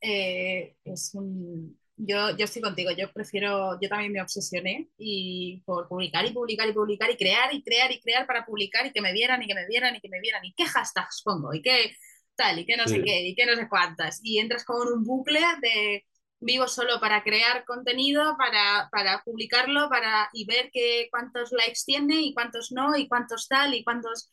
eh, 0.00 0.76
es 0.84 1.14
un, 1.14 1.76
yo, 1.96 2.36
yo 2.36 2.44
estoy 2.44 2.62
contigo, 2.62 2.92
yo 2.96 3.12
prefiero, 3.12 3.76
yo 3.80 3.88
también 3.88 4.12
me 4.12 4.22
obsesioné 4.22 4.88
y 4.98 5.62
por 5.66 5.88
publicar 5.88 6.24
y 6.26 6.32
publicar 6.32 6.68
y 6.68 6.72
publicar 6.72 7.10
y 7.10 7.16
crear 7.16 7.52
y 7.52 7.62
crear 7.64 7.90
y 7.90 8.00
crear 8.00 8.24
para 8.26 8.46
publicar 8.46 8.86
y 8.86 8.92
que 8.92 9.00
me 9.00 9.12
vieran 9.12 9.42
y 9.42 9.48
que 9.48 9.54
me 9.56 9.66
vieran 9.66 9.96
y 9.96 10.00
que 10.00 10.08
me 10.08 10.20
vieran 10.20 10.44
y 10.44 10.54
qué 10.54 10.64
hashtags 10.64 11.22
pongo 11.24 11.52
y 11.54 11.62
qué 11.62 11.92
tal 12.36 12.60
y 12.60 12.66
qué 12.66 12.76
no 12.76 12.86
sé 12.86 13.02
qué 13.02 13.26
y 13.26 13.34
qué 13.34 13.46
no 13.46 13.56
sé 13.56 13.68
cuántas 13.68 14.20
y 14.22 14.38
entras 14.38 14.64
como 14.64 14.84
en 14.84 14.98
un 14.98 15.04
bucle 15.04 15.40
de 15.60 16.04
vivo 16.40 16.68
solo 16.68 17.00
para 17.00 17.22
crear 17.22 17.64
contenido, 17.64 18.36
para, 18.38 18.88
para 18.90 19.22
publicarlo 19.24 19.88
para, 19.88 20.28
y 20.32 20.46
ver 20.46 20.70
que, 20.72 21.08
cuántos 21.10 21.52
likes 21.52 21.80
tiene 21.86 22.22
y 22.22 22.34
cuántos 22.34 22.72
no 22.72 22.96
y 22.96 23.08
cuántos 23.08 23.48
tal 23.48 23.74
y 23.74 23.84
cuántos 23.84 24.30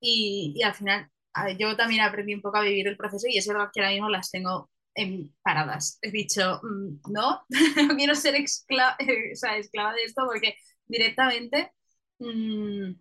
y, 0.00 0.52
y 0.56 0.62
al 0.62 0.74
final 0.74 1.10
yo 1.58 1.76
también 1.76 2.02
aprendí 2.02 2.34
un 2.34 2.42
poco 2.42 2.58
a 2.58 2.62
vivir 2.62 2.88
el 2.88 2.96
proceso 2.96 3.26
y 3.28 3.38
es 3.38 3.46
verdad 3.46 3.70
que 3.72 3.80
ahora 3.80 3.92
mismo 3.92 4.08
las 4.08 4.30
tengo 4.30 4.70
en 4.94 5.34
paradas. 5.42 5.98
He 6.02 6.10
dicho, 6.10 6.60
mm, 6.62 7.12
no, 7.12 7.42
no 7.48 7.48
quiero 7.96 8.14
ser 8.14 8.34
esclava, 8.36 8.96
o 9.32 9.36
sea, 9.36 9.56
esclava 9.56 9.92
de 9.94 10.04
esto 10.04 10.22
porque 10.26 10.56
directamente 10.86 11.72
mmm, 12.18 12.92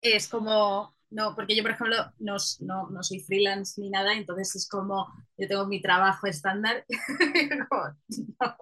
es 0.00 0.28
como, 0.28 0.96
no, 1.14 1.34
porque 1.34 1.56
yo, 1.56 1.62
por 1.62 1.72
ejemplo, 1.72 1.96
no, 2.18 2.36
no, 2.60 2.90
no, 2.90 3.02
soy 3.02 3.20
freelance 3.20 3.80
ni 3.80 3.90
nada, 3.90 4.14
entonces 4.14 4.54
es 4.56 4.68
como, 4.68 5.06
yo 5.38 5.48
tengo 5.48 5.66
mi 5.66 5.80
trabajo 5.80 6.26
estándar, 6.26 6.84
no, 7.70 8.56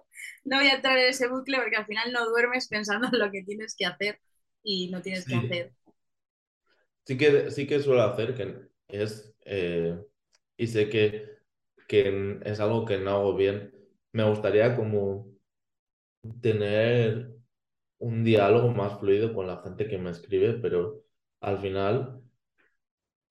no, 0.44 0.56
voy 0.56 0.66
a 0.66 0.74
entrar 0.74 0.98
en 0.98 1.08
ese 1.08 1.28
bucle 1.28 1.58
porque 1.58 1.76
al 1.76 1.86
final 1.86 2.12
no 2.12 2.28
duermes 2.28 2.68
pensando 2.68 3.08
en 3.12 3.18
lo 3.18 3.30
que 3.30 3.42
tienes 3.42 3.74
que 3.76 3.86
hacer 3.86 4.20
y 4.62 4.90
no 4.90 5.02
tienes 5.02 5.26
que 5.26 5.34
hacer. 5.34 5.72
Sí 7.04 7.18
que, 7.18 7.50
sí 7.50 7.66
que 7.66 7.80
suelo 7.80 8.02
hacer, 8.02 8.34
que 8.34 8.68
es, 8.88 9.34
eh, 9.44 9.98
y 10.56 10.66
sé 10.68 10.88
que 10.88 11.32
que 11.92 12.40
es 12.46 12.58
algo 12.58 12.86
que 12.86 12.96
no 12.96 13.10
hago 13.10 13.36
bien. 13.36 13.70
Me 14.12 14.24
gustaría 14.24 14.74
como 14.76 15.26
tener 16.40 17.34
un 17.98 18.24
diálogo 18.24 18.70
más 18.70 18.98
fluido 18.98 19.34
con 19.34 19.46
la 19.46 19.58
gente 19.62 19.86
que 19.88 19.98
me 19.98 20.10
escribe, 20.10 20.54
pero 20.54 21.04
al 21.40 21.58
final 21.58 22.21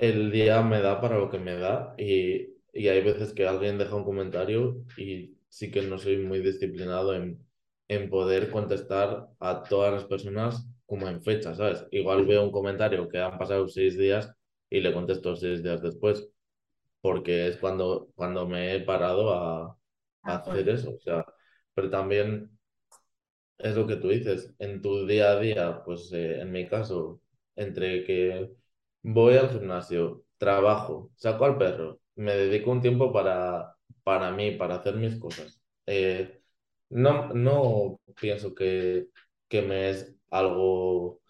el 0.02 0.32
día 0.32 0.62
me 0.64 0.82
da 0.82 1.00
para 1.02 1.18
lo 1.18 1.30
que 1.30 1.40
me 1.40 1.56
da 1.56 1.96
y, 1.98 2.56
y 2.74 2.88
hay 2.90 3.02
veces 3.04 3.34
que 3.34 3.48
alguien 3.48 3.78
deja 3.78 3.96
un 3.96 4.04
comentario 4.04 4.84
y 4.98 5.38
sí 5.50 5.72
que 5.72 5.82
no 5.84 5.98
soy 6.00 6.18
muy 6.18 6.40
disciplinado 6.42 7.16
en, 7.16 7.46
en 7.88 8.10
poder 8.10 8.52
contestar 8.52 9.30
a 9.40 9.64
todas 9.64 9.94
las 9.94 10.06
personas 10.06 10.68
como 10.86 11.08
en 11.08 11.22
fecha, 11.24 11.56
¿sabes? 11.56 11.86
Igual 11.92 12.26
veo 12.26 12.44
un 12.44 12.52
comentario 12.52 13.08
que 13.10 13.20
han 13.20 13.38
pasado 13.38 13.68
seis 13.68 13.98
días 13.98 14.34
y 14.70 14.82
le 14.82 14.94
contesto 14.94 15.36
seis 15.36 15.64
días 15.64 15.82
después 15.82 16.30
porque 17.02 17.48
es 17.50 17.58
cuando, 17.58 18.10
cuando 18.16 18.48
me 18.48 18.76
he 18.76 18.82
parado 18.82 19.34
a, 19.34 19.78
ah, 20.24 20.36
hacer 20.36 20.70
eso. 20.70 20.96
O 20.96 21.00
sea, 21.00 21.26
pero 21.74 21.90
también 21.90 22.52
es 23.58 23.76
lo 23.76 23.88
que 23.88 23.96
tú 23.98 24.10
dices, 24.10 24.54
en 24.60 24.82
tu 24.82 25.06
día 25.06 25.32
a 25.32 25.40
día, 25.40 25.84
pues 25.86 26.12
eh, 26.14 26.42
en 26.42 26.52
mi 26.52 26.68
caso, 26.68 27.22
entre 27.56 28.04
que 28.04 28.52
voy 29.04 29.36
al 29.38 29.50
gimnasio, 29.50 30.24
trabajo, 30.38 31.12
saco 31.16 31.46
al 31.46 31.58
perro, 31.58 32.00
me 32.16 32.34
dedico 32.36 32.72
un 32.72 32.82
tiempo 32.82 33.12
para, 33.14 33.76
para 34.04 34.32
mí, 34.32 34.52
para 34.52 34.76
hacer 34.76 34.96
mis 34.96 35.20
cosas. 35.20 35.62
Eh, 35.86 36.42
no, 36.90 37.34
no 37.34 38.00
pienso 38.20 38.54
que, 38.56 39.08
que 39.48 39.62
me 39.62 39.90
es 39.90 40.16
algo 40.30 41.22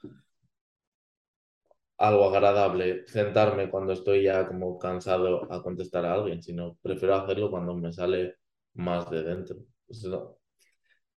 algo 1.97 2.25
agradable 2.29 3.05
sentarme 3.07 3.69
cuando 3.69 3.93
estoy 3.93 4.23
ya 4.23 4.47
como 4.47 4.77
cansado 4.79 5.51
a 5.51 5.61
contestar 5.63 6.05
a 6.05 6.13
alguien, 6.13 6.41
sino 6.43 6.77
prefiero 6.81 7.15
hacerlo 7.15 7.49
cuando 7.51 7.75
me 7.75 7.91
sale 7.93 8.35
más 8.73 9.09
de 9.09 9.23
dentro. 9.23 9.57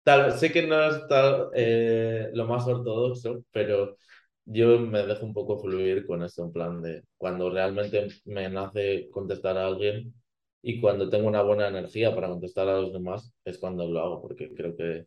tal, 0.02 0.32
sé 0.38 0.52
que 0.52 0.66
no 0.66 0.82
es 0.84 1.07
tal, 1.09 1.48
eh, 1.55 2.30
lo 2.34 2.46
más 2.46 2.66
ortodoxo, 2.66 3.44
pero 3.50 3.96
yo 4.45 4.78
me 4.78 5.07
dejo 5.07 5.24
un 5.26 5.34
poco 5.34 5.59
fluir 5.59 6.07
con 6.07 6.22
esto, 6.22 6.45
en 6.45 6.53
plan 6.53 6.82
de 6.82 7.03
cuando 7.16 7.51
realmente 7.51 8.09
me 8.26 8.49
nace 8.49 9.09
contestar 9.11 9.57
a 9.59 9.66
alguien 9.66 10.14
y 10.62 10.80
cuando 10.80 11.11
tengo 11.11 11.28
una 11.28 11.42
buena 11.42 11.68
energía 11.68 12.14
para 12.14 12.28
contestar 12.28 12.68
a 12.68 12.80
los 12.80 12.92
demás, 12.92 13.32
es 13.45 13.59
cuando 13.59 13.86
lo 13.88 14.01
hago, 14.01 14.22
porque 14.22 14.55
creo 14.55 14.76
que, 14.76 15.07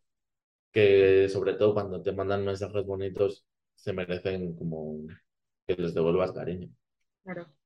que 0.72 1.30
sobre 1.30 1.54
todo 1.56 1.74
cuando 1.74 2.02
te 2.02 2.12
mandan 2.12 2.46
mensajes 2.46 2.86
bonitos, 2.86 3.46
se 3.76 3.94
merecen 3.94 4.56
como 4.56 5.08
que 5.68 5.76
les 5.76 5.94
devuelvas 5.94 6.32
cariño. 6.32 6.70
Claro. 7.24 7.57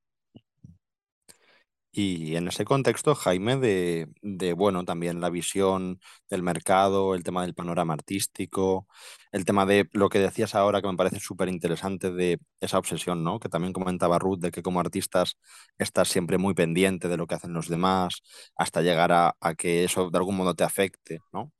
Y 1.94 2.38
en 2.38 2.48
ese 2.48 2.64
contexto, 2.64 3.16
Jaime, 3.16 3.58
de, 3.58 4.08
de, 4.22 4.54
bueno, 4.54 4.86
también 4.86 5.20
la 5.20 5.30
visión 5.30 6.00
del 6.30 6.42
mercado, 6.42 7.16
el 7.16 7.24
tema 7.24 7.42
del 7.42 7.54
panorama 7.54 7.94
artístico, 7.94 8.88
el 9.34 9.44
tema 9.44 9.66
de 9.66 9.90
lo 9.92 10.08
que 10.08 10.20
decías 10.20 10.56
ahora, 10.56 10.82
que 10.82 10.88
me 10.88 10.96
parece 10.96 11.20
súper 11.20 11.50
interesante, 11.50 12.10
de 12.12 12.40
esa 12.62 12.78
obsesión, 12.80 13.24
¿no? 13.26 13.40
Que 13.40 13.50
también 13.50 13.74
comentaba 13.74 14.20
Ruth, 14.20 14.40
de 14.40 14.52
que 14.52 14.62
como 14.62 14.80
artistas 14.80 15.38
estás 15.78 16.08
siempre 16.08 16.38
muy 16.38 16.54
pendiente 16.54 17.10
de 17.10 17.18
lo 17.18 17.28
que 17.28 17.36
hacen 17.36 17.52
los 17.54 17.68
demás, 17.68 18.22
hasta 18.56 18.82
llegar 18.82 19.12
a, 19.12 19.36
a 19.42 19.56
que 19.56 19.84
eso 19.84 20.10
de 20.10 20.18
algún 20.18 20.38
modo 20.38 20.54
te 20.54 20.64
afecte, 20.64 21.20
¿no? 21.34 21.52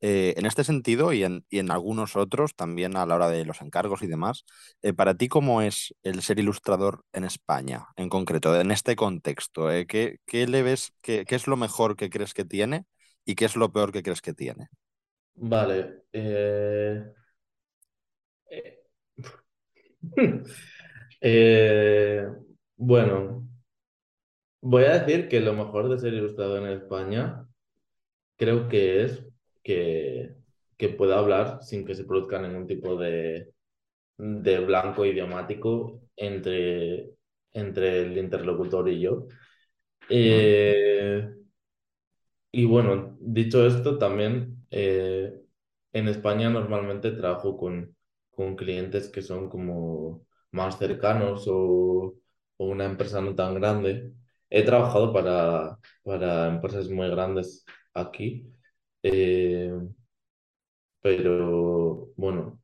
Eh, 0.00 0.34
en 0.36 0.44
este 0.44 0.64
sentido 0.64 1.12
y 1.12 1.24
en, 1.24 1.44
algunos 1.70 2.16
otros, 2.16 2.54
también 2.54 2.96
a 2.96 3.06
la 3.06 3.14
hora 3.14 3.30
de 3.30 3.46
los 3.46 3.62
encargos 3.62 4.02
y 4.02 4.06
demás, 4.06 4.44
eh, 4.82 4.92
para 4.92 5.14
ti, 5.14 5.28
¿cómo 5.28 5.62
es 5.62 5.94
el 6.02 6.20
ser 6.20 6.38
ilustrador 6.38 7.04
en 7.12 7.24
España, 7.24 7.86
en 7.96 8.10
concreto, 8.10 8.60
en 8.60 8.70
este 8.70 8.96
contexto? 8.96 9.70
Eh? 9.70 9.86
¿Qué, 9.86 10.18
le 10.46 10.62
ves, 10.62 10.92
qué, 11.00 11.24
es 11.26 11.46
lo 11.46 11.56
mejor 11.56 11.96
que 11.96 12.10
crees 12.10 12.34
que 12.34 12.44
tiene 12.44 12.84
y 13.24 13.34
qué 13.34 13.46
es 13.46 13.56
lo 13.56 13.72
peor 13.72 13.92
que 13.92 14.02
crees 14.02 14.20
que 14.20 14.34
tiene? 14.34 14.68
Vale. 15.36 16.02
bueno, 22.76 23.48
voy 24.60 24.84
a 24.84 24.98
decir 24.98 25.28
que 25.28 25.40
lo 25.40 25.54
mejor 25.54 25.88
de 25.88 25.98
ser 25.98 26.12
ilustrador 26.12 26.62
en 26.62 26.78
España 26.78 27.48
creo 28.36 28.68
que 28.68 29.04
es 29.04 29.33
que, 29.64 30.36
que 30.76 30.90
pueda 30.90 31.18
hablar 31.18 31.62
sin 31.62 31.84
que 31.86 31.94
se 31.96 32.04
produzca 32.04 32.40
ningún 32.40 32.66
tipo 32.68 32.96
de, 32.96 33.52
de 34.18 34.60
blanco 34.60 35.04
idiomático 35.04 36.02
entre, 36.16 37.10
entre 37.52 38.02
el 38.02 38.18
interlocutor 38.18 38.88
y 38.90 39.00
yo. 39.00 39.26
Eh, 40.08 41.28
y 42.52 42.64
bueno, 42.66 43.16
dicho 43.20 43.66
esto, 43.66 43.98
también 43.98 44.64
eh, 44.70 45.32
en 45.92 46.08
España 46.08 46.50
normalmente 46.50 47.10
trabajo 47.12 47.56
con, 47.56 47.96
con 48.30 48.56
clientes 48.56 49.08
que 49.08 49.22
son 49.22 49.48
como 49.48 50.26
más 50.52 50.78
cercanos 50.78 51.46
o, 51.48 52.14
o, 52.56 52.66
una 52.66 52.84
empresa 52.86 53.20
no 53.20 53.34
tan 53.34 53.54
grande. 53.54 54.12
He 54.50 54.62
trabajado 54.62 55.12
para, 55.12 55.78
para 56.04 56.48
empresas 56.48 56.88
muy 56.90 57.08
grandes 57.10 57.64
aquí 57.92 58.53
eh, 59.04 59.72
pero 61.00 62.08
bueno, 62.16 62.60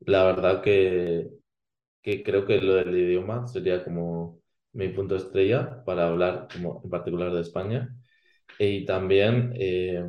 la 0.00 0.24
verdad 0.24 0.62
que, 0.62 1.30
que 2.02 2.22
creo 2.24 2.46
que 2.46 2.60
lo 2.62 2.74
del 2.76 2.96
idioma 2.98 3.46
sería 3.48 3.84
como 3.84 4.40
mi 4.72 4.88
punto 4.90 5.16
estrella 5.16 5.84
para 5.84 6.08
hablar 6.08 6.48
como 6.52 6.82
en 6.84 6.90
particular 6.90 7.32
de 7.32 7.42
España. 7.42 7.94
Y 8.58 8.86
también 8.86 9.52
eh, 9.56 10.04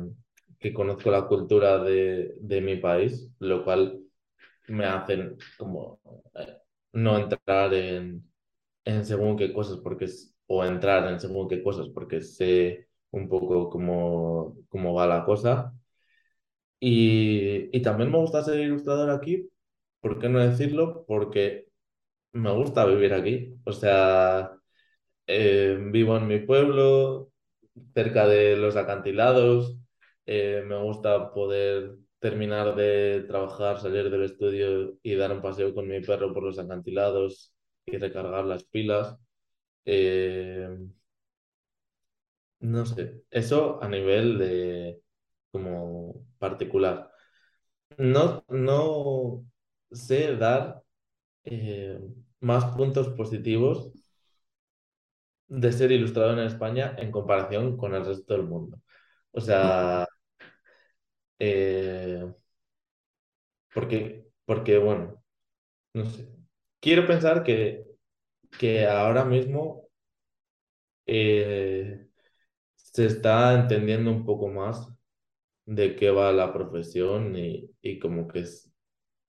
que 0.60 0.74
conozco 0.74 1.10
la 1.10 1.26
cultura 1.28 1.78
de, 1.84 2.34
de, 2.40 2.60
mi 2.62 2.76
país, 2.76 3.30
lo 3.40 3.64
cual 3.64 4.00
me 4.68 4.86
hacen 4.86 5.36
como 5.58 6.00
eh, 6.34 6.58
no 6.94 7.18
entrar 7.18 7.74
en, 7.74 8.24
en 8.84 9.04
según 9.06 9.36
qué 9.36 9.52
cosas, 9.52 9.78
porque 9.78 10.06
o 10.46 10.64
entrar 10.64 11.08
en 11.12 11.20
según 11.20 11.48
qué 11.48 11.62
cosas, 11.62 11.88
porque 11.94 12.20
sé 12.22 12.88
un 13.12 13.28
poco 13.28 13.70
cómo, 13.70 14.56
cómo 14.68 14.94
va 14.94 15.06
la 15.06 15.24
cosa. 15.24 15.74
Y, 16.80 17.68
y, 17.76 17.82
también 17.82 18.10
me 18.10 18.18
gusta 18.18 18.42
ser 18.42 18.58
ilustrador 18.60 19.10
aquí, 19.10 19.48
¿por 20.00 20.18
qué 20.18 20.28
no 20.28 20.40
decirlo? 20.40 21.04
Porque 21.06 21.68
me 22.32 22.52
gusta 22.52 22.86
vivir 22.86 23.14
aquí. 23.14 23.54
O 23.64 23.72
sea, 23.72 24.52
eh, 25.26 25.78
vivo 25.92 26.16
en 26.16 26.28
mi 26.28 26.40
pueblo, 26.40 27.32
cerca 27.94 28.26
de 28.28 28.56
los 28.56 28.76
acantilados. 28.76 29.78
Eh, 30.26 30.64
me 30.66 30.78
gusta 30.82 31.32
poder 31.34 31.96
terminar 32.20 32.76
de 32.76 33.24
trabajar, 33.28 33.80
salir 33.80 34.10
del 34.10 34.24
estudio 34.24 34.98
y 35.02 35.14
dar 35.16 35.32
un 35.32 35.42
paseo 35.42 35.74
con 35.74 35.88
mi 35.88 36.00
perro 36.00 36.32
por 36.34 36.44
los 36.44 36.58
acantilados 36.58 37.54
y 37.86 37.98
recargar 37.98 38.44
las 38.44 38.64
pilas. 38.64 39.16
Eh, 39.84 40.68
no 42.62 42.86
sé, 42.86 43.24
eso 43.30 43.82
a 43.82 43.88
nivel 43.88 44.38
de 44.38 45.02
como 45.52 46.26
particular. 46.38 47.12
No, 47.98 48.44
no 48.48 49.46
sé 49.92 50.36
dar 50.36 50.82
eh, 51.44 52.00
más 52.40 52.66
puntos 52.76 53.10
positivos 53.10 53.92
de 55.48 55.72
ser 55.72 55.92
ilustrado 55.92 56.32
en 56.32 56.40
España 56.40 56.94
en 56.98 57.10
comparación 57.12 57.76
con 57.76 57.94
el 57.94 58.04
resto 58.06 58.34
del 58.34 58.44
mundo. 58.44 58.80
O 59.32 59.40
sea, 59.40 60.06
Eh, 61.38 62.32
porque, 63.74 64.26
porque, 64.44 64.78
bueno, 64.78 65.22
no 65.94 66.06
sé. 66.06 66.28
Quiero 66.80 67.06
pensar 67.06 67.44
que, 67.44 67.86
que 68.58 68.86
ahora 68.86 69.24
mismo 69.26 69.88
eh, 71.06 72.06
se 72.92 73.06
está 73.06 73.54
entendiendo 73.54 74.10
un 74.10 74.24
poco 74.24 74.48
más 74.48 74.88
de 75.66 75.96
qué 75.96 76.10
va 76.10 76.32
la 76.32 76.52
profesión 76.52 77.36
y, 77.36 77.70
y 77.82 77.98
como 77.98 78.28
que 78.28 78.44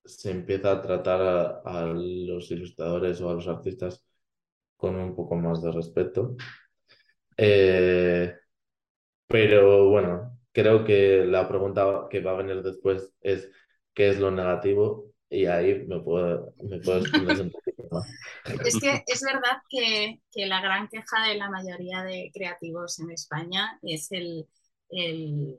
se 0.05 0.31
empieza 0.31 0.71
a 0.71 0.81
tratar 0.81 1.61
a, 1.65 1.85
los 1.93 2.51
ilustradores 2.51 3.21
o 3.21 3.29
a 3.29 3.33
los 3.35 3.47
artistas 3.47 4.05
con 4.77 4.95
un 4.95 5.15
poco 5.15 5.35
más 5.35 5.61
de 5.61 5.71
respeto. 5.71 6.35
Eh, 7.37 8.35
pero 9.27 9.89
bueno, 9.89 10.39
creo 10.51 10.83
que 10.85 11.25
la 11.25 11.47
pregunta 11.47 12.07
que 12.09 12.21
va 12.21 12.31
a 12.31 12.35
venir 12.35 12.61
después 12.63 13.13
es 13.21 13.51
qué 13.93 14.09
es 14.09 14.19
lo 14.19 14.31
negativo 14.31 15.12
y 15.33 15.45
ahí 15.47 15.83
me 15.87 15.99
puedo, 15.99 16.53
me 16.63 16.79
puedo 16.79 16.99
un 16.99 17.51
poquito 17.51 17.87
más. 17.91 18.07
Es 18.65 18.79
que 18.79 19.03
es 19.07 19.21
verdad 19.21 19.61
que, 19.67 20.21
que, 20.31 20.45
la 20.45 20.61
gran 20.61 20.87
queja 20.87 21.27
de 21.27 21.35
la 21.35 21.49
mayoría 21.49 22.03
de 22.03 22.29
creativos 22.33 22.99
en 22.99 23.11
España 23.11 23.79
es 23.81 24.11
el, 24.11 24.47
el, 24.89 25.57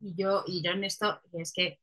y 0.00 0.14
yo, 0.14 0.44
y 0.46 0.62
yo 0.62 0.72
en 0.72 0.84
esto 0.84 1.20
es 1.32 1.52
que 1.52 1.80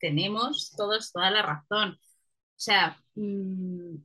tenemos 0.00 0.72
todos 0.76 1.12
toda 1.12 1.30
la 1.30 1.42
razón. 1.42 1.90
O 1.90 2.60
sea, 2.60 2.98
mm, 3.14 3.96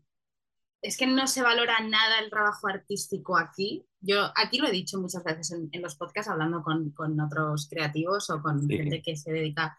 es 0.82 0.98
que 0.98 1.08
no 1.08 1.26
se 1.28 1.42
valora 1.42 1.80
nada 1.80 2.20
el 2.20 2.30
trabajo 2.30 2.68
artístico 2.68 3.38
aquí. 3.38 3.86
Yo 4.02 4.30
aquí 4.36 4.58
lo 4.58 4.68
he 4.68 4.72
dicho 4.72 5.00
muchas 5.00 5.24
veces 5.24 5.52
en, 5.52 5.82
los 5.82 5.96
podcasts 5.96 6.30
hablando 6.30 6.62
con, 6.62 6.92
con, 6.92 7.18
otros 7.22 7.70
creativos 7.70 8.30
o 8.30 8.42
con 8.42 8.68
gente 8.68 9.02
que 9.02 9.16
se 9.16 9.32
dedica 9.32 9.78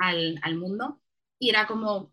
al, 0.00 0.40
al, 0.42 0.56
mundo. 0.56 1.00
Y 1.38 1.50
era 1.50 1.66
como, 1.66 2.12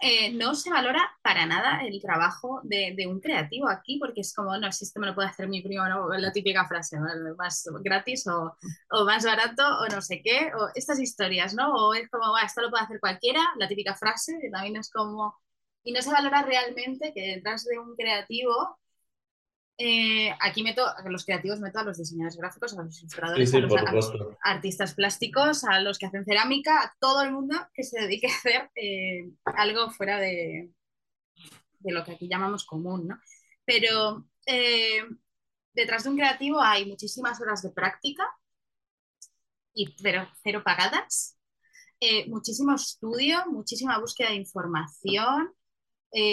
eh, 0.00 0.32
no 0.32 0.54
se 0.54 0.70
valora 0.70 1.10
para 1.22 1.46
nada 1.46 1.80
el 1.86 2.02
trabajo 2.02 2.60
de, 2.64 2.94
de, 2.96 3.06
un 3.06 3.20
creativo 3.20 3.68
aquí, 3.68 3.98
porque 3.98 4.20
es 4.20 4.34
como, 4.34 4.56
no, 4.58 4.70
si 4.70 4.84
esto 4.84 5.00
me 5.00 5.06
lo 5.06 5.14
puede 5.14 5.28
hacer 5.28 5.48
mi 5.48 5.62
primo, 5.62 5.88
¿no? 5.88 6.08
la 6.10 6.32
típica 6.32 6.66
frase, 6.66 6.98
más 7.36 7.64
gratis 7.82 8.26
o, 8.26 8.56
o, 8.90 9.04
más 9.06 9.24
barato 9.24 9.62
o 9.80 9.86
no 9.88 10.02
sé 10.02 10.20
qué, 10.22 10.50
o 10.54 10.68
estas 10.74 11.00
historias, 11.00 11.54
¿no? 11.54 11.72
O 11.74 11.94
es 11.94 12.10
como, 12.10 12.36
esto 12.38 12.60
lo 12.60 12.70
puede 12.70 12.84
hacer 12.84 13.00
cualquiera, 13.00 13.40
la 13.58 13.68
típica 13.68 13.94
frase, 13.94 14.38
que 14.40 14.50
también 14.50 14.76
es 14.76 14.90
como, 14.90 15.34
y 15.82 15.92
no 15.92 16.02
se 16.02 16.12
valora 16.12 16.42
realmente 16.42 17.12
que 17.14 17.36
detrás 17.36 17.64
de 17.64 17.78
un 17.78 17.96
creativo 17.96 18.78
eh, 19.78 20.34
aquí 20.40 20.62
meto, 20.62 20.86
a 20.86 21.06
los 21.10 21.26
creativos 21.26 21.60
meto 21.60 21.78
a 21.78 21.84
los 21.84 21.98
diseñadores 21.98 22.38
gráficos, 22.38 22.78
a 22.78 22.82
los 22.82 22.98
ilustradores, 22.98 23.52
a 23.52 23.60
los 23.92 24.12
artistas 24.42 24.94
plásticos, 24.94 25.64
a 25.64 25.80
los 25.80 25.98
que 25.98 26.06
hacen 26.06 26.24
cerámica, 26.24 26.80
a 26.80 26.96
todo 26.98 27.22
el 27.22 27.32
mundo 27.32 27.54
que 27.74 27.82
se 27.82 28.00
dedique 28.00 28.26
a 28.26 28.34
hacer 28.34 28.70
eh, 28.74 29.30
algo 29.44 29.90
fuera 29.90 30.18
de, 30.18 30.70
de, 31.80 31.92
lo 31.92 32.04
que 32.04 32.12
aquí 32.12 32.26
llamamos 32.26 32.64
común, 32.64 33.08
¿no? 33.08 33.20
Pero 33.66 34.26
eh, 34.46 35.04
detrás 35.74 36.04
de 36.04 36.10
un 36.10 36.16
creativo 36.16 36.62
hay 36.62 36.86
muchísimas 36.86 37.38
horas 37.42 37.60
de 37.60 37.70
práctica, 37.70 38.26
y, 39.74 39.94
pero 40.02 40.26
cero 40.42 40.62
pagadas, 40.64 41.36
muchísimo 42.28 42.74
estudio, 42.74 43.44
muchísima 43.50 43.98
búsqueda 43.98 44.30
de 44.30 44.36
información, 44.36 45.52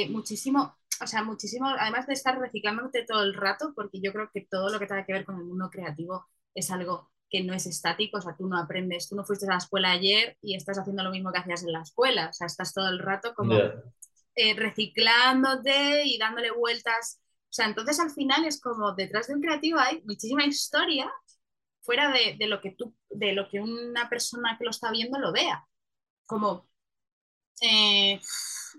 muchísimo 0.10 0.78
o 1.02 1.08
sea, 1.08 1.24
muchísimo, 1.24 1.68
además 1.68 2.08
de 2.08 2.14
estar 2.14 2.38
reciclándote 2.39 3.06
todo 3.06 3.24
el 3.24 3.34
rato, 3.34 3.74
porque 3.76 4.00
yo 4.02 4.12
creo 4.14 4.30
que 4.34 4.48
todo 4.50 4.70
lo 4.70 4.80
que 4.80 4.88
tenga 4.88 5.06
que 5.06 5.14
ver 5.14 5.26
con 5.26 5.38
el 5.38 5.46
mundo 5.46 5.70
creativo 5.70 6.28
es 6.54 6.72
algo 6.72 7.12
que 7.30 7.44
no 7.44 7.54
es 7.54 7.66
estático, 7.66 8.20
o 8.20 8.22
sea, 8.22 8.36
tú 8.38 8.48
no 8.48 8.58
aprendes, 8.58 9.10
tú 9.10 9.16
no 9.16 9.26
fuiste 9.26 9.48
a 9.48 9.54
la 9.54 9.58
escuela 9.58 9.91
ayer 9.91 10.38
y 10.41 10.56
estás 10.56 10.78
haciendo 10.78 11.04
lo 11.04 11.10
mismo 11.10 11.32
que 11.32 11.39
hacías 11.39 11.64
en 11.64 11.72
la 11.72 11.82
escuela, 11.82 12.30
o 12.30 12.34
sea, 12.34 12.46
estás 12.46 12.74
todo 12.74 12.88
el 12.89 13.00
rato 13.00 13.34
como 13.34 13.56
eh, 14.36 14.54
reciclándote 14.56 16.04
y 16.06 16.20
dándole 16.20 16.52
vueltas, 16.52 17.20
o 17.22 17.54
sea, 17.54 17.66
entonces 17.66 18.00
al 18.00 18.12
final 18.12 18.46
es 18.46 18.62
como 18.62 18.94
detrás 18.94 19.28
de 19.28 19.36
un 19.36 19.41
creativo 19.41 19.80
hay 19.80 20.02
muchísima 20.04 20.46
historia 20.46 21.12
fuera 21.82 22.12
de, 22.12 22.36
de 22.38 22.48
lo 22.48 22.62
que 22.62 22.72
tú, 22.72 22.96
de 23.10 23.34
lo 23.34 23.50
que 23.50 23.60
una 23.60 24.10
persona 24.10 24.56
que 24.58 24.66
lo 24.66 24.70
está 24.70 24.91
viendo 24.91 25.18
lo 25.20 25.34
vea, 25.34 25.66
como 26.26 26.68
eh, 27.62 28.20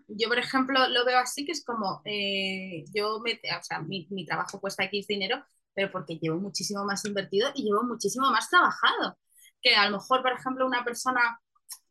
yo, 0.09 0.29
por 0.29 0.39
ejemplo, 0.39 0.89
lo 0.89 1.05
veo 1.05 1.19
así, 1.19 1.45
que 1.45 1.53
es 1.53 1.65
como, 1.65 2.03
eh, 2.05 2.85
yo, 2.95 3.21
me, 3.21 3.33
o 3.33 3.63
sea, 3.63 3.81
mi, 3.81 4.07
mi, 4.11 4.27
trabajo 4.27 4.61
cuesta 4.61 4.85
X 4.85 5.07
dinero, 5.07 5.45
pero 5.75 5.91
porque 5.91 6.19
llevo 6.19 6.39
muchísimo 6.41 6.85
más 6.85 7.05
invertido 7.05 7.51
y 7.55 7.65
llevo 7.65 7.85
muchísimo 7.85 8.31
más 8.31 8.49
trabajado. 8.51 9.19
Que 9.63 9.75
a 9.75 9.89
lo 9.89 9.99
mejor, 9.99 10.23
por 10.23 10.33
ejemplo, 10.33 10.67
una 10.67 10.85
persona, 10.85 11.41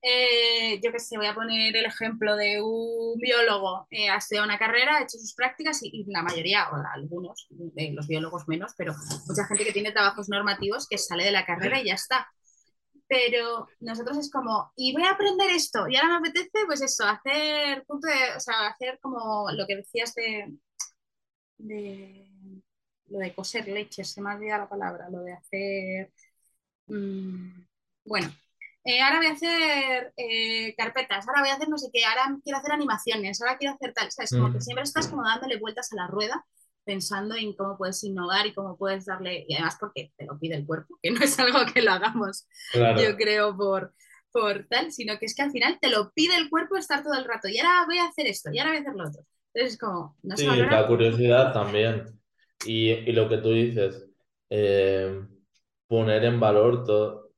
eh, 0.02 0.80
yo 0.84 0.92
que 0.92 1.00
sé, 1.00 1.18
voy 1.18 1.28
a 1.28 1.36
poner 1.36 1.76
el 1.76 1.86
ejemplo 1.86 2.36
de 2.36 2.62
un 2.62 3.18
biólogo, 3.20 3.88
eh, 3.90 4.10
ha 4.10 4.22
sido 4.22 4.44
una 4.44 4.60
carrera, 4.60 4.98
ha 4.98 5.04
hecho 5.04 5.18
sus 5.18 5.34
prácticas 5.34 5.82
y, 5.84 5.90
y 5.92 6.06
la 6.12 6.22
mayoría, 6.24 6.70
o 6.70 6.76
algunos, 6.94 7.48
los 7.50 8.08
biólogos 8.08 8.48
menos, 8.48 8.74
pero 8.78 8.94
mucha 9.28 9.46
gente 9.48 9.66
que 9.66 9.74
tiene 9.74 9.92
trabajos 9.92 10.30
normativos 10.30 10.88
que 10.88 10.98
sale 10.98 11.26
de 11.26 11.32
la 11.32 11.46
carrera 11.46 11.82
y 11.82 11.86
ya 11.86 11.96
está 11.96 12.28
pero 13.08 13.68
nosotros 13.80 14.18
es 14.18 14.32
como, 14.32 14.72
y 14.76 14.94
voy 14.94 15.04
a 15.04 15.12
aprender 15.12 15.50
esto, 15.52 15.88
y 15.88 15.96
ahora 15.96 16.20
me 16.20 16.30
apetece, 16.30 16.66
pues 16.66 16.82
eso, 16.82 17.06
hacer 17.06 17.84
punto 17.86 18.08
de, 18.08 18.38
o 18.38 18.40
sea, 18.40 18.68
hacer 18.68 19.00
como 19.02 19.48
lo 19.52 19.68
que 19.68 19.78
decías 19.78 20.14
de, 20.16 20.54
de 21.58 22.62
lo 23.08 23.20
de 23.20 23.36
coser 23.36 23.68
leche, 23.68 24.04
se 24.04 24.22
me 24.22 24.32
ha 24.32 24.36
olvidado 24.36 24.64
la 24.64 24.70
palabra, 24.70 25.10
lo 25.10 25.22
de 25.22 25.34
hacer, 25.34 26.12
mmm, 26.88 27.64
bueno, 28.06 28.34
eh, 28.86 29.02
ahora 29.02 29.18
voy 29.18 29.28
a 29.28 29.32
hacer 29.32 30.14
eh, 30.18 30.76
carpetas, 30.76 31.28
ahora 31.28 31.42
voy 31.42 31.50
a 31.50 31.54
hacer 31.54 31.70
no 31.70 31.78
sé 31.78 31.90
qué, 31.94 32.04
ahora 32.06 32.38
quiero 32.44 32.60
hacer 32.60 32.72
animaciones, 32.74 33.42
ahora 33.42 33.58
quiero 33.58 33.76
hacer 33.76 33.94
tal, 33.94 34.12
¿sabes? 34.12 34.32
Como 34.32 34.52
que 34.52 34.58
mm. 34.58 34.62
siempre 34.62 34.84
estás 34.84 35.08
como 35.08 35.24
dándole 35.24 35.58
vueltas 35.58 35.94
a 35.94 35.96
la 35.96 36.08
rueda 36.08 36.46
pensando 36.86 37.36
en 37.36 37.54
cómo 37.54 37.78
puedes 37.78 38.04
innovar 38.04 38.46
y 38.46 38.54
cómo 38.54 38.78
puedes 38.78 39.06
darle, 39.06 39.46
y 39.48 39.54
además 39.54 39.78
porque 39.80 40.12
te 40.18 40.26
lo 40.26 40.40
pide 40.40 40.56
el 40.56 40.66
cuerpo, 40.66 40.98
que 41.02 41.12
no 41.12 41.22
es 41.22 41.38
algo 41.40 41.60
que 41.74 41.82
lo 41.82 41.92
hagamos, 41.92 42.48
yo 42.74 43.16
creo, 43.18 43.56
por, 43.56 43.94
por 44.32 44.66
tal, 44.68 44.92
sino 44.92 45.18
que 45.20 45.26
es 45.26 45.36
que 45.36 45.44
al 45.44 45.52
final 45.52 45.78
te 45.80 45.90
lo 45.90 46.12
pide 46.12 46.36
el 46.38 46.50
cuerpo 46.50 46.78
estar 46.78 47.04
todo 47.04 47.14
el 47.14 47.26
rato, 47.26 47.48
y 47.48 47.58
ahora 47.60 47.86
voy 47.86 47.98
a 47.98 48.08
hacer 48.08 48.28
esto, 48.28 48.50
y 48.52 48.60
ahora 48.60 48.72
voy 48.72 48.78
a 48.78 48.82
hacer 48.82 48.96
lo 48.96 49.08
otro. 49.08 49.22
Entonces, 49.54 49.80
como, 49.80 50.18
no 50.24 50.36
Sí, 50.36 50.46
la 50.46 50.88
curiosidad 50.88 51.54
también. 51.54 52.06
Y, 52.66 52.90
y, 52.90 53.12
lo 53.12 53.30
que 53.30 53.38
tú 53.38 53.52
dices, 53.52 54.08
eh, 54.50 55.22
poner 55.88 56.24
en 56.24 56.40
valor 56.40 56.84
todo, 56.86 57.30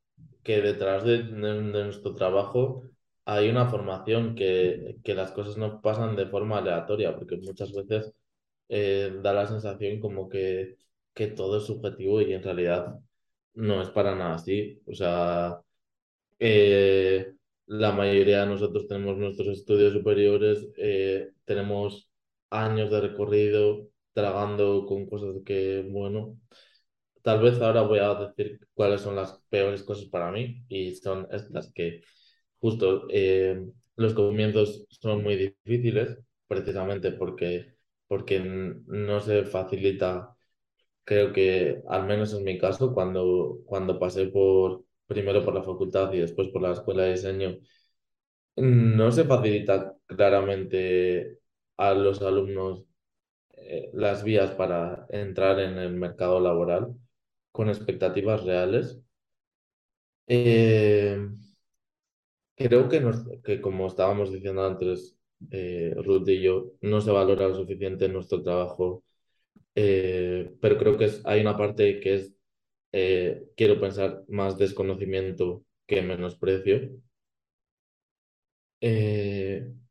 que 0.44 0.62
detrás 0.62 1.04
de, 1.04 1.24
de, 1.24 1.62
nuestro 1.62 2.14
trabajo 2.14 2.84
hay 3.26 3.50
una 3.50 3.68
formación 3.68 4.36
que, 4.36 4.98
que 5.04 5.16
las 5.16 5.32
cosas 5.32 5.58
no 5.58 5.82
pasan 5.82 6.16
de 6.16 6.28
forma 6.28 6.60
aleatoria, 6.60 7.16
porque 7.16 7.38
muchas 7.38 7.74
veces 7.74 8.14
eh, 8.70 9.12
da 9.22 9.34
la 9.34 9.48
sensación 9.48 10.00
como 10.00 10.30
que, 10.30 10.78
que 11.14 11.28
todo 11.28 11.58
es 11.58 11.66
subjetivo 11.66 12.22
y 12.22 12.34
en 12.34 12.44
realidad 12.44 13.00
no 13.54 13.82
es 13.82 13.90
para 13.90 14.16
nada 14.16 14.36
así. 14.36 14.82
O 14.88 14.94
sea, 14.96 15.62
eh, 16.40 17.34
la 17.68 17.92
mayoría 17.92 18.42
de 18.42 18.48
nosotros 18.48 18.88
tenemos 18.88 19.18
nuestros 19.18 19.48
estudios 19.50 19.94
superiores, 19.94 20.68
eh, 20.78 21.32
tenemos 21.46 22.10
años 22.50 22.92
de 22.92 23.02
recorrido 23.02 23.88
tragando 24.14 24.86
con 24.86 25.08
cosas 25.08 25.36
que, 25.46 25.86
bueno, 25.90 26.38
tal 27.24 27.42
vez 27.42 27.60
ahora 27.62 27.82
voy 27.84 28.00
a 28.00 28.14
decir 28.16 28.60
cuáles 28.74 29.02
son 29.02 29.16
las 29.16 29.42
peores 29.50 29.84
cosas 29.84 30.06
para 30.08 30.32
mí 30.32 30.64
y 30.70 30.96
son 30.96 31.28
estas 31.32 31.72
que 31.74 32.02
justo 32.60 33.08
los 33.96 34.14
comienzos 34.14 34.86
son 34.90 35.24
muy 35.24 35.36
difíciles 35.66 36.18
precisamente 36.48 37.12
porque 37.12 37.75
porque 38.08 38.40
no 38.40 39.20
se 39.22 39.46
facilita, 39.46 40.36
creo 41.06 41.34
que 41.34 41.82
al 41.90 42.06
menos 42.08 42.34
en 42.34 42.44
mi 42.44 42.58
caso, 42.60 42.94
cuando, 42.94 43.60
cuando 43.66 44.00
pasé 44.00 44.28
por 44.28 44.86
primero 45.08 45.44
por 45.46 45.56
la 45.56 45.64
facultad 45.64 46.14
y 46.14 46.20
después 46.20 46.50
por 46.50 46.62
la 46.64 46.74
escuela 46.74 47.04
de 47.04 47.12
diseño, 47.14 47.58
no 48.56 49.12
se 49.12 49.26
facilita 49.26 49.96
claramente 50.08 51.40
a 51.78 51.94
los 51.94 52.22
alumnos 52.22 52.86
eh, 53.54 53.90
las 53.94 54.24
vías 54.24 54.52
para 54.54 55.06
entrar 55.10 55.60
en 55.60 55.78
el 55.80 55.94
mercado 55.96 56.40
laboral 56.40 56.96
con 57.52 57.70
expectativas 57.70 58.44
reales. 58.46 59.00
Eh, 60.28 61.18
creo 62.56 62.90
que, 62.90 63.02
que, 63.44 63.62
como 63.62 63.88
estábamos 63.88 64.32
diciendo 64.32 64.66
antes, 64.66 65.15
eh, 65.52 65.94
Ruth 65.98 66.28
y 66.30 66.42
yo, 66.42 66.74
no 66.82 67.02
se 67.02 67.12
valora 67.12 67.48
lo 67.48 67.56
suficiente 67.56 68.10
nuestro 68.10 68.42
trabajo, 68.44 69.04
eh, 69.76 70.54
pero 70.62 70.78
creo 70.78 70.98
que 70.98 71.10
hay 71.26 71.42
una 71.42 71.58
parte 71.58 72.00
que 72.00 72.16
es, 72.16 72.36
eh, 72.94 73.46
quiero 73.58 73.80
pensar, 73.80 74.24
más 74.30 74.58
desconocimiento 74.58 75.66
que 75.88 76.02
menosprecio. 76.02 76.92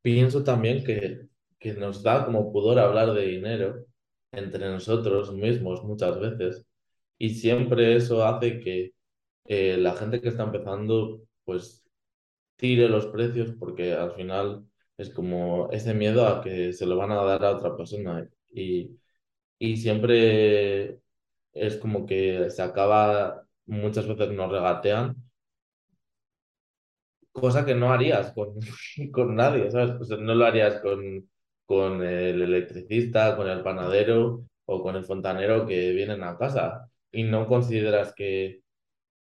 pienso 0.03 0.45
también 0.45 0.85
que, 0.85 1.27
que 1.59 1.75
nos 1.75 2.03
da 2.03 2.25
como 2.25 2.53
pudor 2.53 2.79
hablar 2.79 3.13
de 3.15 3.27
dinero 3.27 3.87
entre 4.33 4.69
nosotros 4.71 5.33
mismos 5.33 5.83
muchas 5.85 6.19
veces 6.21 6.67
y 7.19 7.31
siempre 7.35 7.97
eso 7.97 8.25
hace 8.25 8.61
que, 8.61 8.93
la 9.47 9.95
gente 9.97 10.21
que 10.21 10.29
está 10.31 10.45
empezando, 10.45 11.23
pues 11.45 11.85
tire 12.57 12.89
los 12.89 13.07
precios 13.07 13.53
porque 13.59 13.93
al 13.95 14.13
final 14.15 14.67
es 14.97 15.11
como 15.11 15.71
ese 15.73 15.95
miedo 15.95 16.27
a 16.27 16.43
que 16.43 16.73
se 16.73 16.87
lo 16.87 16.97
van 16.97 17.13
a 17.13 17.23
dar 17.25 17.45
a 17.45 17.57
otra 17.57 17.77
persona 17.77 18.29
y, 18.53 18.99
y 19.59 19.77
siempre 19.79 21.01
es 21.53 21.77
como 21.79 22.07
que 22.07 22.51
se 22.51 22.63
acaba, 22.63 23.47
muchas 23.67 24.07
veces 24.09 24.31
nos 24.33 24.51
regatean, 24.53 25.17
cosa 27.33 27.65
que 27.65 27.75
no 27.75 27.93
harías 27.93 28.33
con, 28.33 28.55
con 29.13 29.37
nadie, 29.37 29.71
¿sabes? 29.71 30.09
no 30.19 30.35
lo 30.35 30.45
harías 30.47 30.81
con, 30.81 31.29
con 31.67 32.03
el 32.03 32.43
electricista, 32.43 33.37
con 33.37 33.49
el 33.49 33.63
panadero 33.63 34.45
o 34.67 34.83
con 34.83 34.97
el 34.97 35.05
fontanero 35.05 35.67
que 35.67 35.93
vienen 35.93 36.23
a 36.23 36.37
casa 36.39 36.89
y 37.13 37.25
no 37.25 37.47
consideras 37.47 38.15
que, 38.15 38.63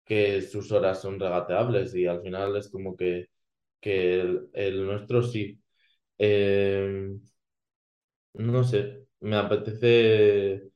que 0.06 0.42
sus 0.42 0.72
horas 0.72 1.02
son 1.02 1.20
regateables 1.20 1.96
y 1.96 2.08
al 2.08 2.22
final 2.24 2.56
es 2.58 2.70
como 2.70 2.98
que, 2.98 3.28
que 3.82 4.22
el, 4.54 4.86
nuestro 4.86 5.24
sí. 5.24 5.60
Em, 6.18 7.22
no 8.34 8.64
sé, 8.64 9.08
me 9.22 9.38
apetece 9.38 10.72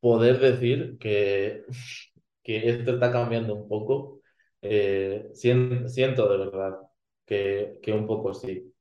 poder 0.00 0.38
decir 0.40 0.98
que, 0.98 1.64
que 2.42 2.68
esto 2.70 2.92
está 2.94 3.12
cambiando 3.12 3.54
un 3.54 3.68
poco. 3.68 4.20
Eh, 4.62 5.30
siento, 5.34 6.28
de 6.28 6.36
verdad 6.38 6.78
que, 7.24 7.78
que 7.82 7.92
un 7.92 8.06
poco 8.06 8.34
sí, 8.34 8.72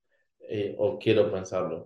eh, 0.41 0.75
o 0.77 0.97
quiero 0.99 1.31
pensarlo. 1.31 1.85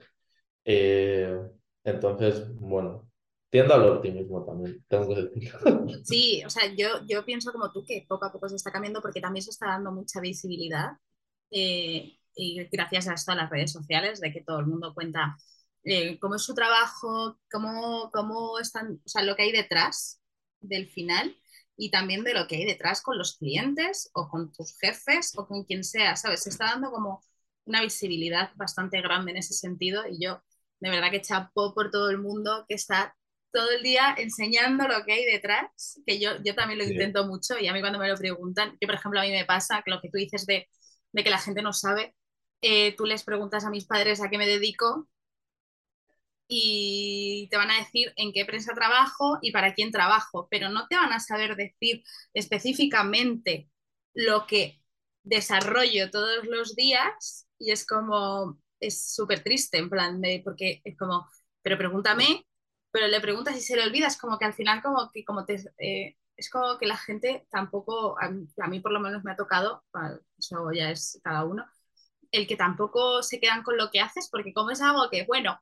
Eh, 0.65 1.37
entonces, 1.83 2.55
bueno, 2.55 3.09
tiendo 3.49 3.73
al 3.75 3.83
optimismo 3.89 4.45
también, 4.45 4.83
tengo 4.87 5.09
que 5.15 5.23
decirlo. 5.23 5.87
Sí, 6.03 6.43
o 6.45 6.49
sea, 6.49 6.73
yo, 6.75 7.05
yo 7.07 7.25
pienso 7.25 7.51
como 7.51 7.71
tú 7.71 7.83
que 7.85 8.05
poco 8.07 8.25
a 8.25 8.31
poco 8.31 8.49
se 8.49 8.55
está 8.55 8.71
cambiando 8.71 9.01
porque 9.01 9.21
también 9.21 9.43
se 9.43 9.51
está 9.51 9.67
dando 9.67 9.91
mucha 9.91 10.19
visibilidad 10.21 10.93
y 11.53 12.67
gracias 12.71 13.07
a 13.07 13.13
esto 13.13 13.31
a 13.31 13.35
las 13.35 13.49
redes 13.49 13.71
sociales, 13.71 14.19
de 14.19 14.31
que 14.31 14.41
todo 14.41 14.59
el 14.59 14.65
mundo 14.65 14.93
cuenta 14.93 15.37
eh, 15.83 16.17
cómo 16.19 16.35
es 16.35 16.43
su 16.43 16.53
trabajo, 16.53 17.39
cómo, 17.51 18.09
cómo 18.11 18.59
están, 18.59 19.01
o 19.05 19.09
sea, 19.09 19.23
lo 19.23 19.35
que 19.35 19.43
hay 19.43 19.51
detrás 19.51 20.21
del 20.61 20.89
final 20.89 21.37
y 21.75 21.91
también 21.91 22.23
de 22.23 22.33
lo 22.33 22.47
que 22.47 22.55
hay 22.55 22.65
detrás 22.65 23.01
con 23.01 23.17
los 23.17 23.37
clientes 23.37 24.09
o 24.13 24.29
con 24.29 24.51
tus 24.53 24.77
jefes 24.79 25.33
o 25.37 25.45
con 25.47 25.65
quien 25.65 25.83
sea, 25.83 26.15
¿sabes? 26.15 26.43
Se 26.43 26.49
está 26.49 26.65
dando 26.65 26.91
como 26.91 27.21
una 27.65 27.81
visibilidad 27.81 28.51
bastante 28.55 29.01
grande 29.01 29.31
en 29.31 29.37
ese 29.37 29.53
sentido 29.53 30.03
y 30.07 30.23
yo 30.23 30.41
de 30.79 30.89
verdad 30.89 31.11
que 31.11 31.21
chapo 31.21 31.73
por 31.73 31.91
todo 31.91 32.09
el 32.09 32.17
mundo 32.17 32.65
que 32.67 32.75
está 32.75 33.15
todo 33.51 33.69
el 33.71 33.83
día 33.83 34.15
enseñando 34.17 34.87
lo 34.87 35.03
que 35.05 35.13
hay 35.13 35.25
detrás, 35.25 35.99
que 36.05 36.19
yo, 36.19 36.31
yo 36.43 36.55
también 36.55 36.79
lo 36.79 36.85
intento 36.85 37.25
mucho 37.27 37.57
y 37.59 37.67
a 37.67 37.73
mí 37.73 37.81
cuando 37.81 37.99
me 37.99 38.07
lo 38.07 38.17
preguntan, 38.17 38.77
que 38.79 38.87
por 38.87 38.95
ejemplo 38.95 39.19
a 39.19 39.23
mí 39.23 39.31
me 39.31 39.45
pasa 39.45 39.81
que 39.83 39.91
lo 39.91 40.01
que 40.01 40.09
tú 40.09 40.17
dices 40.17 40.45
de, 40.45 40.67
de 41.13 41.23
que 41.23 41.29
la 41.31 41.39
gente 41.39 41.61
no 41.61 41.73
sabe, 41.73 42.15
eh, 42.61 42.95
tú 42.97 43.05
les 43.05 43.23
preguntas 43.23 43.65
a 43.65 43.69
mis 43.71 43.85
padres 43.85 44.21
a 44.21 44.29
qué 44.29 44.37
me 44.37 44.47
dedico 44.47 45.09
y 46.47 47.47
te 47.49 47.57
van 47.57 47.71
a 47.71 47.79
decir 47.79 48.13
en 48.17 48.31
qué 48.33 48.41
empresa 48.41 48.73
trabajo 48.75 49.39
y 49.41 49.51
para 49.51 49.73
quién 49.73 49.91
trabajo, 49.91 50.47
pero 50.51 50.69
no 50.69 50.87
te 50.87 50.95
van 50.95 51.11
a 51.13 51.19
saber 51.19 51.55
decir 51.55 52.03
específicamente 52.33 53.69
lo 54.13 54.45
que 54.47 54.81
desarrollo 55.23 56.11
todos 56.11 56.45
los 56.45 56.75
días 56.75 57.47
y 57.57 57.71
es 57.71 57.85
como, 57.85 58.59
es 58.79 59.13
súper 59.15 59.43
triste 59.43 59.77
en 59.77 59.89
plan 59.89 60.21
de, 60.21 60.41
porque 60.43 60.81
es 60.83 60.97
como, 60.97 61.27
pero 61.61 61.77
pregúntame, 61.77 62.45
pero 62.91 63.07
le 63.07 63.21
preguntas 63.21 63.57
y 63.57 63.61
se 63.61 63.75
le 63.75 63.83
olvidas, 63.83 64.17
como 64.17 64.37
que 64.37 64.45
al 64.45 64.53
final 64.53 64.81
como 64.83 65.11
que 65.13 65.23
como 65.25 65.45
te... 65.45 65.55
Eh, 65.79 66.17
es 66.35 66.49
como 66.49 66.77
que 66.77 66.85
la 66.87 66.97
gente 66.97 67.47
tampoco, 67.51 68.17
a 68.19 68.67
mí, 68.67 68.79
por 68.79 68.91
lo 68.91 68.99
menos 68.99 69.23
me 69.23 69.31
ha 69.31 69.35
tocado, 69.35 69.83
eso 70.37 70.71
ya 70.71 70.89
es 70.89 71.19
cada 71.23 71.45
uno, 71.45 71.65
el 72.31 72.47
que 72.47 72.55
tampoco 72.55 73.21
se 73.23 73.39
quedan 73.39 73.63
con 73.63 73.77
lo 73.77 73.91
que 73.91 74.01
haces, 74.01 74.29
porque 74.31 74.53
como 74.53 74.71
es 74.71 74.81
algo 74.81 75.09
que, 75.09 75.25
bueno, 75.25 75.59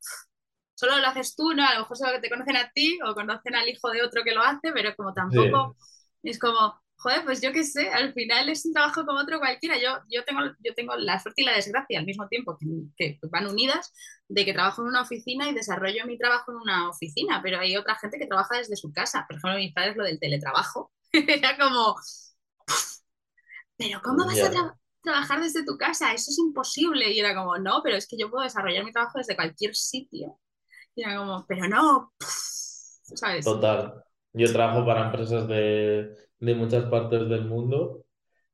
solo 0.74 0.98
lo 0.98 1.08
haces 1.08 1.36
tú, 1.36 1.54
¿no? 1.54 1.68
A 1.68 1.74
lo 1.74 1.82
mejor 1.82 1.98
solo 1.98 2.22
te 2.22 2.30
conocen 2.30 2.56
a 2.56 2.72
ti 2.72 2.98
o 3.06 3.14
conocen 3.14 3.56
al 3.56 3.70
hijo 3.70 3.90
de 3.90 4.02
otro 4.04 4.24
que 4.24 4.34
lo 4.34 4.42
hace, 4.42 4.72
pero 4.74 4.96
como 4.96 5.14
tampoco 5.14 5.76
es 6.24 6.40
como, 6.40 6.81
joder, 7.02 7.24
pues 7.26 7.42
yo 7.42 7.52
qué 7.52 7.64
sé, 7.64 7.90
al 7.90 8.14
final 8.14 8.48
es 8.50 8.66
un 8.66 8.74
trabajo 8.74 9.06
como 9.06 9.20
otro 9.20 9.40
cualquiera. 9.40 9.76
Yo, 9.78 10.00
yo, 10.10 10.24
tengo, 10.24 10.42
yo 10.64 10.74
tengo 10.76 10.96
la 10.96 11.20
suerte 11.20 11.42
y 11.42 11.46
la 11.46 11.56
desgracia 11.56 12.00
al 12.00 12.06
mismo 12.06 12.28
tiempo 12.28 12.58
que, 12.96 13.20
van 13.30 13.48
unidas 13.48 13.92
de 14.28 14.46
que 14.46 14.54
trabajo 14.54 14.82
en 14.82 14.90
una 14.90 15.02
oficina 15.02 15.50
y 15.50 15.54
desarrollo 15.54 16.06
mi 16.06 16.18
trabajo 16.18 16.52
en 16.52 16.58
una 16.58 16.90
oficina, 16.90 17.42
pero 17.44 17.60
hay 17.60 17.76
otra 17.76 17.96
gente 17.96 18.18
que 18.20 18.28
trabaja 18.28 18.58
desde 18.58 18.76
su 18.76 18.94
casa. 18.94 19.26
Por 19.28 19.38
ejemplo, 19.38 19.60
mis 19.60 19.74
padres 19.74 19.98
lo 19.98 20.04
del 20.04 20.20
teletrabajo. 20.20 20.92
Era 21.12 21.58
como, 21.58 21.96
pero 23.78 24.02
¿cómo 24.04 24.26
vas 24.26 24.40
a 24.40 24.78
trabajar 25.02 25.42
desde 25.42 25.66
tu 25.66 25.78
casa? 25.78 26.14
Eso 26.14 26.30
es 26.30 26.38
imposible. 26.38 27.12
Y 27.12 27.20
era 27.20 27.36
como, 27.36 27.58
no, 27.58 27.82
pero 27.84 27.98
es 27.98 28.08
que 28.08 28.18
yo 28.18 28.30
puedo 28.30 28.44
desarrollar 28.44 28.86
mi 28.86 28.92
trabajo 28.92 29.18
desde 29.18 29.36
cualquier 29.36 29.76
sitio 29.76 30.40
y 30.96 31.04
era 31.04 31.18
como, 31.18 31.46
pero 31.48 31.68
no, 31.68 32.14
¿sabes? 32.20 33.46
Total. 33.46 34.04
Yo 34.34 34.52
trabajo 34.52 34.86
para 34.86 35.06
empresas 35.06 35.48
de, 35.48 36.16
de 36.42 36.56
muchas 36.56 36.86
partes 36.86 37.30
del 37.30 37.46
mundo 37.46 38.06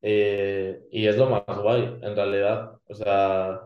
eh, 0.02 0.82
y 0.92 1.08
es 1.08 1.18
lo 1.18 1.30
más 1.30 1.44
guay, 1.48 2.00
en 2.02 2.16
realidad. 2.16 2.74
O 2.88 2.96
sea, 2.96 3.62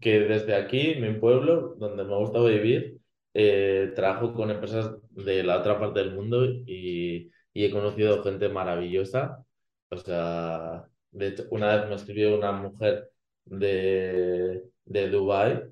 que 0.00 0.20
desde 0.20 0.54
aquí, 0.54 0.96
mi 0.96 1.14
pueblo, 1.14 1.76
donde 1.78 2.04
me 2.04 2.16
gusta 2.16 2.40
vivir, 2.42 2.98
eh, 3.34 3.92
trabajo 3.94 4.34
con 4.34 4.50
empresas 4.50 4.92
de 5.10 5.42
la 5.44 5.58
otra 5.60 5.78
parte 5.78 6.00
del 6.00 6.14
mundo 6.14 6.44
y, 6.46 7.30
y 7.52 7.64
he 7.64 7.70
conocido 7.70 8.22
gente 8.22 8.48
maravillosa. 8.48 9.44
O 9.90 9.96
sea, 9.96 10.86
de 11.10 11.28
hecho, 11.28 11.44
una 11.50 11.76
vez 11.76 11.88
me 11.88 11.94
escribió 11.96 12.36
una 12.36 12.52
mujer 12.52 13.10
de, 13.44 14.62
de 14.84 15.08
Dubái 15.10 15.62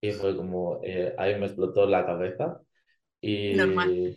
y 0.00 0.12
fue 0.12 0.36
como, 0.36 0.80
eh, 0.84 1.14
ahí 1.18 1.38
me 1.38 1.46
explotó 1.46 1.86
la 1.86 2.06
cabeza 2.06 2.60
y... 3.20 3.54
Normal. 3.54 4.16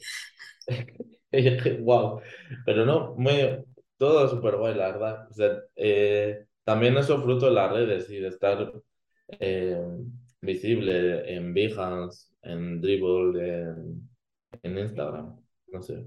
wow, 1.81 2.21
pero 2.65 2.85
no, 2.85 3.15
muy, 3.17 3.33
todo 3.97 4.27
súper 4.27 4.57
guay, 4.57 4.75
la 4.75 4.91
verdad. 4.91 5.27
O 5.29 5.33
sea, 5.33 5.59
eh, 5.75 6.45
también 6.63 6.97
eso 6.97 7.21
fruto 7.21 7.47
de 7.47 7.53
las 7.53 7.71
redes 7.71 8.09
y 8.09 8.17
de 8.19 8.27
estar 8.27 8.73
eh, 9.39 9.81
visible 10.41 11.33
en 11.33 11.53
Behance, 11.53 12.33
en 12.43 12.81
Dribble, 12.81 13.61
en, 13.61 14.09
en 14.61 14.77
Instagram, 14.77 15.39
no 15.67 15.81
sé. 15.81 16.05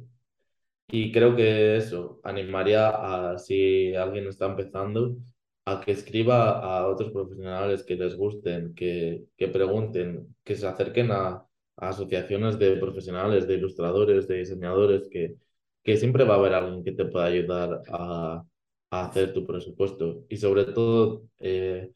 Y 0.89 1.11
creo 1.13 1.35
que 1.35 1.77
eso, 1.77 2.21
animaría 2.23 2.89
a 3.33 3.39
si 3.39 3.95
alguien 3.95 4.29
está 4.29 4.47
empezando, 4.47 5.17
a 5.65 5.81
que 5.81 5.93
escriba 5.93 6.61
a 6.61 6.87
otros 6.87 7.11
profesionales 7.13 7.83
que 7.85 7.97
les 7.97 8.17
gusten, 8.17 8.75
que, 8.75 9.25
que 9.37 9.49
pregunten, 9.49 10.37
que 10.45 10.55
se 10.55 10.67
acerquen 10.67 11.11
a, 11.11 11.46
asociaciones 11.77 12.59
de 12.59 12.77
profesionales, 12.77 13.47
de 13.47 13.55
ilustradores, 13.55 14.29
de 14.29 14.39
diseñadores, 14.39 15.09
que, 15.11 15.37
que 15.83 15.97
siempre 15.97 16.25
va 16.25 16.35
a 16.35 16.39
haber 16.39 16.55
alguien 16.55 16.85
que 16.85 16.93
te 16.93 17.05
pueda 17.07 17.27
ayudar 17.27 17.83
a, 17.89 18.45
hacer 18.91 19.33
tu 19.35 19.47
presupuesto 19.47 20.25
y 20.29 20.37
sobre 20.39 20.65
todo 20.67 21.25
eh, 21.39 21.93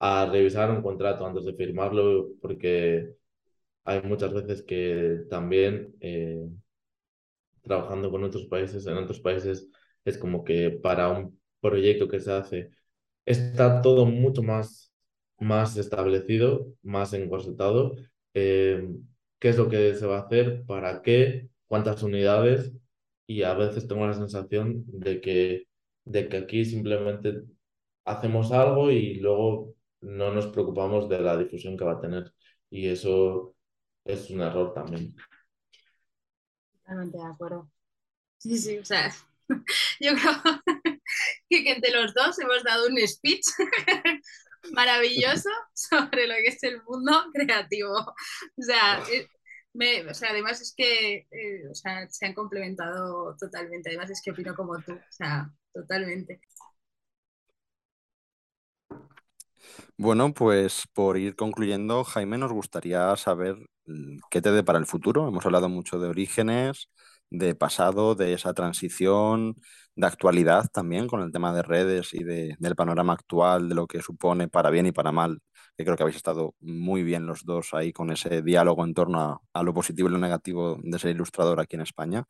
a 0.00 0.26
revisar 0.26 0.70
un 0.70 0.82
contrato 0.82 1.26
antes 1.26 1.44
de 1.44 1.54
firmarlo, 1.54 2.30
porque 2.40 3.14
hay 3.84 4.02
muchas 4.02 4.32
veces 4.34 4.62
que 4.62 5.24
también 5.30 5.94
eh, 6.00 6.46
trabajando 7.62 8.10
con 8.10 8.24
otros 8.24 8.46
países, 8.46 8.86
en 8.86 8.96
otros 8.96 9.20
países 9.20 9.68
es 10.04 10.18
como 10.18 10.44
que 10.44 10.70
para 10.70 11.08
un 11.10 11.40
proyecto 11.60 12.08
que 12.08 12.20
se 12.20 12.32
hace 12.32 12.70
está 13.26 13.80
todo 13.82 14.06
mucho 14.06 14.42
más, 14.42 14.92
más 15.38 15.76
establecido, 15.76 16.68
más 16.82 17.12
encorsetado. 17.14 17.96
Eh, 18.34 18.88
¿Qué 19.38 19.48
es 19.50 19.58
lo 19.58 19.68
que 19.68 19.94
se 19.94 20.06
va 20.06 20.18
a 20.18 20.20
hacer? 20.22 20.64
¿Para 20.66 21.02
qué? 21.02 21.48
¿Cuántas 21.66 22.02
unidades? 22.02 22.72
Y 23.26 23.42
a 23.42 23.54
veces 23.54 23.88
tengo 23.88 24.06
la 24.06 24.14
sensación 24.14 24.84
de 24.86 25.20
que, 25.20 25.68
de 26.04 26.28
que 26.28 26.36
aquí 26.38 26.64
simplemente 26.64 27.42
hacemos 28.04 28.52
algo 28.52 28.90
y 28.90 29.16
luego 29.16 29.74
no 30.00 30.32
nos 30.32 30.46
preocupamos 30.48 31.08
de 31.08 31.20
la 31.20 31.36
difusión 31.36 31.76
que 31.76 31.84
va 31.84 31.92
a 31.92 32.00
tener. 32.00 32.32
Y 32.70 32.88
eso 32.88 33.54
es 34.04 34.30
un 34.30 34.40
error 34.42 34.74
también. 34.74 35.14
Totalmente 36.72 37.18
de 37.18 37.24
acuerdo. 37.24 37.70
Sí, 38.38 38.58
sí, 38.58 38.78
o 38.78 38.84
sea, 38.84 39.12
yo 40.00 40.12
creo 40.14 40.62
que 41.48 41.70
entre 41.72 41.92
los 41.92 42.12
dos 42.14 42.38
hemos 42.38 42.62
dado 42.62 42.88
un 42.88 42.98
speech 43.06 43.46
maravilloso 44.72 45.48
sobre 45.74 46.26
lo 46.26 46.34
que 46.34 46.48
es 46.48 46.62
el 46.62 46.82
mundo 46.84 47.12
creativo. 47.32 47.94
O 47.96 48.62
sea, 48.62 49.02
eh, 49.12 49.28
o 50.08 50.14
sea 50.14 50.30
además 50.30 50.60
es 50.60 50.74
que 50.76 51.26
eh, 51.30 51.68
o 51.70 51.74
sea, 51.74 52.08
se 52.10 52.26
han 52.26 52.34
complementado 52.34 53.36
totalmente. 53.38 53.90
Además 53.90 54.10
es 54.10 54.22
que 54.22 54.30
opino 54.30 54.54
como 54.54 54.78
tú, 54.82 54.92
o 54.92 55.12
sea, 55.12 55.50
totalmente. 55.72 56.40
Bueno, 59.96 60.32
pues 60.34 60.84
por 60.92 61.18
ir 61.18 61.36
concluyendo, 61.36 62.04
Jaime, 62.04 62.38
nos 62.38 62.52
gustaría 62.52 63.16
saber 63.16 63.56
qué 64.30 64.42
te 64.42 64.50
dé 64.52 64.62
para 64.64 64.78
el 64.78 64.86
futuro. 64.86 65.28
Hemos 65.28 65.44
hablado 65.46 65.68
mucho 65.68 65.98
de 65.98 66.08
orígenes, 66.08 66.88
de 67.30 67.54
pasado, 67.54 68.14
de 68.14 68.32
esa 68.34 68.54
transición, 68.54 69.56
de 69.96 70.06
actualidad 70.06 70.66
también 70.72 71.06
con 71.06 71.20
el 71.22 71.32
tema 71.32 71.52
de 71.52 71.62
redes 71.62 72.14
y 72.14 72.24
de, 72.24 72.56
del 72.58 72.76
panorama 72.76 73.12
actual, 73.14 73.68
de 73.68 73.74
lo 73.74 73.86
que 73.86 74.02
supone 74.02 74.48
para 74.48 74.70
bien 74.70 74.86
y 74.86 74.92
para 74.92 75.12
mal 75.12 75.40
que 75.76 75.84
creo 75.84 75.96
que 75.96 76.02
habéis 76.04 76.16
estado 76.16 76.54
muy 76.60 77.02
bien 77.02 77.26
los 77.26 77.44
dos 77.44 77.74
ahí 77.74 77.92
con 77.92 78.10
ese 78.10 78.42
diálogo 78.42 78.84
en 78.84 78.94
torno 78.94 79.42
a, 79.52 79.62
lo 79.62 79.74
positivo 79.74 80.08
y 80.08 80.12
lo 80.12 80.18
negativo 80.18 80.78
de 80.82 80.98
ser 80.98 81.10
ilustrador 81.10 81.60
aquí 81.60 81.76
en 81.76 81.82
España. 81.82 82.24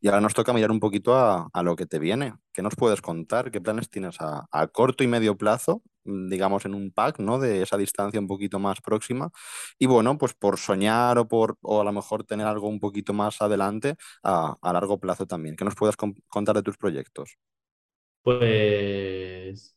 Y 0.00 0.08
ahora 0.08 0.20
nos 0.20 0.34
toca 0.34 0.52
mirar 0.52 0.70
un 0.70 0.80
poquito 0.80 1.14
a, 1.14 1.48
a 1.52 1.62
lo 1.62 1.76
que 1.76 1.86
te 1.86 1.98
viene. 1.98 2.34
¿Qué 2.52 2.62
nos 2.62 2.76
puedes 2.76 3.00
contar? 3.00 3.50
¿Qué 3.50 3.60
planes 3.60 3.88
tienes 3.88 4.20
a, 4.20 4.46
a, 4.50 4.66
corto 4.68 5.02
y 5.04 5.06
medio 5.06 5.36
plazo? 5.36 5.82
Digamos 6.28 6.64
en 6.66 6.74
un 6.74 6.92
pack, 6.92 7.18
¿no? 7.20 7.38
De 7.38 7.62
esa 7.62 7.76
distancia 7.78 8.20
un 8.20 8.26
poquito 8.28 8.58
más 8.58 8.80
próxima. 8.80 9.30
Y 9.78 9.86
bueno, 9.86 10.18
pues 10.18 10.34
por 10.34 10.58
soñar 10.58 11.18
o 11.18 11.28
por 11.28 11.56
o 11.62 11.80
a 11.80 11.84
lo 11.84 11.92
mejor 11.92 12.24
tener 12.24 12.46
algo 12.46 12.68
un 12.68 12.80
poquito 12.80 13.12
más 13.14 13.40
adelante 13.42 13.96
a, 14.22 14.56
a 14.60 14.72
largo 14.72 14.98
plazo 15.00 15.26
también. 15.26 15.56
¿Qué 15.56 15.64
nos 15.64 15.74
puedes 15.76 15.96
contar 16.28 16.56
de 16.56 16.62
tus 16.62 16.76
proyectos? 16.78 17.36
Pues 18.22 19.76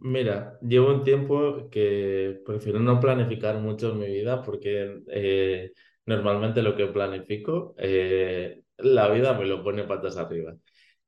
Mira, 0.00 0.58
llevo 0.62 0.90
un 0.94 1.04
tiempo 1.04 1.70
que 1.70 2.40
prefiero 2.46 2.80
no 2.80 3.00
planificar 3.00 3.58
mucho 3.60 3.92
en 3.92 4.00
mi 4.00 4.06
vida 4.08 4.42
porque 4.42 5.00
eh, 5.08 5.72
normalmente 6.06 6.62
lo 6.62 6.76
que 6.76 6.86
planifico, 6.88 7.74
eh, 7.78 8.62
la 8.78 9.08
vida 9.10 9.34
me 9.38 9.46
lo 9.46 9.62
pone 9.64 9.84
patas 9.84 10.16
arriba. 10.18 10.56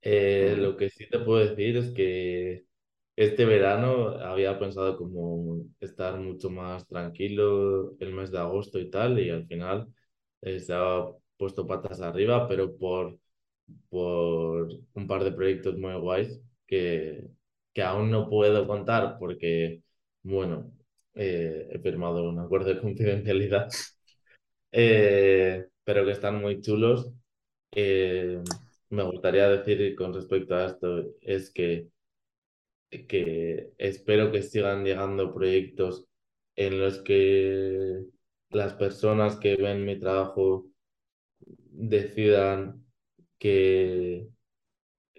Eh, 0.02 0.56
lo 0.58 0.76
que 0.76 0.90
sí 0.90 1.08
te 1.11 1.20
puedo 1.20 1.40
decir 1.40 1.76
es 1.78 1.90
que 1.92 2.66
este 3.24 3.44
verano 3.44 4.10
había 4.20 4.58
pensado 4.58 4.96
como 4.96 5.64
estar 5.80 6.18
mucho 6.18 6.50
más 6.50 6.86
tranquilo 6.86 7.96
el 8.00 8.12
mes 8.14 8.30
de 8.32 8.38
agosto 8.38 8.78
y 8.78 8.90
tal, 8.90 9.18
y 9.20 9.30
al 9.30 9.46
final 9.46 9.88
se 10.42 10.72
ha 10.74 11.04
puesto 11.36 11.66
patas 11.66 12.00
arriba, 12.00 12.48
pero 12.48 12.76
por, 12.76 13.18
por 13.88 14.68
un 14.94 15.06
par 15.06 15.24
de 15.24 15.32
proyectos 15.32 15.76
muy 15.78 15.94
guays 15.98 16.40
que 16.66 17.28
que 17.72 17.82
aún 17.84 18.10
no 18.10 18.28
puedo 18.28 18.66
contar 18.66 19.16
porque, 19.18 19.82
bueno, 20.24 20.72
eh, 21.14 21.68
he 21.70 21.78
firmado 21.78 22.28
un 22.28 22.38
acuerdo 22.40 22.70
de 22.74 22.80
confidencialidad, 22.80 23.68
eh, 24.72 25.66
pero 25.84 26.04
que 26.04 26.12
están 26.12 26.40
muy 26.40 26.60
chulos. 26.60 27.12
Eh, 27.72 28.42
me 28.90 29.02
gustaría 29.04 29.48
decir 29.48 29.94
con 29.96 30.14
respecto 30.14 30.54
a 30.56 30.66
esto 30.66 31.04
es 31.22 31.50
que, 31.52 31.88
que 32.91 33.72
espero 33.78 34.32
que 34.32 34.43
sigan 34.43 34.84
llegando 34.84 35.34
proyectos 35.34 36.07
en 36.57 36.80
los 36.80 37.01
que 37.03 38.03
las 38.51 38.74
personas 38.74 39.36
que 39.36 39.57
ven 39.57 39.84
mi 39.84 39.99
trabajo 39.99 40.66
decidan 41.41 42.84
que, 43.38 44.28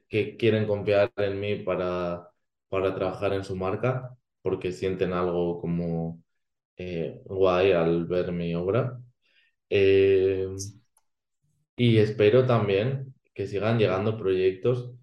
que 0.09 0.37
quieren 0.37 0.67
confiar 0.67 1.11
en 1.17 1.39
mí 1.39 1.55
para 1.57 2.27
para 2.69 2.95
trabajar 2.95 3.33
en 3.33 3.43
su 3.43 3.55
marca 3.55 4.15
porque 4.41 4.71
sienten 4.71 5.11
algo 5.13 5.59
como 5.61 6.23
eh, 6.77 7.21
guay 7.25 7.71
al 7.73 8.05
ver 8.07 8.31
mi 8.31 8.55
obra. 8.55 8.99
Eh, 9.69 10.47
y 11.75 11.97
espero 11.97 12.45
también 12.45 13.13
que 13.33 13.47
sigan 13.47 13.77
llegando 13.79 14.17
proyectos 14.17 14.93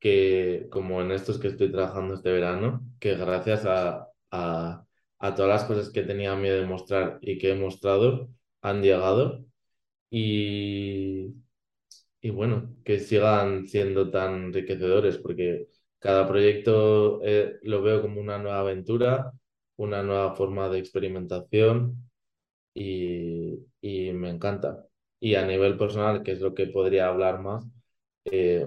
que, 0.00 0.68
como 0.70 1.00
en 1.02 1.12
estos 1.12 1.38
que 1.38 1.48
estoy 1.48 1.70
trabajando 1.72 2.14
este 2.14 2.32
verano, 2.32 2.82
que 3.00 3.16
gracias 3.16 3.64
a, 3.66 4.08
a, 4.30 4.86
a 5.18 5.34
todas 5.34 5.48
las 5.50 5.64
cosas 5.64 5.90
que 5.90 6.02
tenía 6.02 6.36
miedo 6.36 6.60
de 6.60 6.66
mostrar 6.66 7.18
y 7.22 7.38
que 7.38 7.52
he 7.52 7.54
mostrado, 7.56 8.28
han 8.62 8.82
llegado. 8.82 9.44
Y, 10.10 11.34
y 12.20 12.30
bueno, 12.30 12.74
que 12.84 12.98
sigan 13.00 13.66
siendo 13.68 14.10
tan 14.10 14.46
enriquecedores, 14.46 15.18
porque 15.18 15.68
cada 15.98 16.26
proyecto 16.28 17.20
eh, 17.24 17.58
lo 17.62 17.82
veo 17.82 18.02
como 18.02 18.20
una 18.20 18.38
nueva 18.38 18.60
aventura, 18.60 19.32
una 19.76 20.02
nueva 20.02 20.34
forma 20.34 20.68
de 20.68 20.78
experimentación 20.78 22.10
y, 22.74 23.58
y, 23.80 24.12
me 24.12 24.30
encanta. 24.30 24.86
Y 25.20 25.34
a 25.36 25.46
nivel 25.46 25.76
personal, 25.78 26.22
que 26.22 26.32
es 26.32 26.40
lo 26.40 26.54
que 26.54 26.66
podría 26.68 27.08
hablar 27.08 27.40
más, 27.40 27.66
eh, 28.24 28.66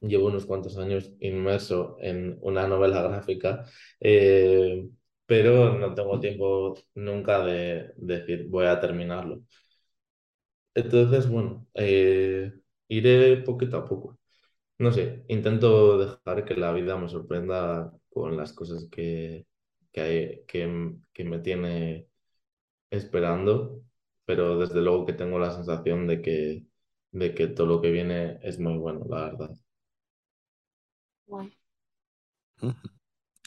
llevo 0.00 0.26
unos 0.28 0.46
cuantos 0.46 0.76
años 0.78 1.12
inmerso 1.20 1.96
en 2.00 2.38
una 2.42 2.66
novela 2.68 3.02
gráfica, 3.02 3.64
eh, 4.00 4.88
pero 5.26 5.78
no 5.78 5.94
tengo 5.94 6.20
tiempo 6.20 6.74
nunca 6.94 7.44
de, 7.44 7.92
de 7.96 8.18
decir 8.20 8.48
voy 8.48 8.66
a 8.66 8.80
terminarlo. 8.80 9.42
Entonces, 10.74 11.28
bueno, 11.28 11.66
iré 12.88 13.36
poquito 13.44 13.76
a 13.78 13.84
poco. 13.84 14.18
No 14.78 14.92
sé, 14.92 15.24
intento 15.28 15.98
dejar 15.98 16.44
que 16.44 16.54
la 16.56 16.72
vida 16.72 16.96
me 16.98 17.08
sorprenda 17.08 17.92
con 18.10 18.36
las 18.36 18.52
cosas 18.52 18.88
que, 18.90 19.46
que, 19.92 20.00
hay, 20.02 20.44
que, 20.46 20.96
que 21.12 21.24
me 21.24 21.40
tiene 21.40 22.08
esperando, 22.90 23.82
pero 24.26 24.58
desde 24.58 24.82
luego 24.82 25.06
que 25.06 25.14
tengo 25.14 25.38
la 25.38 25.52
sensación 25.52 26.06
de 26.06 26.22
que, 26.22 26.66
de 27.12 27.34
que 27.34 27.48
todo 27.48 27.66
lo 27.66 27.82
que 27.82 27.92
viene 27.92 28.38
es 28.42 28.58
muy 28.60 28.76
bueno, 28.78 29.06
la 29.10 29.26
verdad. 29.26 29.50
Guay. 31.28 31.54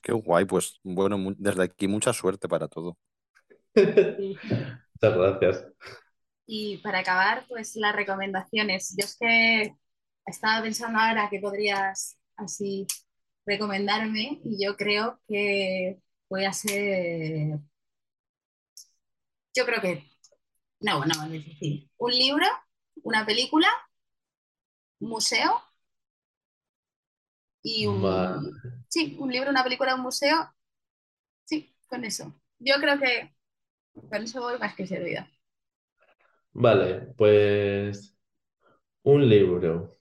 Qué 0.03 0.13
guay, 0.13 0.45
pues 0.45 0.79
bueno, 0.83 1.17
desde 1.37 1.63
aquí 1.63 1.87
mucha 1.87 2.13
suerte 2.13 2.47
para 2.47 2.67
todo. 2.67 2.97
Muchas 3.75 4.77
gracias. 5.01 5.65
Y 6.45 6.77
para 6.77 6.99
acabar, 6.99 7.45
pues 7.47 7.75
las 7.75 7.95
recomendaciones. 7.95 8.95
Yo 8.97 9.05
es 9.05 9.17
que 9.17 9.75
estaba 10.25 10.61
pensando 10.61 10.99
ahora 10.99 11.29
que 11.29 11.39
podrías 11.39 12.17
así 12.35 12.85
recomendarme 13.45 14.41
y 14.43 14.63
yo 14.63 14.75
creo 14.75 15.19
que 15.27 15.99
voy 16.29 16.45
a 16.45 16.53
ser, 16.53 17.59
yo 19.53 19.65
creo 19.65 19.81
que, 19.81 20.09
no, 20.79 21.05
no, 21.05 21.23
es 21.25 21.31
difícil. 21.31 21.91
Un 21.97 22.11
libro, 22.11 22.45
una 23.03 23.25
película, 23.25 23.67
un 24.99 25.09
museo 25.09 25.61
y 27.63 27.87
un... 27.87 28.51
Sí, 28.87 29.17
un 29.19 29.31
libro, 29.31 29.49
una 29.51 29.63
película, 29.63 29.95
un 29.95 30.01
museo. 30.01 30.53
Sí, 31.45 31.75
con 31.89 32.05
eso. 32.05 32.33
Yo 32.59 32.75
creo 32.79 32.99
que 32.99 33.35
con 34.09 34.23
eso 34.23 34.41
voy 34.41 34.59
más 34.59 34.75
que 34.75 34.87
servida. 34.87 35.29
Vale, 36.53 37.13
pues 37.17 38.15
un 39.03 39.27
libro. 39.29 39.97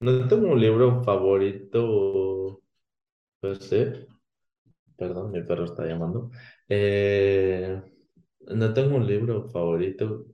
No 0.00 0.28
tengo 0.28 0.48
un 0.52 0.60
libro 0.60 1.02
favorito, 1.04 2.62
no 3.42 3.54
sé. 3.56 4.06
Perdón, 4.96 5.32
mi 5.32 5.42
perro 5.42 5.64
está 5.66 5.86
llamando. 5.86 6.30
Eh, 6.68 7.82
no 8.48 8.74
tengo 8.74 8.96
un 8.96 9.06
libro 9.06 9.48
favorito. 9.50 10.26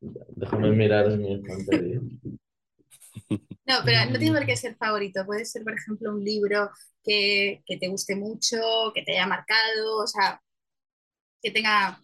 Déjame 0.00 0.72
mirar 0.72 1.06
en 1.12 1.20
mi 1.22 1.34
estantería. 1.34 2.00
No, 3.30 3.38
pero 3.84 4.10
no 4.10 4.18
tiene 4.18 4.36
por 4.38 4.46
qué 4.46 4.56
ser 4.56 4.76
favorito. 4.76 5.24
Puede 5.26 5.44
ser, 5.44 5.62
por 5.64 5.74
ejemplo, 5.74 6.10
un 6.12 6.24
libro 6.24 6.70
que, 7.02 7.62
que 7.66 7.76
te 7.78 7.88
guste 7.88 8.16
mucho, 8.16 8.58
que 8.94 9.02
te 9.02 9.12
haya 9.12 9.26
marcado, 9.26 9.98
o 10.02 10.06
sea, 10.06 10.40
que 11.42 11.50
tenga 11.50 11.98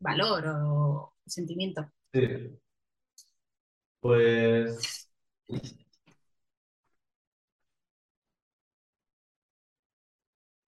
valor 0.00 0.44
o 0.46 1.14
sentimiento. 1.26 1.90
Sí. 2.12 2.58
Pues 4.00 5.06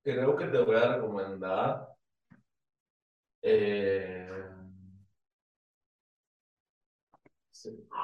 Creo 0.02 0.36
que 0.36 0.46
te 0.46 0.58
voy 0.58 0.74
a 0.74 0.96
recomendar 0.96 1.88
eh, 3.42 4.28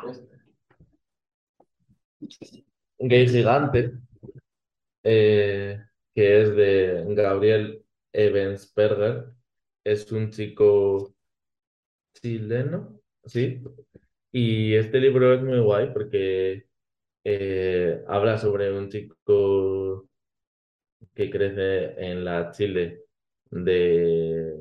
este. 0.08 0.43
Gay 2.98 3.28
Gigante, 3.28 3.92
eh, 5.02 5.80
que 6.14 6.42
es 6.42 6.54
de 6.56 7.04
Gabriel 7.14 7.84
Ebensperger. 8.12 9.26
Es 9.84 10.10
un 10.12 10.30
chico 10.30 11.14
chileno, 12.14 13.00
¿sí? 13.24 13.62
Y 14.32 14.74
este 14.74 15.00
libro 15.00 15.34
es 15.34 15.42
muy 15.42 15.60
guay 15.60 15.92
porque 15.92 16.66
eh, 17.24 18.04
habla 18.08 18.38
sobre 18.38 18.76
un 18.76 18.88
chico 18.88 20.08
que 21.14 21.30
crece 21.30 21.94
en 22.10 22.24
la 22.24 22.50
Chile 22.52 23.04
de, 23.50 24.54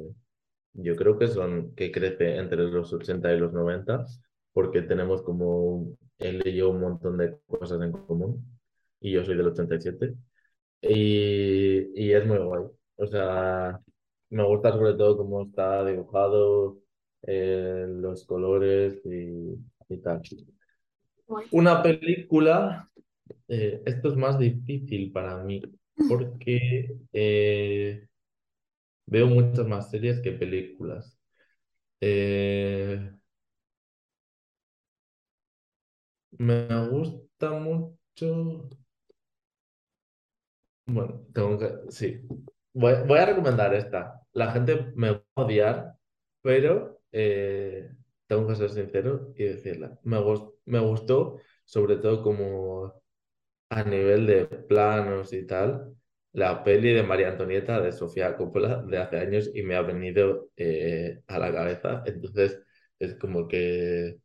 yo 0.74 0.95
creo 0.95 1.18
que 1.18 1.28
son, 1.28 1.74
que 1.76 1.91
crece 1.91 2.38
entre 2.38 2.59
los 2.64 2.91
80 2.93 3.34
y 3.34 3.39
los 3.39 3.53
90, 3.53 4.05
porque 4.53 4.82
tenemos 4.84 5.22
como, 5.22 5.97
él 6.20 6.41
y 6.45 6.55
yo 6.55 6.70
un 6.70 6.82
montón 6.82 7.18
de 7.18 7.38
cosas 7.47 7.82
en 7.82 7.91
común, 7.91 8.45
y 8.99 9.11
yo 9.14 9.24
soy 9.26 9.36
del 9.38 9.47
87, 9.47 10.16
y, 10.82 12.03
y 12.05 12.14
es 12.14 12.26
muy 12.26 12.38
guay. 12.39 12.64
O 12.97 13.07
sea, 13.07 13.80
me 14.30 14.43
gusta 14.45 14.72
sobre 14.74 14.93
todo 14.95 15.18
cómo 15.18 15.43
está 15.43 15.86
dibujado, 15.86 16.80
eh, 17.24 17.86
los 17.89 18.26
colores 18.26 19.01
y 19.05 19.57
y 19.89 19.97
tal. 19.97 20.22
Una 21.51 21.82
película, 21.82 22.89
eh, 23.47 23.82
esto 23.86 24.09
es 24.09 24.16
más 24.18 24.39
difícil 24.39 25.11
para 25.11 25.38
mí 25.43 25.61
porque 26.09 26.95
eh, 27.14 28.07
veo 29.05 29.28
muchas 29.28 29.68
más 29.68 29.89
series 29.91 30.20
que 30.22 30.32
películas. 30.32 31.18
Eh, 32.01 33.11
me 36.38 36.58
gusta 36.90 37.52
mucho. 37.52 38.70
Bueno, 40.86 41.26
tengo 41.34 41.58
que. 41.60 41.72
Sí. 41.92 42.22
Voy, 42.74 42.94
voy 43.08 43.20
a 43.20 43.26
recomendar 43.28 43.74
esta. 43.74 44.22
La 44.34 44.52
gente 44.52 44.92
me 44.96 45.12
va 45.12 45.24
a 45.36 45.42
odiar, 45.44 45.96
pero 46.42 47.00
eh, 47.12 47.90
tengo 48.28 48.48
que 48.48 48.56
ser 48.56 48.70
sincero 48.72 49.34
y 49.38 49.46
decirla. 49.46 49.98
Me, 50.04 50.18
me 50.66 50.80
gustó, 50.80 51.40
sobre 51.66 51.98
todo 51.98 52.22
como 52.24 52.94
a 53.70 53.84
nivel 53.84 54.28
de 54.28 54.46
planos 54.48 55.34
y 55.34 55.46
tal, 55.48 55.96
la 56.34 56.64
peli 56.64 56.94
de 56.94 57.04
María 57.04 57.30
Antonieta 57.30 57.82
de 57.82 57.92
Sofía 57.94 58.38
Coppola 58.38 58.84
de 58.84 58.98
hace 59.00 59.18
años 59.20 59.52
y 59.54 59.64
me 59.64 59.76
ha 59.76 59.82
venido 59.82 60.50
eh, 60.58 61.22
a 61.28 61.40
la 61.40 61.52
cabeza. 61.54 62.04
Entonces 62.06 62.62
es 63.00 63.16
como 63.16 63.48
que, 63.48 64.20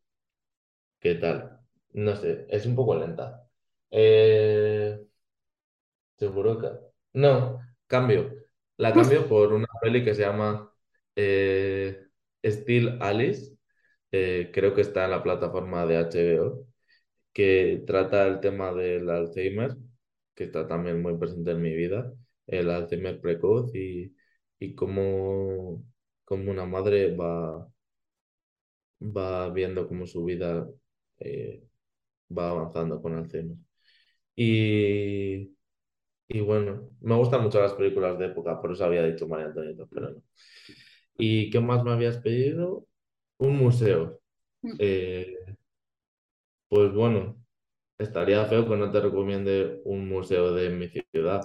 ¿qué 1.00 1.14
tal? 1.16 1.57
No 1.92 2.16
sé, 2.16 2.46
es 2.48 2.66
un 2.66 2.74
poco 2.76 2.94
lenta. 2.94 3.48
Eh, 3.90 5.00
seguro 6.16 6.58
que... 6.58 6.68
No, 7.14 7.60
cambio. 7.86 8.34
La 8.76 8.92
cambio 8.92 9.28
por 9.28 9.52
una 9.52 9.66
peli 9.82 10.04
que 10.04 10.14
se 10.14 10.22
llama 10.22 10.72
eh, 11.16 12.06
Still 12.44 12.98
Alice. 13.00 13.56
creo 14.10 14.74
que 14.74 14.82
está 14.82 15.04
en 15.06 15.10
la 15.12 15.22
plataforma 15.22 15.86
de 15.86 15.96
HBO, 15.98 16.66
que 17.32 17.82
trata 17.86 18.26
el 18.26 18.40
tema 18.40 18.72
del 18.72 19.10
Alzheimer 19.10 19.76
que 20.38 20.44
está 20.44 20.68
también 20.68 21.02
muy 21.02 21.18
presente 21.18 21.50
en 21.50 21.62
mi 21.62 21.74
vida, 21.74 22.12
el 22.46 22.70
Alzheimer 22.70 23.20
precoz 23.20 23.74
y, 23.74 24.14
y 24.60 24.74
cómo, 24.76 25.84
cómo, 26.24 26.52
una 26.52 26.64
madre 26.64 27.16
va, 27.16 27.68
va 29.00 29.50
viendo 29.50 29.88
cómo 29.88 30.06
su 30.06 30.24
vida 30.24 30.68
eh, 31.18 31.67
va 32.36 32.50
avanzando 32.50 33.00
con 33.02 33.14
Alzheimer. 33.14 33.56
Y, 34.36 35.56
y 36.28 36.40
bueno, 36.40 36.90
me 37.00 37.16
gustan 37.16 37.42
mucho 37.42 37.60
las 37.60 37.74
películas 37.74 38.18
de 38.18 38.26
época, 38.26 38.60
por 38.60 38.72
eso 38.72 38.84
había 38.84 39.04
dicho 39.04 39.28
María 39.28 39.46
Antonieta, 39.46 39.84
pero 39.90 40.10
no. 40.10 40.22
¿Y 41.18 41.50
qué 41.50 41.60
más 41.60 41.84
me 41.84 41.92
habías 41.92 42.18
pedido? 42.18 42.86
Un 43.38 43.58
museo. 43.58 44.20
Mm. 44.62 44.72
Eh, 44.78 45.56
pues 46.68 46.92
bueno, 46.92 47.36
estaría 47.98 48.44
feo 48.46 48.68
que 48.68 48.76
no 48.76 48.90
te 48.92 49.00
recomiende 49.00 49.80
un 49.84 50.08
museo 50.08 50.52
de 50.54 50.70
mi 50.70 50.88
ciudad. 50.88 51.42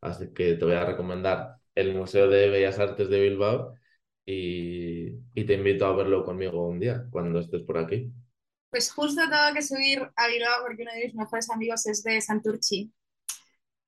Así 0.00 0.32
que 0.34 0.54
te 0.54 0.64
voy 0.64 0.74
a 0.74 0.84
recomendar 0.86 1.56
el 1.74 1.94
Museo 1.94 2.28
de 2.28 2.48
Bellas 2.50 2.78
Artes 2.78 3.08
de 3.10 3.20
Bilbao 3.20 3.74
y, 4.26 5.12
te 5.34 5.54
invito 5.54 5.86
a 5.86 5.96
verlo 5.96 6.24
conmigo 6.24 6.66
un 6.68 6.80
día, 6.80 7.06
cuando 7.10 7.40
estés 7.40 7.62
por 7.62 7.78
aquí. 7.78 8.12
Pues 8.72 8.90
justo 8.90 9.20
tengo 9.28 9.54
que 9.54 9.62
subir 9.62 10.00
a 10.16 10.28
Bilbao 10.28 10.62
porque 10.62 10.82
uno 10.82 10.92
de 10.92 11.04
mis 11.04 11.14
mejores 11.14 11.50
amigos 11.50 11.86
es 11.86 12.02
de 12.02 12.20
Santurchi. 12.22 12.90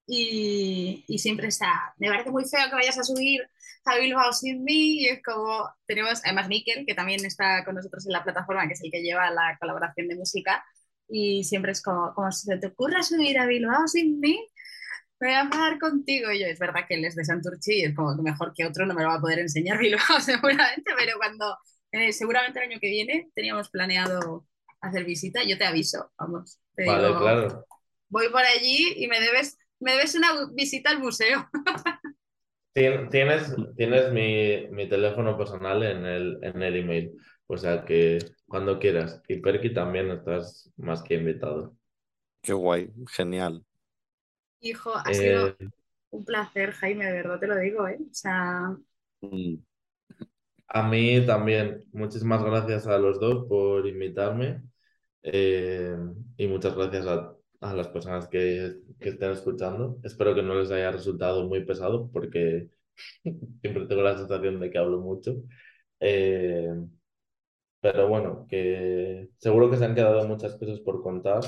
Y, 0.07 1.05
y 1.09 1.19
siempre 1.19 1.49
está, 1.49 1.95
me 1.97 2.09
parece 2.11 2.31
muy 2.31 2.45
feo 2.45 2.69
que 2.69 2.75
vayas 2.75 2.99
a 2.99 3.05
subir 3.05 3.41
a 3.87 3.97
Bilbao 3.97 4.33
sin 4.35 4.63
mí 4.63 5.03
y 5.03 5.07
es 5.09 5.23
como, 5.23 5.71
tenemos 5.87 6.21
además 6.25 6.49
Miquel, 6.49 6.85
que 6.87 6.95
también 6.95 7.25
está 7.25 7.65
con 7.65 7.77
nosotros 7.77 8.07
en 8.07 8.13
la 8.13 8.23
plataforma, 8.23 8.67
que 8.67 8.75
es 8.75 8.83
el 8.85 8.91
que 8.91 9.03
lleva 9.03 9.31
la 9.31 9.57
colaboración 9.59 10.09
de 10.09 10.17
música, 10.17 10.63
y 11.09 11.45
siempre 11.45 11.73
es 11.73 11.83
como, 11.83 12.13
como 12.15 12.31
si 12.33 12.47
se 12.47 12.59
te 12.59 12.67
ocurra 12.69 13.03
subir 13.03 13.39
a 13.39 13.47
Bilbao 13.47 13.89
sin 13.89 14.21
mí, 14.21 14.39
voy 15.21 15.31
a 15.31 15.41
hablar 15.41 15.79
contigo. 15.79 16.31
Y 16.33 16.41
yo, 16.41 16.47
es 16.47 16.59
verdad 16.59 16.83
que 16.89 16.95
él 16.97 17.05
es 17.07 17.17
de 17.17 17.25
Santurchi 17.25 17.81
y 17.81 17.85
es 17.87 17.95
como 17.95 18.15
que 18.17 18.23
mejor 18.23 18.53
que 18.55 18.67
otro 18.67 18.85
no 18.87 18.95
me 18.95 19.03
lo 19.03 19.09
va 19.09 19.15
a 19.17 19.21
poder 19.21 19.39
enseñar 19.39 19.79
Bilbao 19.79 20.21
seguramente, 20.21 20.93
pero 20.99 21.17
cuando, 21.19 21.59
eh, 21.93 22.13
seguramente 22.13 22.59
el 22.61 22.71
año 22.71 22.81
que 22.81 22.91
viene 22.91 23.31
teníamos 23.35 23.71
planeado 23.71 24.47
hacer 24.89 25.05
visita, 25.05 25.43
yo 25.45 25.59
te 25.59 25.65
aviso, 25.65 26.13
vamos. 26.19 26.61
vale, 26.77 27.17
claro. 27.17 27.67
Voy 28.09 28.29
por 28.29 28.43
allí 28.43 28.95
y 28.97 29.09
me 29.09 29.21
debes, 29.21 29.59
me 29.81 29.93
debes 29.93 30.15
una 30.15 30.47
visita 30.53 30.91
al 30.91 31.01
museo. 31.01 31.49
Tienes, 32.75 33.55
tienes 33.77 34.13
mi, 34.13 34.67
mi 34.73 34.89
teléfono 34.89 35.39
personal 35.39 35.85
en 35.85 36.05
el, 36.07 36.39
en 36.43 36.61
el 36.61 36.75
email. 36.75 37.13
O 37.47 37.57
sea 37.57 37.85
que 37.85 38.19
cuando 38.47 38.79
quieras. 38.79 39.23
Y 39.29 39.37
Perky 39.37 39.73
también 39.73 40.11
estás 40.11 40.73
más 40.77 41.03
que 41.03 41.15
invitado. 41.15 41.77
Qué 42.43 42.53
guay, 42.53 42.91
genial. 43.11 43.65
Hijo, 44.61 44.95
ha 44.97 45.13
sido 45.13 45.49
eh, 45.49 45.57
un 46.11 46.25
placer, 46.25 46.73
Jaime, 46.73 47.07
de 47.07 47.13
verdad 47.13 47.39
te 47.39 47.47
lo 47.47 47.57
digo, 47.59 47.87
¿eh? 47.87 47.99
O 48.01 48.15
sea. 48.15 48.77
Mm. 49.21 49.57
A 50.69 50.89
mí 50.89 51.25
también. 51.25 51.85
Muchísimas 51.93 52.43
gracias 52.43 52.87
a 52.87 52.99
los 52.99 53.21
dos 53.21 53.47
por 53.49 53.87
invitarme. 53.87 54.63
Eh, 55.25 55.97
y 56.37 56.47
muchas 56.49 56.75
gracias 56.77 57.07
a, 57.07 57.37
las 57.75 57.89
personas 57.89 58.29
que, 58.29 58.77
que, 59.01 59.11
estén 59.11 59.31
escuchando. 59.33 59.99
Espero 60.05 60.35
que 60.35 60.43
no 60.43 60.55
les 60.55 60.71
haya 60.71 60.91
resultado 60.93 61.47
muy 61.49 61.65
pesado 61.65 62.11
porque 62.13 62.69
siempre 63.63 63.87
tengo 63.87 64.03
la 64.03 64.19
sensación 64.19 64.61
de 64.61 64.71
que 64.71 64.79
hablo 64.79 65.01
mucho. 65.01 65.37
Eh, 66.01 66.69
pero 67.81 68.09
bueno, 68.09 68.47
que 68.49 69.29
seguro 69.39 69.71
que 69.71 69.77
se 69.77 69.85
han 69.85 69.95
quedado 69.95 70.27
muchas 70.27 70.57
cosas 70.57 70.81
por 70.81 71.03
contar. 71.03 71.41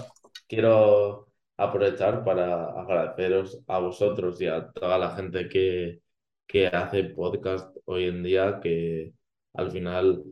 Quiero 0.48 1.28
aprovechar 1.56 2.24
para 2.24 2.66
agradeceros 2.80 3.62
a 3.66 3.78
vosotros 3.78 4.40
y 4.40 4.46
a 4.46 4.70
toda 4.72 4.98
la 4.98 5.16
gente 5.16 5.48
que, 5.48 6.00
que 6.46 6.66
hace 6.68 7.04
podcast 7.04 7.76
hoy 7.86 8.04
en 8.06 8.22
día, 8.22 8.60
que 8.62 9.14
al 9.54 9.70
final 9.70 10.24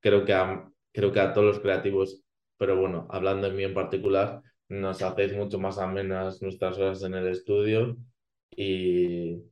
creo 0.00 0.24
que, 0.24 0.32
a, 0.34 0.70
creo 0.92 1.12
que 1.12 1.20
a 1.20 1.32
todos 1.32 1.46
los 1.46 1.60
creativos, 1.60 2.22
pero 2.62 2.76
bueno, 2.76 3.08
hablando 3.10 3.48
de 3.50 3.56
mí 3.56 3.64
en 3.64 3.74
particular, 3.74 4.40
nos 4.68 5.02
hacéis 5.02 5.34
mucho 5.34 5.58
más 5.58 5.78
amenas 5.78 6.40
nuestras 6.42 6.78
horas 6.78 7.02
en 7.02 7.14
el 7.14 7.26
estudio 7.26 7.96
y, 8.50 9.42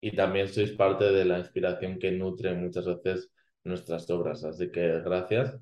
y 0.00 0.16
también 0.16 0.48
sois 0.48 0.72
parte 0.72 1.04
de 1.12 1.24
la 1.24 1.38
inspiración 1.38 2.00
que 2.00 2.10
nutre 2.12 2.54
muchas 2.54 2.86
veces 2.86 3.30
nuestras 3.64 4.10
obras. 4.10 4.42
Así 4.44 4.72
que 4.72 5.00
gracias 5.02 5.56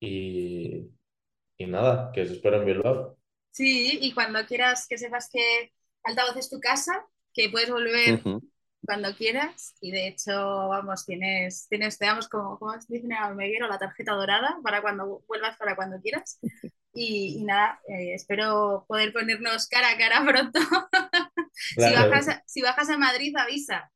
y, 0.00 0.90
y 1.58 1.66
nada, 1.66 2.12
que 2.12 2.22
os 2.22 2.30
espero 2.32 2.58
en 2.58 2.66
Bilbao. 2.66 3.18
Sí, 3.52 3.98
y 4.02 4.12
cuando 4.14 4.44
quieras 4.46 4.86
que 4.88 4.98
sepas 4.98 5.28
que 5.32 5.72
Altavoz 6.02 6.36
es 6.36 6.50
tu 6.50 6.60
casa, 6.60 7.06
que 7.32 7.48
puedes 7.50 7.70
volver 7.70 8.26
cuando 8.84 9.14
quieras 9.14 9.74
y 9.80 9.90
de 9.90 10.08
hecho, 10.08 10.68
vamos, 10.68 11.04
tienes, 11.06 11.66
tienes 11.68 11.98
te 11.98 12.06
damos 12.06 12.28
como, 12.28 12.58
como 12.58 12.72
dicen 12.88 13.12
en 13.12 13.36
Meguero, 13.36 13.68
la 13.68 13.78
tarjeta 13.78 14.12
dorada 14.12 14.58
para 14.62 14.82
cuando 14.82 15.22
vuelvas, 15.26 15.56
para 15.56 15.76
cuando 15.76 16.00
quieras. 16.00 16.38
Y, 16.96 17.42
nada, 17.42 17.80
eh, 17.88 18.14
espero 18.14 18.84
poder 18.86 19.12
ponernos 19.12 19.66
cara 19.66 19.90
a 19.90 19.98
cara 19.98 20.24
pronto. 20.24 20.60
si, 21.52 21.80
bajas, 21.80 22.40
si 22.46 22.62
bajas 22.62 22.88
a 22.88 22.96
Madrid, 22.96 23.34
avisa. 23.36 23.90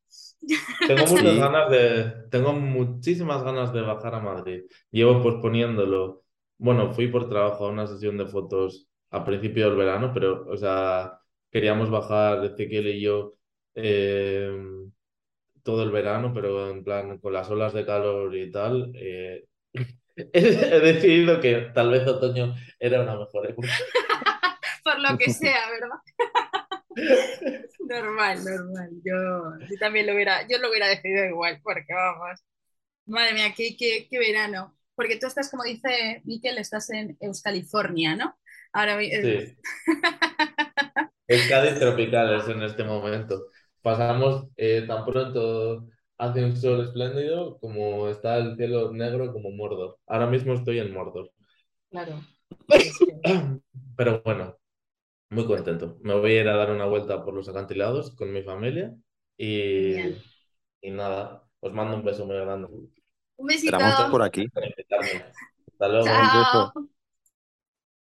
Tengo 0.85 1.05
muchas 1.07 1.37
ganas 1.37 1.71
de, 1.71 2.13
tengo 2.29 2.51
muchísimas 2.51 3.41
ganas 3.43 3.71
de 3.71 3.81
bajar 3.83 4.15
a 4.15 4.19
Madrid. 4.19 4.63
Llevo 4.91 5.21
posponiéndolo. 5.23 6.23
Bueno, 6.57 6.91
fui 6.91 7.07
por 7.07 7.29
trabajo 7.29 7.67
a 7.67 7.69
una 7.69 7.87
sesión 7.87 8.17
de 8.17 8.27
fotos 8.27 8.89
a 9.11 9.23
principio 9.23 9.69
del 9.69 9.77
verano, 9.77 10.11
pero, 10.13 10.45
o 10.47 10.57
sea, 10.57 11.19
queríamos 11.51 11.89
bajar 11.89 12.43
Ezequiel 12.43 12.87
y 12.87 13.01
yo 13.01 13.38
eh, 13.81 14.51
todo 15.63 15.83
el 15.83 15.91
verano, 15.91 16.33
pero 16.33 16.69
en 16.69 16.83
plan 16.83 17.17
con 17.19 17.33
las 17.33 17.49
olas 17.49 17.73
de 17.73 17.85
calor 17.85 18.35
y 18.35 18.51
tal. 18.51 18.91
Eh, 18.95 19.45
he 20.15 20.79
decidido 20.79 21.39
que 21.39 21.71
tal 21.73 21.91
vez 21.91 22.07
otoño 22.07 22.55
era 22.79 23.01
una 23.01 23.17
mejor 23.17 23.49
época. 23.49 23.69
por 24.83 24.99
lo 24.99 25.17
que 25.17 25.29
sea, 25.33 25.69
¿verdad? 25.69 25.97
normal, 27.79 28.43
normal. 28.43 28.89
Yo, 29.03 29.77
también 29.79 30.07
lo 30.07 30.13
hubiera, 30.13 30.47
yo 30.47 30.57
lo 30.57 30.69
hubiera 30.69 30.87
decidido 30.87 31.25
igual, 31.25 31.59
porque 31.63 31.93
vamos. 31.93 32.39
Madre 33.05 33.33
mía, 33.33 33.53
qué, 33.55 33.75
qué, 33.77 34.07
qué 34.09 34.19
verano. 34.19 34.75
Porque 34.95 35.17
tú 35.17 35.27
estás, 35.27 35.49
como 35.49 35.63
dice 35.63 36.21
Miquel, 36.25 36.57
estás 36.57 36.89
en 36.89 37.17
California, 37.43 38.15
¿no? 38.15 38.35
Ahora 38.71 38.99
Sí. 38.99 39.57
Cádiz 41.47 41.79
tropicales 41.79 42.47
en 42.47 42.63
este 42.63 42.83
momento. 42.83 43.47
Pasamos 43.81 44.47
eh, 44.57 44.83
tan 44.87 45.05
pronto 45.05 45.87
hace 46.17 46.43
un 46.43 46.55
sol 46.55 46.81
espléndido 46.81 47.57
como 47.59 48.09
está 48.09 48.37
el 48.37 48.55
cielo 48.57 48.91
negro 48.91 49.31
como 49.31 49.51
Mordor. 49.51 49.97
Ahora 50.07 50.27
mismo 50.27 50.53
estoy 50.53 50.79
en 50.79 50.93
Mordor. 50.93 51.31
Claro. 51.89 52.21
Pero 53.95 54.21
bueno, 54.23 54.57
muy 55.29 55.45
contento. 55.45 55.97
Me 56.01 56.13
voy 56.13 56.31
a 56.33 56.41
ir 56.41 56.47
a 56.49 56.57
dar 56.57 56.71
una 56.71 56.85
vuelta 56.85 57.23
por 57.23 57.33
los 57.33 57.47
acantilados 57.49 58.15
con 58.15 58.31
mi 58.31 58.43
familia 58.43 58.93
y, 59.37 59.95
y 60.81 60.91
nada, 60.91 61.43
os 61.59 61.73
mando 61.73 61.95
un 61.95 62.03
beso 62.03 62.25
muy 62.25 62.35
grande. 62.35 62.67
Un 63.37 63.47
besito. 63.47 63.77
por 64.11 64.23
aquí. 64.23 64.47
Hasta 65.67 65.87
luego. 65.87 66.89